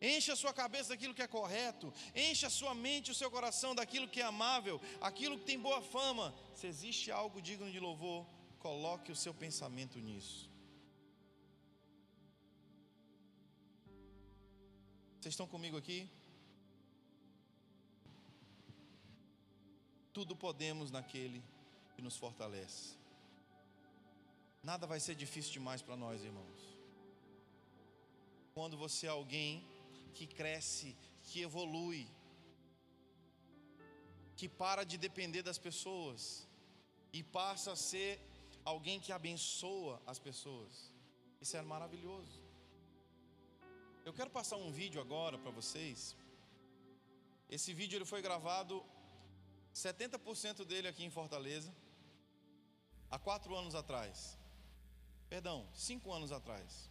Enche 0.00 0.32
a 0.32 0.36
sua 0.36 0.52
cabeça 0.52 0.88
daquilo 0.90 1.14
que 1.14 1.22
é 1.22 1.28
correto. 1.28 1.92
Enche 2.14 2.46
a 2.46 2.50
sua 2.50 2.74
mente 2.74 3.08
e 3.08 3.12
o 3.12 3.14
seu 3.14 3.30
coração 3.30 3.74
daquilo 3.74 4.08
que 4.08 4.20
é 4.20 4.24
amável, 4.24 4.80
aquilo 5.00 5.38
que 5.38 5.44
tem 5.44 5.58
boa 5.58 5.82
fama. 5.82 6.34
Se 6.54 6.66
existe 6.66 7.10
algo 7.10 7.40
digno 7.40 7.70
de 7.70 7.78
louvor, 7.78 8.26
coloque 8.58 9.12
o 9.12 9.16
seu 9.16 9.34
pensamento 9.34 9.98
nisso. 9.98 10.50
Vocês 15.20 15.34
estão 15.34 15.46
comigo 15.46 15.76
aqui? 15.76 16.08
Tudo 20.12 20.34
podemos 20.34 20.90
naquele 20.90 21.42
que 21.94 22.02
nos 22.02 22.16
fortalece. 22.16 22.98
Nada 24.62 24.86
vai 24.86 25.00
ser 25.00 25.14
difícil 25.14 25.52
demais 25.52 25.80
para 25.80 25.96
nós, 25.96 26.22
irmãos. 26.22 26.60
Quando 28.52 28.76
você 28.76 29.06
é 29.06 29.10
alguém 29.10 29.66
que 30.12 30.26
cresce, 30.26 30.96
que 31.22 31.40
evolui, 31.40 32.06
que 34.36 34.48
para 34.48 34.84
de 34.84 34.96
depender 34.98 35.42
das 35.42 35.58
pessoas 35.58 36.46
e 37.12 37.22
passa 37.22 37.72
a 37.72 37.76
ser 37.76 38.20
alguém 38.64 38.98
que 39.00 39.12
abençoa 39.12 40.00
as 40.06 40.18
pessoas. 40.18 40.92
Isso 41.40 41.56
é 41.56 41.62
maravilhoso. 41.62 42.38
Eu 44.04 44.12
quero 44.12 44.30
passar 44.30 44.56
um 44.56 44.72
vídeo 44.72 45.00
agora 45.00 45.38
para 45.38 45.50
vocês. 45.50 46.16
Esse 47.48 47.72
vídeo 47.72 47.96
ele 47.96 48.04
foi 48.04 48.22
gravado 48.22 48.84
70% 49.74 50.64
dele 50.64 50.88
aqui 50.88 51.04
em 51.04 51.10
Fortaleza, 51.10 51.74
há 53.10 53.18
quatro 53.18 53.56
anos 53.56 53.74
atrás. 53.74 54.38
Perdão, 55.28 55.68
cinco 55.74 56.12
anos 56.12 56.32
atrás. 56.32 56.90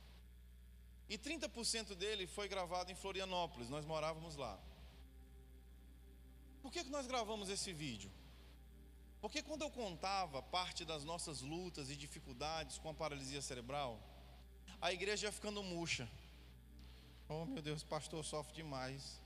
E 1.09 1.17
30% 1.17 1.95
dele 1.95 2.27
foi 2.27 2.47
gravado 2.47 2.91
em 2.91 2.95
Florianópolis, 2.95 3.69
nós 3.69 3.85
morávamos 3.85 4.35
lá. 4.35 4.59
Por 6.61 6.71
que, 6.71 6.83
que 6.83 6.89
nós 6.89 7.07
gravamos 7.07 7.49
esse 7.49 7.73
vídeo? 7.73 8.11
Porque 9.21 9.41
quando 9.41 9.63
eu 9.63 9.69
contava 9.69 10.41
parte 10.41 10.85
das 10.85 11.03
nossas 11.03 11.41
lutas 11.41 11.89
e 11.89 11.95
dificuldades 11.95 12.77
com 12.77 12.89
a 12.89 12.93
paralisia 12.93 13.41
cerebral, 13.41 13.99
a 14.81 14.93
igreja 14.93 15.27
ia 15.27 15.31
ficando 15.31 15.61
murcha. 15.61 16.07
Oh 17.27 17.45
meu 17.45 17.61
Deus, 17.61 17.83
pastor 17.83 18.23
sofre 18.23 18.53
demais. 18.53 19.21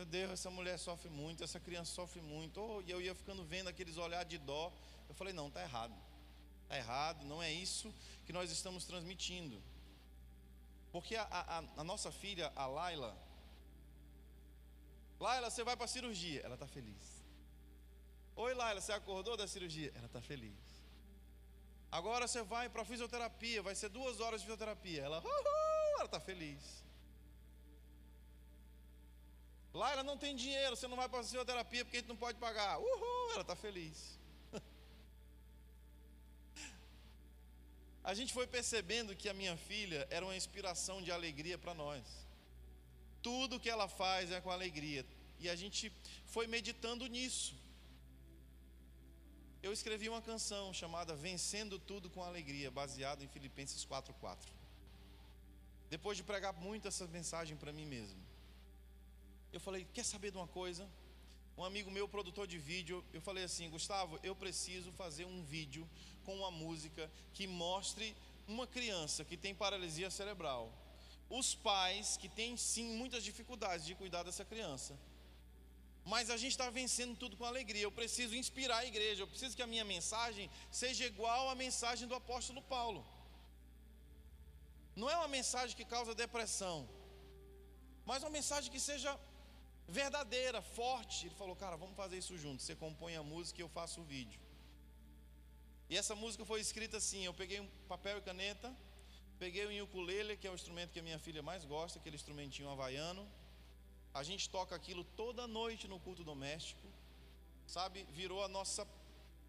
Meu 0.00 0.06
Deus, 0.06 0.30
essa 0.30 0.50
mulher 0.50 0.78
sofre 0.78 1.10
muito, 1.10 1.44
essa 1.44 1.60
criança 1.60 1.92
sofre 1.92 2.22
muito. 2.22 2.58
Oh, 2.58 2.80
e 2.80 2.90
eu 2.90 3.02
ia 3.02 3.14
ficando 3.14 3.44
vendo 3.44 3.68
aqueles 3.68 3.98
olhares 3.98 4.30
de 4.30 4.38
dó. 4.38 4.72
Eu 5.06 5.14
falei: 5.14 5.34
não, 5.34 5.48
está 5.48 5.60
errado. 5.60 5.94
Está 6.62 6.78
errado, 6.78 7.26
não 7.26 7.42
é 7.42 7.52
isso 7.52 7.94
que 8.24 8.32
nós 8.32 8.50
estamos 8.50 8.86
transmitindo. 8.86 9.62
Porque 10.90 11.16
a, 11.16 11.24
a, 11.30 11.58
a 11.76 11.84
nossa 11.84 12.10
filha, 12.10 12.50
a 12.56 12.64
Laila, 12.64 13.14
Laila, 15.20 15.50
você 15.50 15.62
vai 15.62 15.76
para 15.76 15.84
a 15.84 15.88
cirurgia. 15.88 16.40
Ela 16.46 16.54
está 16.54 16.66
feliz. 16.66 17.22
Oi, 18.36 18.54
Laila, 18.54 18.80
você 18.80 18.92
acordou 18.92 19.36
da 19.36 19.46
cirurgia? 19.46 19.92
Ela 19.94 20.06
está 20.06 20.22
feliz. 20.22 20.82
Agora 21.92 22.26
você 22.26 22.42
vai 22.42 22.70
para 22.70 22.86
fisioterapia, 22.86 23.60
vai 23.60 23.74
ser 23.74 23.90
duas 23.90 24.18
horas 24.18 24.40
de 24.40 24.46
fisioterapia. 24.46 25.02
Ela, 25.02 25.22
ela 25.98 26.06
está 26.06 26.18
feliz. 26.18 26.89
Lá 29.72 29.92
ela 29.92 30.02
não 30.02 30.16
tem 30.16 30.34
dinheiro, 30.34 30.74
você 30.76 30.88
não 30.88 30.96
vai 30.96 31.08
para 31.08 31.20
a 31.20 31.22
fisioterapia 31.22 31.84
porque 31.84 31.98
a 31.98 32.00
gente 32.00 32.08
não 32.08 32.16
pode 32.16 32.38
pagar. 32.38 32.78
Uhul, 32.78 33.32
ela 33.32 33.42
está 33.42 33.54
feliz. 33.54 34.18
A 38.02 38.14
gente 38.14 38.32
foi 38.32 38.46
percebendo 38.46 39.14
que 39.14 39.28
a 39.28 39.34
minha 39.34 39.56
filha 39.56 40.08
era 40.10 40.24
uma 40.24 40.34
inspiração 40.34 41.02
de 41.02 41.12
alegria 41.12 41.58
para 41.58 41.74
nós. 41.74 42.02
Tudo 43.22 43.60
que 43.60 43.68
ela 43.70 43.86
faz 43.86 44.32
é 44.32 44.40
com 44.40 44.50
alegria. 44.50 45.04
E 45.38 45.48
a 45.48 45.54
gente 45.54 45.92
foi 46.26 46.46
meditando 46.46 47.06
nisso. 47.06 47.54
Eu 49.62 49.72
escrevi 49.72 50.08
uma 50.08 50.22
canção 50.22 50.72
chamada 50.72 51.14
Vencendo 51.14 51.78
Tudo 51.78 52.08
com 52.08 52.22
Alegria, 52.22 52.70
baseada 52.70 53.22
em 53.22 53.28
Filipenses 53.28 53.84
4:4. 53.84 54.50
Depois 55.90 56.16
de 56.16 56.22
pregar 56.22 56.52
muito 56.54 56.88
essa 56.88 57.06
mensagem 57.06 57.56
para 57.56 57.72
mim 57.72 57.84
mesmo, 57.84 58.18
eu 59.52 59.60
falei: 59.60 59.86
quer 59.92 60.04
saber 60.04 60.30
de 60.30 60.36
uma 60.36 60.46
coisa? 60.46 60.88
Um 61.56 61.64
amigo 61.64 61.90
meu, 61.90 62.08
produtor 62.08 62.46
de 62.46 62.58
vídeo, 62.58 63.04
eu 63.12 63.20
falei 63.20 63.44
assim: 63.44 63.68
Gustavo, 63.68 64.18
eu 64.22 64.34
preciso 64.34 64.92
fazer 64.92 65.24
um 65.24 65.42
vídeo 65.44 65.88
com 66.24 66.36
uma 66.36 66.50
música 66.50 67.10
que 67.34 67.46
mostre 67.46 68.16
uma 68.46 68.66
criança 68.66 69.24
que 69.24 69.36
tem 69.36 69.54
paralisia 69.54 70.10
cerebral, 70.10 70.72
os 71.28 71.54
pais 71.54 72.16
que 72.16 72.28
têm 72.28 72.56
sim 72.56 72.96
muitas 72.96 73.22
dificuldades 73.24 73.86
de 73.86 73.94
cuidar 73.94 74.22
dessa 74.22 74.44
criança. 74.44 74.98
Mas 76.04 76.30
a 76.30 76.36
gente 76.36 76.52
está 76.52 76.70
vencendo 76.70 77.16
tudo 77.16 77.36
com 77.36 77.44
alegria. 77.44 77.82
Eu 77.82 77.92
preciso 77.92 78.34
inspirar 78.34 78.78
a 78.78 78.86
igreja. 78.86 79.22
Eu 79.22 79.28
preciso 79.28 79.54
que 79.54 79.62
a 79.62 79.66
minha 79.66 79.84
mensagem 79.84 80.50
seja 80.70 81.04
igual 81.04 81.50
à 81.50 81.54
mensagem 81.54 82.08
do 82.08 82.14
apóstolo 82.14 82.62
Paulo. 82.62 83.06
Não 84.96 85.10
é 85.10 85.16
uma 85.16 85.28
mensagem 85.28 85.76
que 85.76 85.84
causa 85.84 86.14
depressão 86.14 86.88
mas 88.10 88.24
uma 88.24 88.30
mensagem 88.30 88.70
que 88.72 88.80
seja 88.80 89.18
verdadeira, 89.90 90.62
forte. 90.62 91.26
Ele 91.26 91.34
falou, 91.34 91.56
cara, 91.56 91.76
vamos 91.76 91.96
fazer 91.96 92.16
isso 92.18 92.36
junto. 92.38 92.62
Você 92.62 92.74
compõe 92.74 93.16
a 93.16 93.22
música 93.22 93.60
e 93.60 93.64
eu 93.64 93.68
faço 93.68 94.00
o 94.00 94.04
vídeo. 94.04 94.40
E 95.90 95.96
essa 95.96 96.14
música 96.14 96.44
foi 96.44 96.60
escrita 96.60 96.96
assim: 96.98 97.24
eu 97.24 97.34
peguei 97.34 97.58
um 97.60 97.68
papel 97.88 98.18
e 98.18 98.22
caneta, 98.22 98.74
peguei 99.38 99.64
o 99.66 99.84
ukulele, 99.84 100.36
que 100.36 100.46
é 100.46 100.50
o 100.50 100.54
instrumento 100.54 100.92
que 100.92 101.00
a 101.00 101.02
minha 101.02 101.18
filha 101.18 101.42
mais 101.42 101.64
gosta, 101.64 101.98
aquele 101.98 102.16
instrumentinho 102.16 102.70
havaiano. 102.70 103.26
A 104.14 104.22
gente 104.22 104.48
toca 104.48 104.74
aquilo 104.74 105.02
toda 105.22 105.46
noite 105.46 105.88
no 105.88 105.98
culto 106.00 106.22
doméstico, 106.22 106.86
sabe? 107.66 108.06
Virou 108.12 108.42
a 108.44 108.48
nossa 108.48 108.86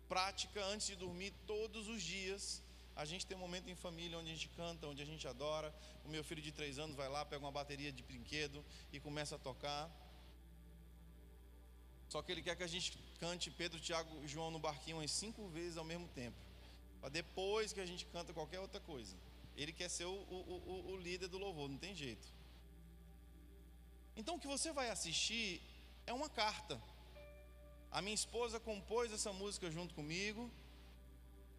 prática 0.10 0.64
antes 0.66 0.88
de 0.88 0.96
dormir 0.96 1.32
todos 1.46 1.88
os 1.88 2.02
dias. 2.02 2.62
A 2.96 3.06
gente 3.06 3.26
tem 3.26 3.38
um 3.38 3.40
momento 3.40 3.70
em 3.70 3.76
família 3.76 4.18
onde 4.18 4.30
a 4.30 4.34
gente 4.34 4.50
canta, 4.50 4.88
onde 4.88 5.02
a 5.02 5.06
gente 5.06 5.28
adora. 5.28 5.74
O 6.04 6.10
meu 6.10 6.24
filho 6.24 6.42
de 6.42 6.52
três 6.52 6.78
anos 6.78 6.96
vai 6.96 7.08
lá, 7.08 7.24
pega 7.24 7.44
uma 7.44 7.52
bateria 7.52 7.92
de 7.92 8.04
brinquedo 8.04 8.64
e 8.92 9.00
começa 9.00 9.36
a 9.36 9.40
tocar. 9.40 9.90
Só 12.12 12.22
que 12.22 12.30
ele 12.30 12.42
quer 12.42 12.58
que 12.58 12.64
a 12.64 12.68
gente 12.68 13.00
cante 13.22 13.50
Pedro, 13.50 13.80
Tiago 13.80 14.14
e 14.22 14.28
João 14.28 14.52
no 14.52 14.60
barquinho 14.60 14.98
umas 14.98 15.12
cinco 15.12 15.48
vezes 15.48 15.78
ao 15.78 15.86
mesmo 15.86 16.10
tempo. 16.10 16.36
Para 17.00 17.08
depois 17.08 17.72
que 17.72 17.80
a 17.80 17.86
gente 17.86 18.06
canta 18.08 18.34
qualquer 18.34 18.60
outra 18.60 18.82
coisa. 18.82 19.16
Ele 19.56 19.72
quer 19.72 19.90
ser 19.90 20.04
o, 20.04 20.18
o, 20.30 20.62
o, 20.72 20.92
o 20.92 20.98
líder 20.98 21.30
do 21.30 21.38
louvor, 21.38 21.70
não 21.70 21.78
tem 21.78 21.96
jeito. 21.96 22.28
Então 24.18 24.36
o 24.36 24.40
que 24.42 24.46
você 24.56 24.74
vai 24.74 24.90
assistir 24.90 25.62
é 26.06 26.12
uma 26.12 26.30
carta. 26.30 26.82
A 27.90 28.02
minha 28.02 28.14
esposa 28.14 28.60
compôs 28.60 29.10
essa 29.14 29.32
música 29.32 29.72
junto 29.72 29.96
comigo. 29.96 30.52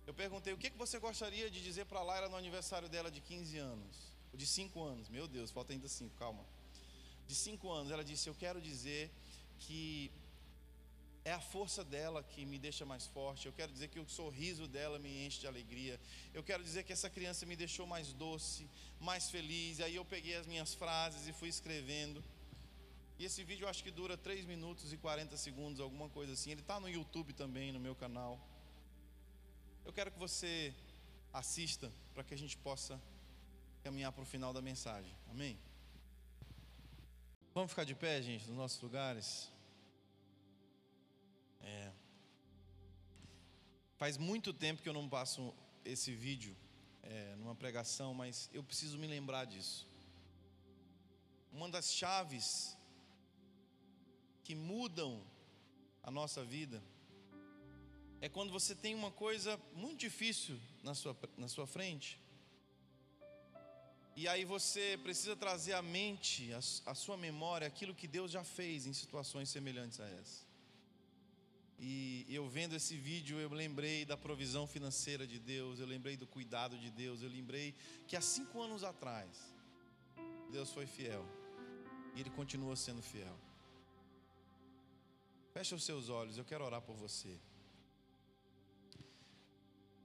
Eu 0.07 0.13
perguntei 0.13 0.53
o 0.53 0.59
que, 0.59 0.69
que 0.69 0.77
você 0.77 0.99
gostaria 0.99 1.51
de 1.51 1.63
dizer 1.63 1.87
para 1.87 2.03
Laira 2.03 2.29
no 2.29 2.37
aniversário 2.37 2.91
dela 2.91 3.11
de 3.11 3.23
15 3.23 3.57
anos, 3.57 3.97
de 4.35 4.47
5 4.47 4.83
anos. 4.83 5.09
Meu 5.09 5.27
Deus, 5.27 5.51
falta 5.51 5.73
ainda 5.73 5.89
5, 5.89 6.15
calma. 6.19 6.45
De 7.27 7.35
5 7.35 7.71
anos, 7.71 7.91
ela 7.91 8.05
disse: 8.05 8.29
Eu 8.29 8.35
quero 8.35 8.61
dizer 8.61 9.11
que 9.59 10.11
é 11.25 11.33
a 11.33 11.41
força 11.41 11.85
dela 11.85 12.23
que 12.23 12.45
me 12.45 12.59
deixa 12.59 12.85
mais 12.85 13.07
forte. 13.07 13.47
Eu 13.47 13.53
quero 13.53 13.73
dizer 13.73 13.89
que 13.89 14.01
o 14.01 14.09
sorriso 14.09 14.67
dela 14.67 14.99
me 14.99 15.25
enche 15.25 15.41
de 15.41 15.47
alegria. 15.47 16.01
Eu 16.35 16.43
quero 16.43 16.63
dizer 16.65 16.83
que 16.83 16.93
essa 16.93 17.09
criança 17.09 17.47
me 17.47 17.55
deixou 17.55 17.87
mais 17.87 18.13
doce, 18.13 18.69
mais 19.01 19.31
feliz. 19.31 19.81
Aí 19.81 19.95
eu 19.95 20.05
peguei 20.05 20.37
as 20.37 20.47
minhas 20.47 20.75
frases 20.75 21.29
e 21.29 21.33
fui 21.33 21.49
escrevendo. 21.49 22.23
E 23.19 23.25
esse 23.25 23.45
vídeo 23.45 23.65
eu 23.65 23.69
acho 23.69 23.85
que 23.85 23.91
dura 23.91 24.17
3 24.17 24.45
minutos 24.47 24.93
e 24.93 24.97
40 24.97 25.37
segundos, 25.37 25.81
alguma 25.81 26.09
coisa 26.09 26.33
assim. 26.33 26.51
Ele 26.51 26.61
está 26.61 26.81
no 26.81 26.89
YouTube 26.89 27.33
também, 27.33 27.71
no 27.71 27.79
meu 27.79 27.95
canal. 27.95 28.41
Eu 29.85 29.93
quero 29.93 30.11
que 30.11 30.19
você 30.19 30.75
assista 31.33 31.93
para 32.15 32.25
que 32.25 32.35
a 32.35 32.39
gente 32.39 32.57
possa 32.57 33.01
caminhar 33.85 34.11
para 34.13 34.23
o 34.23 34.27
final 34.27 34.53
da 34.53 34.61
mensagem. 34.61 35.15
Amém? 35.31 35.57
Vamos 37.55 37.71
ficar 37.71 37.85
de 37.85 37.95
pé, 37.95 38.21
gente, 38.23 38.49
nos 38.49 38.57
nossos 38.57 38.81
lugares. 38.81 39.53
É. 41.63 41.93
Faz 43.97 44.17
muito 44.17 44.53
tempo 44.53 44.83
que 44.83 44.89
eu 44.89 44.93
não 44.93 45.09
passo 45.09 45.55
esse 45.85 46.15
vídeo 46.15 46.57
é, 47.03 47.35
numa 47.37 47.55
pregação, 47.55 48.15
mas 48.15 48.51
eu 48.53 48.63
preciso 48.63 48.99
me 48.99 49.07
lembrar 49.07 49.45
disso. 49.45 49.87
Uma 51.53 51.69
das 51.69 51.93
chaves 51.93 52.77
que 54.43 54.55
mudam 54.55 55.23
a 56.03 56.11
nossa 56.11 56.45
vida 56.45 56.83
é 58.21 58.29
quando 58.29 58.53
você 58.53 58.75
tem 58.75 58.95
uma 58.95 59.11
coisa 59.11 59.61
muito 59.75 60.01
difícil 60.01 60.59
na 60.83 60.95
sua, 60.95 61.17
na 61.37 61.49
sua 61.49 61.67
frente. 61.67 62.21
E 64.15 64.29
aí 64.29 64.45
você 64.45 64.99
precisa 65.03 65.35
trazer 65.35 65.73
à 65.73 65.83
mente, 65.83 66.53
à, 66.53 66.95
sua 66.95 67.17
memória, 67.17 67.67
aquilo 67.67 67.95
que 67.95 68.07
Deus 68.07 68.31
já 68.31 68.45
fez 68.45 68.87
em 68.87 68.93
situações 68.93 69.49
semelhantes 69.49 69.99
a 70.01 70.09
essa. 70.09 70.52
E 71.85 72.25
eu 72.29 72.49
vendo 72.49 72.77
esse 72.77 72.97
vídeo, 72.97 73.41
eu 73.41 73.53
lembrei 73.53 74.05
da 74.05 74.17
provisão 74.17 74.69
financeira 74.69 75.27
de 75.27 75.41
Deus, 75.41 75.81
eu 75.81 75.87
lembrei 75.87 76.17
do 76.17 76.29
cuidado 76.29 76.79
de 76.79 76.93
Deus, 76.93 77.23
eu 77.23 77.29
lembrei 77.29 77.75
que 78.07 78.15
há 78.15 78.21
cinco 78.21 78.63
anos 78.63 78.85
atrás, 78.85 79.53
Deus 80.53 80.71
foi 80.71 80.87
fiel 80.87 81.27
e 82.15 82.21
Ele 82.21 82.31
continua 82.31 82.77
sendo 82.77 83.03
fiel. 83.03 83.37
Feche 85.53 85.75
os 85.75 85.83
seus 85.83 86.09
olhos, 86.09 86.39
eu 86.39 86.45
quero 86.45 86.65
orar 86.65 86.81
por 86.83 86.95
você. 86.95 87.37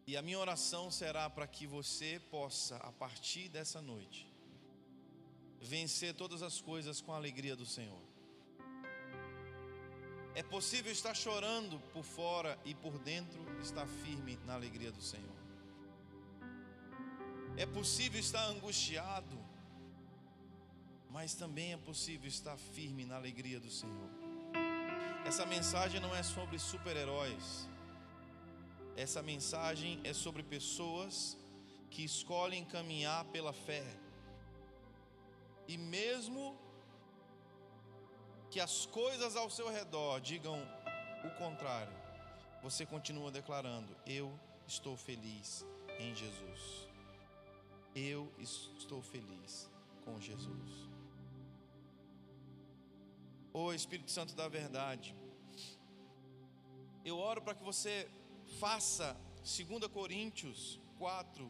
E 0.08 0.18
a 0.18 0.22
minha 0.24 0.40
oração 0.40 0.90
será 0.90 1.30
para 1.30 1.46
que 1.46 1.68
você 1.68 2.20
possa, 2.32 2.78
a 2.78 2.92
partir 2.92 3.50
dessa 3.50 3.84
noite, 3.84 4.26
vencer 5.62 6.16
todas 6.16 6.42
as 6.42 6.60
coisas 6.60 7.02
com 7.02 7.14
a 7.14 7.18
alegria 7.18 7.56
do 7.56 7.68
Senhor. 7.68 8.07
É 10.40 10.44
possível 10.44 10.92
estar 10.92 11.16
chorando 11.16 11.80
por 11.92 12.04
fora 12.04 12.60
e 12.64 12.76
por 12.76 13.00
dentro 13.00 13.40
estar 13.60 13.88
firme 13.88 14.38
na 14.46 14.54
alegria 14.54 14.92
do 14.92 15.02
Senhor. 15.02 15.40
É 17.58 17.66
possível 17.66 18.20
estar 18.20 18.46
angustiado, 18.46 19.36
mas 21.10 21.34
também 21.34 21.74
é 21.74 21.78
possível 21.78 22.28
estar 22.28 22.56
firme 22.56 23.04
na 23.04 23.16
alegria 23.16 23.60
do 23.60 23.72
Senhor. 23.72 24.12
Essa 25.26 25.44
mensagem 25.44 26.00
não 26.00 26.16
é 26.16 26.22
sobre 26.22 26.60
super-heróis. 26.60 27.68
Essa 28.96 29.24
mensagem 29.24 30.00
é 30.04 30.14
sobre 30.14 30.44
pessoas 30.44 31.36
que 31.90 32.04
escolhem 32.04 32.64
caminhar 32.64 33.26
pela 33.26 33.54
fé. 33.54 33.84
E 35.68 35.80
mesmo 35.80 36.56
que 38.50 38.60
as 38.60 38.86
coisas 38.86 39.36
ao 39.36 39.50
seu 39.50 39.70
redor 39.70 40.20
digam 40.20 40.60
o 41.24 41.30
contrário, 41.38 41.94
você 42.62 42.86
continua 42.86 43.32
declarando: 43.32 43.96
Eu 44.06 44.38
estou 44.66 44.96
feliz 44.96 45.66
em 46.00 46.16
Jesus. 46.16 46.88
Eu 47.96 48.32
estou 48.40 49.02
feliz 49.02 49.70
com 50.06 50.20
Jesus. 50.20 50.88
Ô 53.54 53.74
Espírito 53.74 54.12
Santo 54.12 54.36
da 54.36 54.48
verdade, 54.48 55.16
eu 57.04 57.18
oro 57.18 57.42
para 57.42 57.56
que 57.56 57.64
você 57.64 58.08
faça 58.60 59.18
2 59.38 59.88
Coríntios 59.88 60.80
4 61.00 61.50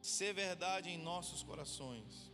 ser 0.00 0.34
verdade 0.34 0.90
em 0.90 0.98
nossos 0.98 1.42
corações. 1.42 2.31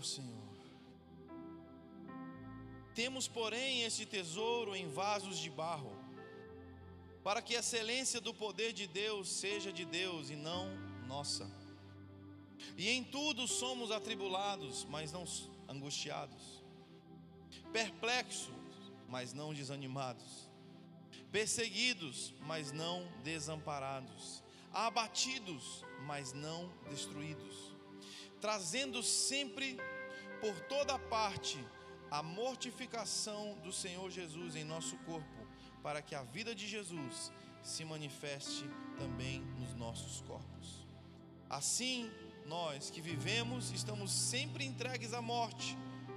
Oh 0.00 0.02
Senhor. 0.02 0.50
Temos, 2.94 3.28
porém, 3.28 3.82
este 3.82 4.06
tesouro 4.06 4.74
em 4.74 4.88
vasos 4.88 5.38
de 5.38 5.50
barro, 5.50 5.92
para 7.22 7.42
que 7.42 7.54
a 7.54 7.60
excelência 7.60 8.18
do 8.18 8.32
poder 8.32 8.72
de 8.72 8.86
Deus 8.86 9.28
seja 9.28 9.70
de 9.70 9.84
Deus 9.84 10.30
e 10.30 10.36
não 10.36 10.70
nossa. 11.06 11.50
E 12.78 12.88
em 12.88 13.04
tudo 13.04 13.46
somos 13.46 13.90
atribulados, 13.90 14.86
mas 14.86 15.12
não 15.12 15.24
angustiados, 15.68 16.64
perplexos, 17.70 18.54
mas 19.06 19.34
não 19.34 19.52
desanimados, 19.52 20.48
perseguidos, 21.30 22.32
mas 22.46 22.72
não 22.72 23.06
desamparados, 23.22 24.42
abatidos, 24.72 25.84
mas 26.06 26.32
não 26.32 26.72
destruídos 26.88 27.69
trazendo 28.40 29.02
sempre 29.02 29.78
por 30.40 30.58
toda 30.62 30.98
parte 30.98 31.58
a 32.10 32.22
mortificação 32.22 33.56
do 33.62 33.72
Senhor 33.72 34.10
Jesus 34.10 34.56
em 34.56 34.64
nosso 34.64 34.96
corpo, 34.98 35.46
para 35.82 36.02
que 36.02 36.14
a 36.14 36.22
vida 36.22 36.54
de 36.54 36.66
Jesus 36.66 37.32
se 37.62 37.84
manifeste 37.84 38.64
também 38.98 39.40
nos 39.58 39.74
nossos 39.74 40.20
corpos. 40.22 40.86
Assim, 41.48 42.10
nós 42.46 42.90
que 42.90 43.00
vivemos 43.00 43.70
estamos 43.70 44.10
sempre 44.10 44.64
entregues 44.64 45.12
à 45.12 45.22
morte, 45.22 45.76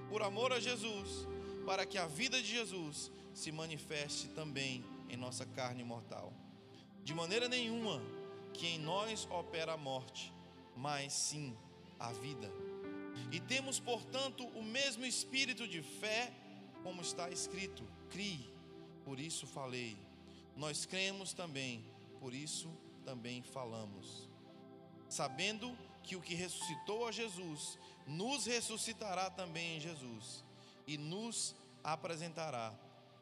por 0.10 0.22
amor 0.24 0.52
a 0.52 0.60
Jesus, 0.60 1.28
para 1.66 1.86
que 1.86 1.98
a 1.98 2.08
vida 2.08 2.42
de 2.42 2.48
Jesus 2.48 3.12
se 3.34 3.52
manifeste 3.52 4.28
também 4.30 4.84
em 5.10 5.18
nossa 5.18 5.46
carne 5.46 5.84
mortal. 5.84 6.34
De 7.04 7.14
maneira 7.14 7.48
nenhuma 7.48 8.02
que 8.54 8.68
em 8.68 8.80
nós 8.80 9.28
opera 9.30 9.74
a 9.74 9.78
morte, 9.78 10.34
mas 10.76 11.14
sim 11.14 11.56
a 12.00 12.12
vida. 12.12 12.52
E 13.32 13.40
temos, 13.40 13.80
portanto, 13.80 14.46
o 14.48 14.64
mesmo 14.64 15.06
espírito 15.06 15.68
de 15.68 15.82
fé, 15.82 16.32
como 16.84 17.02
está 17.02 17.30
escrito: 17.30 17.84
crie, 18.10 18.54
por 19.04 19.20
isso 19.20 19.48
falei. 19.48 19.98
Nós 20.56 20.86
cremos 20.86 21.34
também, 21.34 21.84
por 22.20 22.34
isso 22.34 22.70
também 23.04 23.42
falamos. 23.42 24.30
Sabendo 25.10 25.76
que 26.04 26.16
o 26.16 26.22
que 26.22 26.36
ressuscitou 26.36 27.08
a 27.08 27.12
Jesus 27.12 27.78
nos 28.06 28.46
ressuscitará 28.46 29.30
também 29.30 29.78
em 29.78 29.80
Jesus 29.80 30.44
e 30.86 30.98
nos 30.98 31.56
apresentará 31.84 32.74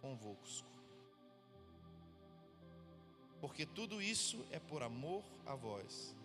convosco. 0.01 0.67
Porque 3.39 3.65
tudo 3.65 4.01
isso 4.01 4.45
é 4.51 4.59
por 4.59 4.83
amor 4.83 5.23
a 5.45 5.55
vós, 5.55 6.15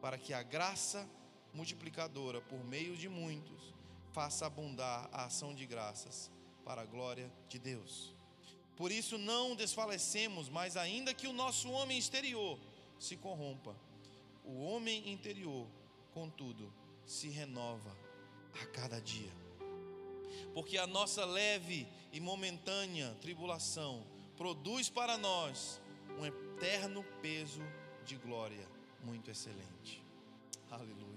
para 0.00 0.16
que 0.16 0.32
a 0.32 0.42
graça 0.42 1.08
multiplicadora 1.54 2.40
por 2.40 2.62
meio 2.64 2.96
de 2.96 3.08
muitos, 3.08 3.74
faça 4.12 4.46
abundar 4.46 5.08
a 5.12 5.24
ação 5.24 5.54
de 5.54 5.64
graças 5.64 6.30
para 6.64 6.82
a 6.82 6.86
glória 6.86 7.32
de 7.48 7.58
Deus. 7.58 8.14
Por 8.76 8.90
isso 8.90 9.16
não 9.16 9.54
desfalecemos, 9.54 10.48
mas 10.48 10.76
ainda 10.76 11.14
que 11.14 11.28
o 11.28 11.32
nosso 11.32 11.70
homem 11.70 11.96
exterior 11.96 12.58
se 12.98 13.16
corrompa, 13.16 13.74
o 14.44 14.62
homem 14.64 15.10
interior, 15.10 15.66
contudo, 16.12 16.72
se 17.06 17.28
renova 17.28 17.96
a 18.60 18.66
cada 18.66 19.00
dia. 19.00 19.32
Porque 20.52 20.76
a 20.76 20.86
nossa 20.86 21.24
leve 21.24 21.86
e 22.12 22.20
momentânea 22.20 23.16
tribulação 23.20 24.04
produz 24.36 24.88
para 24.88 25.16
nós 25.16 25.80
um 26.18 26.26
eterno 26.26 27.04
peso 27.22 27.62
de 28.04 28.16
glória 28.16 28.68
muito 29.02 29.30
excelente. 29.30 30.02
Aleluia. 30.70 31.13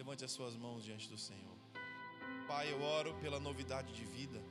Levante 0.00 0.24
as 0.24 0.30
suas 0.30 0.56
mãos 0.56 0.82
diante 0.82 1.06
do 1.10 1.18
Senhor. 1.18 1.56
Pai, 2.48 2.72
eu 2.72 2.80
oro 2.80 3.12
pela 3.20 3.38
novidade 3.38 3.92
de 3.92 4.02
vida. 4.02 4.42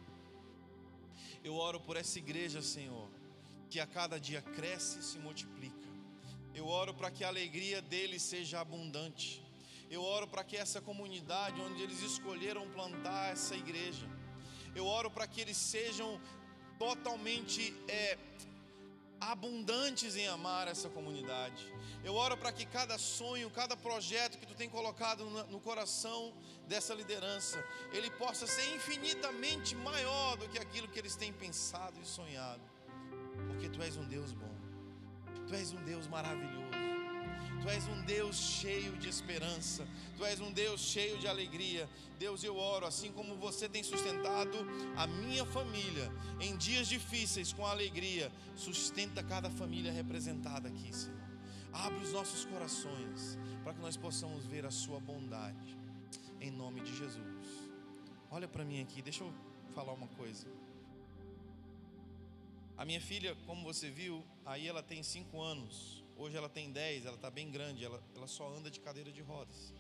Eu 1.44 1.56
oro 1.56 1.80
por 1.80 1.98
essa 1.98 2.20
igreja, 2.20 2.62
Senhor, 2.62 3.10
que 3.68 3.80
a 3.80 3.88
cada 3.88 4.20
dia 4.20 4.44
cresce 4.44 5.00
e 5.00 5.04
se 5.04 5.18
multiplica. 5.18 5.90
Eu 6.54 6.68
oro 6.68 6.94
para 6.94 7.10
que 7.10 7.24
a 7.24 7.30
alegria 7.30 7.82
deles 7.82 8.22
seja 8.22 8.60
abundante. 8.60 9.44
Eu 9.90 10.04
oro 10.04 10.28
para 10.28 10.44
que 10.44 10.56
essa 10.56 10.82
comunidade 10.82 11.60
onde 11.60 11.82
eles 11.82 12.04
escolheram 12.04 12.70
plantar 12.70 13.32
essa 13.32 13.56
igreja, 13.56 14.08
eu 14.76 14.86
oro 14.86 15.10
para 15.10 15.26
que 15.26 15.42
eles 15.42 15.58
sejam 15.58 16.22
totalmente 16.78 17.74
é, 17.88 18.20
abundantes 19.20 20.16
em 20.16 20.28
amar 20.28 20.68
essa 20.68 20.90
comunidade. 20.90 21.72
Eu 22.04 22.16
oro 22.16 22.38
para 22.38 22.52
que 22.52 22.66
cada 22.66 22.98
sonho, 22.98 23.50
cada 23.50 23.76
projeto 23.76 24.38
que 24.38 24.46
tu 24.46 24.56
tem 24.56 24.70
colocado 24.70 25.26
no 25.50 25.60
coração 25.60 26.34
dessa 26.68 26.94
liderança, 26.94 27.64
ele 27.92 28.10
possa 28.12 28.48
ser 28.48 28.76
infinitamente 28.76 29.76
maior 29.76 30.38
do 30.38 30.48
que 30.48 30.60
aquilo 30.60 30.88
que 30.88 31.00
eles 31.00 31.16
têm 31.16 31.34
pensado 31.34 32.00
e 32.02 32.06
sonhado. 32.06 32.62
Porque 33.48 33.70
tu 33.70 33.82
és 33.82 33.98
um 33.98 34.06
Deus 34.06 34.32
bom. 34.32 34.56
Tu 35.48 35.56
és 35.56 35.72
um 35.74 35.84
Deus 35.84 36.08
maravilhoso. 36.08 36.69
Tu 37.62 37.70
és 37.70 37.88
um 37.88 38.02
Deus 38.04 38.36
cheio 38.36 38.98
de 38.98 39.10
esperança. 39.10 39.86
Tu 40.18 40.26
és 40.26 40.40
um 40.40 40.52
Deus 40.52 40.82
cheio 40.82 41.18
de 41.18 41.28
alegria. 41.28 41.90
Deus, 42.18 42.44
eu 42.44 42.56
oro, 42.58 42.86
assim 42.86 43.12
como 43.12 43.36
você 43.36 43.68
tem 43.68 43.84
sustentado 43.84 44.58
a 44.96 45.08
minha 45.08 45.46
família 45.46 46.12
em 46.40 46.56
dias 46.58 46.88
difíceis 46.88 47.54
com 47.54 47.66
alegria, 47.66 48.32
sustenta 48.56 49.24
cada 49.24 49.50
família 49.50 49.92
representada 49.92 50.68
aqui, 50.68 50.94
Senhor. 50.94 51.18
Abre 51.72 52.00
os 52.00 52.12
nossos 52.12 52.46
corações 52.46 53.38
para 53.64 53.74
que 53.74 53.82
nós 53.82 53.96
possamos 53.96 54.46
ver 54.46 54.66
a 54.66 54.72
Sua 54.72 55.00
bondade, 55.00 55.78
em 56.42 56.52
nome 56.52 56.82
de 56.82 56.96
Jesus. 56.98 57.70
Olha 58.32 58.48
para 58.48 58.66
mim 58.66 58.82
aqui, 58.82 59.02
deixa 59.02 59.24
eu 59.24 59.34
falar 59.74 59.94
uma 59.94 60.08
coisa. 60.08 60.48
A 62.78 62.86
minha 62.86 63.02
filha, 63.02 63.36
como 63.46 63.64
você 63.64 63.90
viu, 63.90 64.24
aí 64.46 64.68
ela 64.68 64.82
tem 64.82 65.04
cinco 65.04 65.42
anos. 65.42 65.99
Hoje 66.22 66.36
ela 66.36 66.50
tem 66.50 66.70
10, 66.70 67.06
ela 67.06 67.16
está 67.16 67.32
bem 67.32 67.50
grande, 67.50 67.86
ela, 67.86 68.04
ela 68.14 68.28
só 68.28 68.46
anda 68.50 68.70
de 68.70 68.82
cadeira 68.82 69.10
de 69.10 69.22
rodas. 69.22 69.74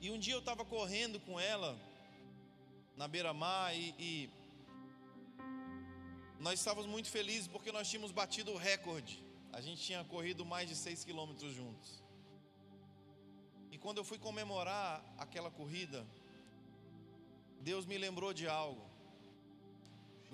E 0.00 0.10
um 0.10 0.18
dia 0.18 0.32
eu 0.32 0.38
estava 0.38 0.64
correndo 0.64 1.20
com 1.20 1.38
ela 1.38 1.78
na 2.96 3.06
beira-mar 3.06 3.76
e, 3.76 3.94
e 3.98 4.30
nós 6.40 6.60
estávamos 6.60 6.88
muito 6.90 7.10
felizes 7.10 7.46
porque 7.46 7.70
nós 7.70 7.90
tínhamos 7.90 8.10
batido 8.10 8.52
o 8.52 8.56
recorde. 8.56 9.22
A 9.52 9.60
gente 9.60 9.82
tinha 9.82 10.02
corrido 10.04 10.46
mais 10.46 10.66
de 10.66 10.74
6 10.74 11.04
quilômetros 11.04 11.52
juntos. 11.52 12.02
E 13.70 13.76
quando 13.76 13.98
eu 13.98 14.04
fui 14.04 14.18
comemorar 14.18 15.04
aquela 15.18 15.50
corrida, 15.50 16.06
Deus 17.60 17.84
me 17.84 17.98
lembrou 17.98 18.32
de 18.32 18.48
algo. 18.48 18.93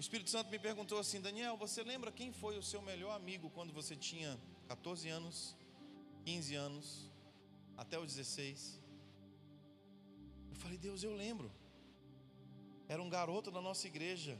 O 0.00 0.06
Espírito 0.06 0.30
Santo 0.30 0.50
me 0.50 0.58
perguntou 0.58 0.98
assim: 0.98 1.20
Daniel, 1.20 1.58
você 1.58 1.82
lembra 1.82 2.10
quem 2.10 2.32
foi 2.32 2.56
o 2.56 2.62
seu 2.62 2.80
melhor 2.80 3.14
amigo 3.14 3.50
quando 3.50 3.70
você 3.70 3.94
tinha 3.94 4.40
14 4.66 5.10
anos, 5.10 5.54
15 6.24 6.54
anos, 6.54 7.10
até 7.76 7.98
os 7.98 8.06
16? 8.14 8.80
Eu 10.48 10.56
falei: 10.56 10.78
Deus, 10.78 11.02
eu 11.02 11.14
lembro. 11.14 11.52
Era 12.88 13.02
um 13.02 13.10
garoto 13.10 13.50
da 13.50 13.60
nossa 13.60 13.86
igreja, 13.88 14.38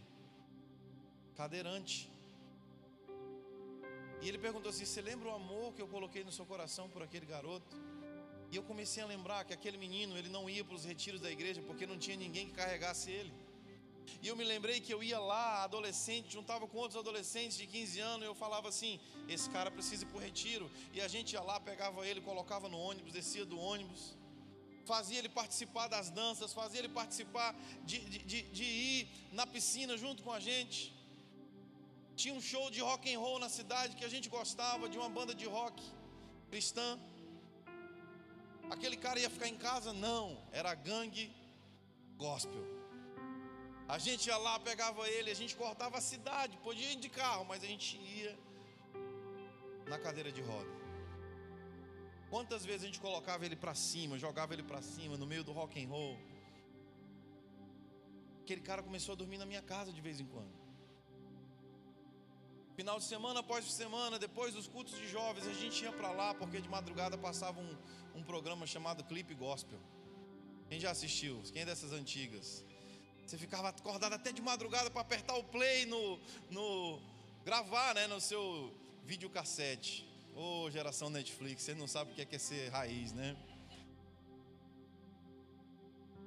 cadeirante. 1.37 2.11
E 4.23 4.29
ele 4.31 4.39
perguntou 4.39 4.71
assim: 4.71 4.87
Você 4.87 5.03
lembra 5.03 5.29
o 5.29 5.35
amor 5.35 5.75
que 5.75 5.83
eu 5.83 5.89
coloquei 5.89 6.25
no 6.25 6.33
seu 6.33 6.47
coração 6.47 6.89
por 6.89 7.03
aquele 7.03 7.27
garoto? 7.27 7.77
E 8.51 8.57
eu 8.57 8.63
comecei 8.63 9.03
a 9.03 9.07
lembrar 9.07 9.45
que 9.45 9.53
aquele 9.53 9.77
menino, 9.77 10.17
ele 10.17 10.31
não 10.31 10.49
ia 10.49 10.65
para 10.65 10.75
os 10.75 10.87
retiros 10.87 11.21
da 11.21 11.31
igreja 11.31 11.61
porque 11.61 11.87
não 11.87 11.99
tinha 11.99 12.17
ninguém 12.17 12.49
que 12.49 12.55
carregasse 12.55 13.11
ele. 13.11 13.50
E 14.23 14.29
eu 14.29 14.37
me 14.37 14.45
lembrei 14.45 14.81
que 14.81 14.93
eu 14.93 15.03
ia 15.03 15.19
lá, 15.19 15.65
adolescente, 15.65 16.33
juntava 16.33 16.67
com 16.67 16.79
outros 16.79 16.99
adolescentes 16.99 17.57
de 17.57 17.67
15 17.67 18.01
anos, 18.01 18.23
e 18.25 18.29
eu 18.29 18.35
falava 18.35 18.69
assim: 18.69 19.01
esse 19.29 19.49
cara 19.51 19.71
precisa 19.71 20.05
ir 20.05 20.07
para 20.07 20.19
o 20.19 20.21
retiro. 20.21 20.71
E 20.93 21.01
a 21.01 21.09
gente 21.09 21.33
ia 21.33 21.43
lá, 21.43 21.59
pegava 21.59 22.07
ele, 22.07 22.21
colocava 22.21 22.69
no 22.69 22.79
ônibus, 22.79 23.13
descia 23.13 23.45
do 23.45 23.59
ônibus, 23.59 24.17
fazia 24.85 25.19
ele 25.19 25.29
participar 25.29 25.87
das 25.89 26.11
danças, 26.11 26.53
fazia 26.53 26.81
ele 26.81 26.89
participar 26.89 27.55
de, 27.85 27.99
de, 27.99 28.19
de, 28.19 28.43
de 28.43 28.65
ir 28.65 29.09
na 29.33 29.47
piscina 29.47 29.97
junto 29.97 30.23
com 30.23 30.33
a 30.33 30.41
gente. 30.41 30.95
Tinha 32.17 32.35
um 32.35 32.43
show 32.43 32.71
de 32.71 32.81
rock 32.81 33.13
and 33.13 33.19
roll 33.19 33.39
na 33.39 33.49
cidade 33.49 33.97
que 33.97 34.05
a 34.05 34.09
gente 34.09 34.29
gostava, 34.29 34.89
de 34.89 34.99
uma 34.99 35.09
banda 35.09 35.35
de 35.35 35.47
rock 35.47 35.83
cristã. 36.51 36.99
Aquele 38.69 38.97
cara 38.97 39.19
ia 39.19 39.31
ficar 39.31 39.49
em 39.49 39.57
casa? 39.57 39.93
Não, 39.93 40.39
era 40.53 40.75
gangue 40.75 41.33
gospel. 42.17 42.80
A 43.95 43.99
gente 43.99 44.29
ia 44.29 44.37
lá, 44.37 44.57
pegava 44.71 45.09
ele, 45.17 45.33
a 45.33 45.39
gente 45.41 45.55
cortava 45.57 45.99
a 45.99 46.01
cidade, 46.01 46.57
podia 46.59 46.93
ir 46.93 46.99
de 47.05 47.09
carro, 47.09 47.45
mas 47.45 47.65
a 47.65 47.67
gente 47.67 47.97
ia 47.97 48.39
na 49.89 49.99
cadeira 49.99 50.31
de 50.31 50.41
roda. 50.41 50.73
Quantas 52.33 52.65
vezes 52.65 52.85
a 52.85 52.87
gente 52.87 53.01
colocava 53.01 53.45
ele 53.45 53.57
para 53.57 53.75
cima, 53.75 54.17
jogava 54.17 54.55
ele 54.55 54.63
para 54.63 54.81
cima 54.81 55.17
no 55.17 55.27
meio 55.27 55.43
do 55.43 55.51
rock 55.51 55.83
and 55.83 55.89
roll? 55.89 56.17
Aquele 58.43 58.61
cara 58.61 58.81
começou 58.81 59.15
a 59.15 59.17
dormir 59.17 59.39
na 59.39 59.47
minha 59.53 59.61
casa 59.61 59.93
de 59.93 60.01
vez 60.01 60.21
em 60.21 60.27
quando. 60.27 60.55
Final 62.77 62.99
de 63.01 63.07
semana 63.07 63.41
após 63.41 63.65
semana, 63.73 64.21
depois 64.21 64.55
dos 64.55 64.69
cultos 64.69 64.97
de 64.97 65.09
jovens, 65.09 65.49
a 65.49 65.53
gente 65.53 65.83
ia 65.83 65.93
para 65.93 66.13
lá 66.13 66.33
porque 66.33 66.61
de 66.61 66.69
madrugada 66.69 67.19
passava 67.19 67.59
um, 67.61 67.77
um 68.15 68.23
programa 68.23 68.69
chamado 68.69 69.03
Clipe 69.03 69.35
Gospel. 69.35 69.81
Quem 70.69 70.79
já 70.79 70.93
assistiu? 70.93 71.43
Quem 71.53 71.63
é 71.63 71.65
dessas 71.65 71.93
antigas? 71.93 72.65
Você 73.31 73.39
ficava 73.39 73.69
acordado 73.69 74.13
até 74.13 74.33
de 74.33 74.43
madrugada 74.43 74.91
para 74.91 75.03
apertar 75.03 75.37
o 75.37 75.45
play 75.45 75.87
no, 75.87 76.19
no 76.51 77.01
gravar, 77.45 77.95
né, 77.95 78.09
no 78.09 78.21
seu 78.21 78.75
videocassete. 79.05 80.05
Ô, 80.35 80.65
oh, 80.65 80.71
geração 80.73 81.09
Netflix, 81.09 81.63
você 81.63 81.73
não 81.73 81.87
sabe 81.87 82.11
o 82.11 82.15
que 82.17 82.23
é, 82.23 82.25
que 82.25 82.35
é 82.35 82.41
ser 82.41 82.71
raiz, 82.71 83.13
né? 83.13 83.37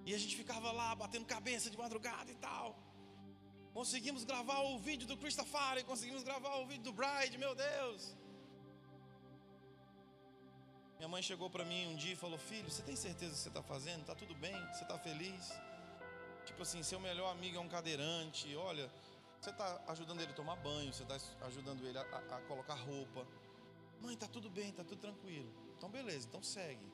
E 0.05 0.15
a 0.15 0.17
gente 0.17 0.33
ficava 0.33 0.71
lá 0.71 0.95
batendo 0.95 1.25
cabeça 1.25 1.69
de 1.69 1.77
madrugada 1.77 2.31
e 2.31 2.35
tal. 2.35 2.79
Conseguimos 3.73 4.23
gravar 4.23 4.61
o 4.61 4.79
vídeo 4.79 5.05
do 5.05 5.17
Christopher, 5.17 5.83
conseguimos 5.83 6.23
gravar 6.23 6.55
o 6.61 6.65
vídeo 6.65 6.83
do 6.83 6.93
Bride, 6.93 7.37
meu 7.37 7.53
Deus. 7.53 8.15
Minha 10.95 11.09
mãe 11.09 11.21
chegou 11.21 11.49
para 11.49 11.65
mim 11.65 11.87
um 11.87 11.97
dia 11.97 12.13
e 12.13 12.15
falou: 12.15 12.39
Filho, 12.39 12.71
você 12.71 12.81
tem 12.81 12.95
certeza 12.95 13.33
que 13.33 13.39
você 13.39 13.49
está 13.49 13.61
fazendo? 13.61 14.03
Está 14.03 14.15
tudo 14.15 14.33
bem? 14.35 14.55
Você 14.67 14.83
está 14.83 14.97
feliz? 14.97 15.51
Tipo 16.45 16.63
assim, 16.63 16.83
seu 16.83 16.99
melhor 16.99 17.31
amigo 17.31 17.57
é 17.57 17.59
um 17.59 17.69
cadeirante, 17.69 18.55
olha, 18.55 18.91
você 19.39 19.49
está 19.49 19.81
ajudando 19.87 20.21
ele 20.21 20.31
a 20.31 20.35
tomar 20.35 20.55
banho, 20.57 20.93
você 20.93 21.03
está 21.03 21.17
ajudando 21.47 21.85
ele 21.85 21.97
a, 21.97 22.01
a, 22.01 22.41
colocar 22.47 22.75
roupa. 22.75 23.25
Mãe, 24.01 24.15
tá 24.15 24.27
tudo 24.27 24.49
bem, 24.49 24.71
tá 24.71 24.83
tudo 24.83 24.99
tranquilo. 24.99 25.51
Então 25.77 25.89
beleza, 25.89 26.27
então 26.27 26.41
segue. 26.43 26.85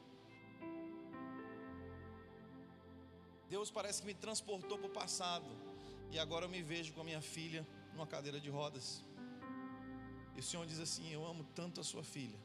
Deus 3.50 3.72
parece 3.72 4.02
que 4.02 4.08
me 4.08 4.14
transportou 4.14 4.78
para 4.78 4.88
o 4.88 4.92
passado. 4.92 5.50
E 6.12 6.20
agora 6.20 6.46
eu 6.46 6.50
me 6.50 6.62
vejo 6.62 6.94
com 6.94 7.02
a 7.02 7.04
minha 7.04 7.22
filha 7.22 7.68
numa 7.94 8.08
cadeira 8.08 8.40
de 8.40 8.50
rodas. 8.50 9.04
E 10.36 10.40
o 10.40 10.44
Senhor 10.44 10.66
diz 10.66 10.80
assim: 10.80 11.12
Eu 11.12 11.26
amo 11.26 11.44
tanto 11.56 11.82
a 11.82 11.84
sua 11.84 12.04
filha, 12.04 12.40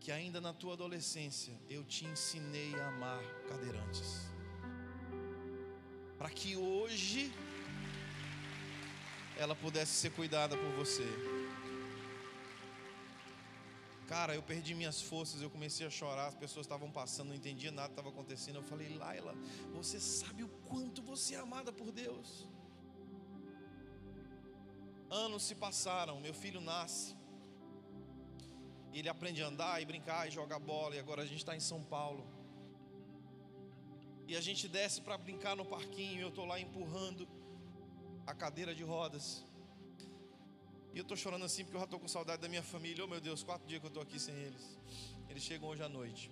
que 0.00 0.10
ainda 0.10 0.40
na 0.40 0.52
tua 0.52 0.74
adolescência 0.74 1.54
eu 1.68 1.84
te 1.84 2.04
ensinei 2.04 2.74
a 2.80 2.88
amar 2.88 3.22
cadeirantes 3.48 4.37
para 6.18 6.30
que 6.30 6.56
hoje 6.56 7.32
ela 9.36 9.54
pudesse 9.54 9.92
ser 9.92 10.10
cuidada 10.10 10.56
por 10.56 10.70
você. 10.72 11.06
Cara, 14.08 14.34
eu 14.34 14.42
perdi 14.42 14.74
minhas 14.74 15.00
forças, 15.02 15.42
eu 15.42 15.50
comecei 15.50 15.86
a 15.86 15.90
chorar, 15.90 16.26
as 16.28 16.34
pessoas 16.34 16.64
estavam 16.64 16.90
passando, 16.90 17.28
não 17.28 17.34
entendia 17.34 17.70
nada 17.70 17.90
estava 17.90 18.08
acontecendo. 18.08 18.56
Eu 18.56 18.62
falei, 18.62 18.88
Laila, 18.96 19.34
você 19.72 20.00
sabe 20.00 20.42
o 20.42 20.48
quanto 20.66 21.02
você 21.02 21.34
é 21.34 21.38
amada 21.38 21.70
por 21.72 21.92
Deus. 21.92 22.48
Anos 25.10 25.42
se 25.42 25.54
passaram, 25.54 26.20
meu 26.20 26.34
filho 26.34 26.60
nasce. 26.60 27.14
Ele 28.92 29.08
aprende 29.08 29.42
a 29.42 29.46
andar 29.46 29.80
e 29.80 29.84
brincar 29.84 30.26
e 30.26 30.30
jogar 30.30 30.58
bola. 30.58 30.96
E 30.96 30.98
agora 30.98 31.22
a 31.22 31.26
gente 31.26 31.38
está 31.38 31.54
em 31.54 31.60
São 31.60 31.82
Paulo. 31.84 32.26
E 34.28 34.36
a 34.36 34.42
gente 34.42 34.68
desce 34.68 35.00
para 35.00 35.16
brincar 35.16 35.56
no 35.56 35.64
parquinho. 35.64 36.20
Eu 36.20 36.28
estou 36.28 36.44
lá 36.44 36.60
empurrando 36.60 37.26
a 38.26 38.34
cadeira 38.34 38.74
de 38.74 38.84
rodas. 38.84 39.42
E 40.92 40.98
eu 40.98 41.02
estou 41.02 41.16
chorando 41.16 41.46
assim 41.46 41.64
porque 41.64 41.76
eu 41.76 41.80
já 41.80 41.84
estou 41.86 41.98
com 41.98 42.06
saudade 42.06 42.42
da 42.42 42.48
minha 42.48 42.62
família. 42.62 43.02
Oh 43.04 43.08
meu 43.08 43.22
Deus, 43.22 43.42
quatro 43.42 43.66
dias 43.66 43.80
que 43.80 43.86
eu 43.86 43.94
estou 43.94 44.02
aqui 44.02 44.20
sem 44.20 44.34
eles. 44.34 44.78
Eles 45.30 45.42
chegam 45.42 45.68
hoje 45.70 45.82
à 45.82 45.88
noite. 45.88 46.30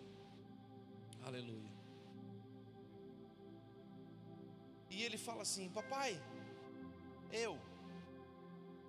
Aleluia. 1.24 1.72
E 4.90 5.02
ele 5.02 5.16
fala 5.16 5.40
assim: 5.40 5.70
Papai, 5.70 6.20
eu, 7.32 7.58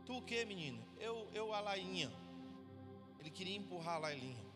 tu 0.06 0.18
o 0.18 0.22
que, 0.22 0.44
menina? 0.44 0.86
Eu, 1.00 1.30
eu, 1.34 1.54
a 1.54 1.62
Lainha. 1.62 2.12
Ele 3.20 3.32
queria 3.32 3.56
empurrar 3.56 3.96
a 3.96 4.00
Lailinha. 4.00 4.47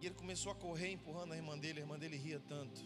E 0.00 0.06
ele 0.06 0.14
começou 0.14 0.50
a 0.50 0.54
correr 0.54 0.92
empurrando 0.92 1.32
a 1.32 1.36
irmã 1.36 1.58
dele. 1.58 1.80
A 1.80 1.82
irmã 1.82 1.98
dele 1.98 2.16
ria 2.16 2.40
tanto. 2.48 2.80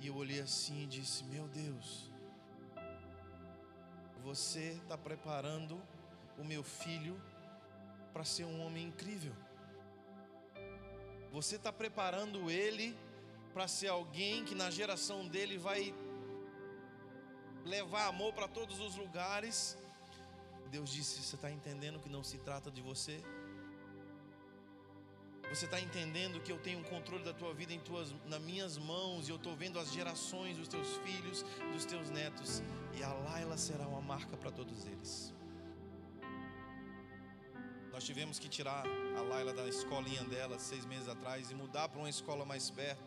E 0.00 0.06
eu 0.06 0.14
olhei 0.14 0.40
assim 0.40 0.84
e 0.84 0.86
disse: 0.86 1.24
Meu 1.24 1.48
Deus, 1.48 2.10
você 4.22 4.78
está 4.82 4.96
preparando 4.96 5.80
o 6.36 6.44
meu 6.44 6.62
filho 6.62 7.20
para 8.12 8.24
ser 8.24 8.44
um 8.44 8.60
homem 8.64 8.88
incrível. 8.88 9.34
Você 11.32 11.56
está 11.56 11.72
preparando 11.72 12.50
ele 12.50 12.96
para 13.54 13.66
ser 13.66 13.88
alguém 13.88 14.44
que 14.44 14.54
na 14.54 14.70
geração 14.70 15.26
dele 15.26 15.56
vai 15.56 15.94
levar 17.64 18.06
amor 18.06 18.32
para 18.34 18.46
todos 18.46 18.80
os 18.80 18.96
lugares. 18.96 19.78
Deus 20.70 20.90
disse: 20.90 21.22
Você 21.22 21.36
está 21.36 21.50
entendendo 21.50 21.98
que 21.98 22.08
não 22.08 22.22
se 22.22 22.38
trata 22.38 22.70
de 22.70 22.82
você? 22.82 23.24
Você 25.50 25.64
está 25.64 25.80
entendendo 25.80 26.40
que 26.40 26.52
eu 26.52 26.58
tenho 26.58 26.80
o 26.80 26.84
controle 26.84 27.24
da 27.24 27.32
tua 27.32 27.54
vida 27.54 27.72
em 27.72 27.80
tuas, 27.80 28.14
nas 28.26 28.40
minhas 28.40 28.76
mãos 28.76 29.28
e 29.28 29.30
eu 29.30 29.36
estou 29.36 29.56
vendo 29.56 29.78
as 29.78 29.90
gerações 29.90 30.58
dos 30.58 30.68
teus 30.68 30.96
filhos, 30.98 31.42
dos 31.72 31.86
teus 31.86 32.10
netos 32.10 32.62
e 32.94 33.02
a 33.02 33.12
Laila 33.12 33.56
será 33.56 33.86
uma 33.88 34.02
marca 34.02 34.36
para 34.36 34.50
todos 34.50 34.84
eles. 34.84 35.32
Nós 37.90 38.04
tivemos 38.04 38.38
que 38.38 38.48
tirar 38.48 38.84
a 39.16 39.22
Laila 39.22 39.54
da 39.54 39.66
escolinha 39.66 40.22
dela 40.24 40.58
seis 40.58 40.84
meses 40.84 41.08
atrás 41.08 41.50
e 41.50 41.54
mudar 41.54 41.88
para 41.88 41.98
uma 41.98 42.10
escola 42.10 42.44
mais 42.44 42.70
perto, 42.70 43.02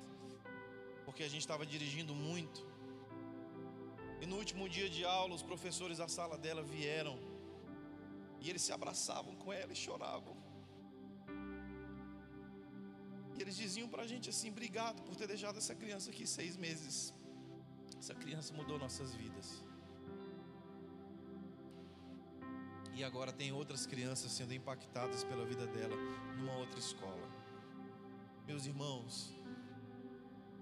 porque 1.05 1.23
a 1.23 1.29
gente 1.29 1.41
estava 1.41 1.63
dirigindo 1.63 2.15
muito. 2.15 2.67
E 4.19 4.25
no 4.25 4.37
último 4.37 4.67
dia 4.67 4.89
de 4.89 5.05
aula, 5.05 5.35
os 5.35 5.43
professores 5.43 5.99
da 5.99 6.07
sala 6.07 6.37
dela 6.37 6.63
vieram 6.63 7.19
e 8.39 8.49
eles 8.49 8.63
se 8.63 8.73
abraçavam 8.73 9.35
com 9.35 9.53
ela 9.53 9.71
e 9.71 9.75
choravam. 9.75 10.50
Eles 13.41 13.57
diziam 13.57 13.87
para 13.93 14.03
a 14.03 14.07
gente 14.07 14.29
assim: 14.29 14.49
obrigado 14.55 15.01
por 15.03 15.15
ter 15.15 15.27
deixado 15.27 15.57
essa 15.57 15.75
criança 15.81 16.11
aqui 16.11 16.25
seis 16.27 16.55
meses. 16.65 17.13
Essa 17.97 18.13
criança 18.13 18.53
mudou 18.53 18.77
nossas 18.77 19.13
vidas. 19.15 19.63
E 22.93 23.03
agora 23.03 23.31
tem 23.31 23.51
outras 23.51 23.85
crianças 23.87 24.31
sendo 24.31 24.53
impactadas 24.53 25.23
pela 25.23 25.45
vida 25.45 25.65
dela 25.65 25.95
numa 26.37 26.55
outra 26.57 26.79
escola. 26.79 27.27
Meus 28.45 28.65
irmãos, 28.65 29.33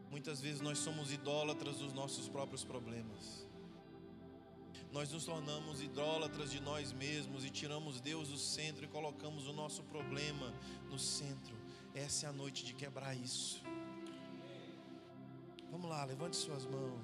muitas 0.09 0.39
vezes 0.39 0.61
nós 0.61 0.77
somos 0.77 1.11
idólatras 1.11 1.77
dos 1.79 1.91
nossos 1.91 2.29
próprios 2.29 2.63
problemas. 2.63 3.45
Nós 4.91 5.11
nos 5.11 5.25
tornamos 5.25 5.81
idólatras 5.81 6.49
de 6.49 6.61
nós 6.61 6.93
mesmos 6.93 7.43
e 7.43 7.49
tiramos 7.49 7.99
Deus 7.99 8.29
do 8.29 8.37
centro 8.37 8.85
e 8.85 8.87
colocamos 8.87 9.47
o 9.47 9.53
nosso 9.53 9.83
problema 9.83 10.53
no 10.89 10.97
centro. 10.97 11.58
Essa 11.93 12.27
é 12.27 12.29
a 12.29 12.33
noite 12.33 12.63
de 12.65 12.73
quebrar 12.73 13.15
isso. 13.15 13.61
Vamos 15.71 15.89
lá, 15.89 16.03
levante 16.05 16.35
suas 16.35 16.65
mãos. 16.65 17.01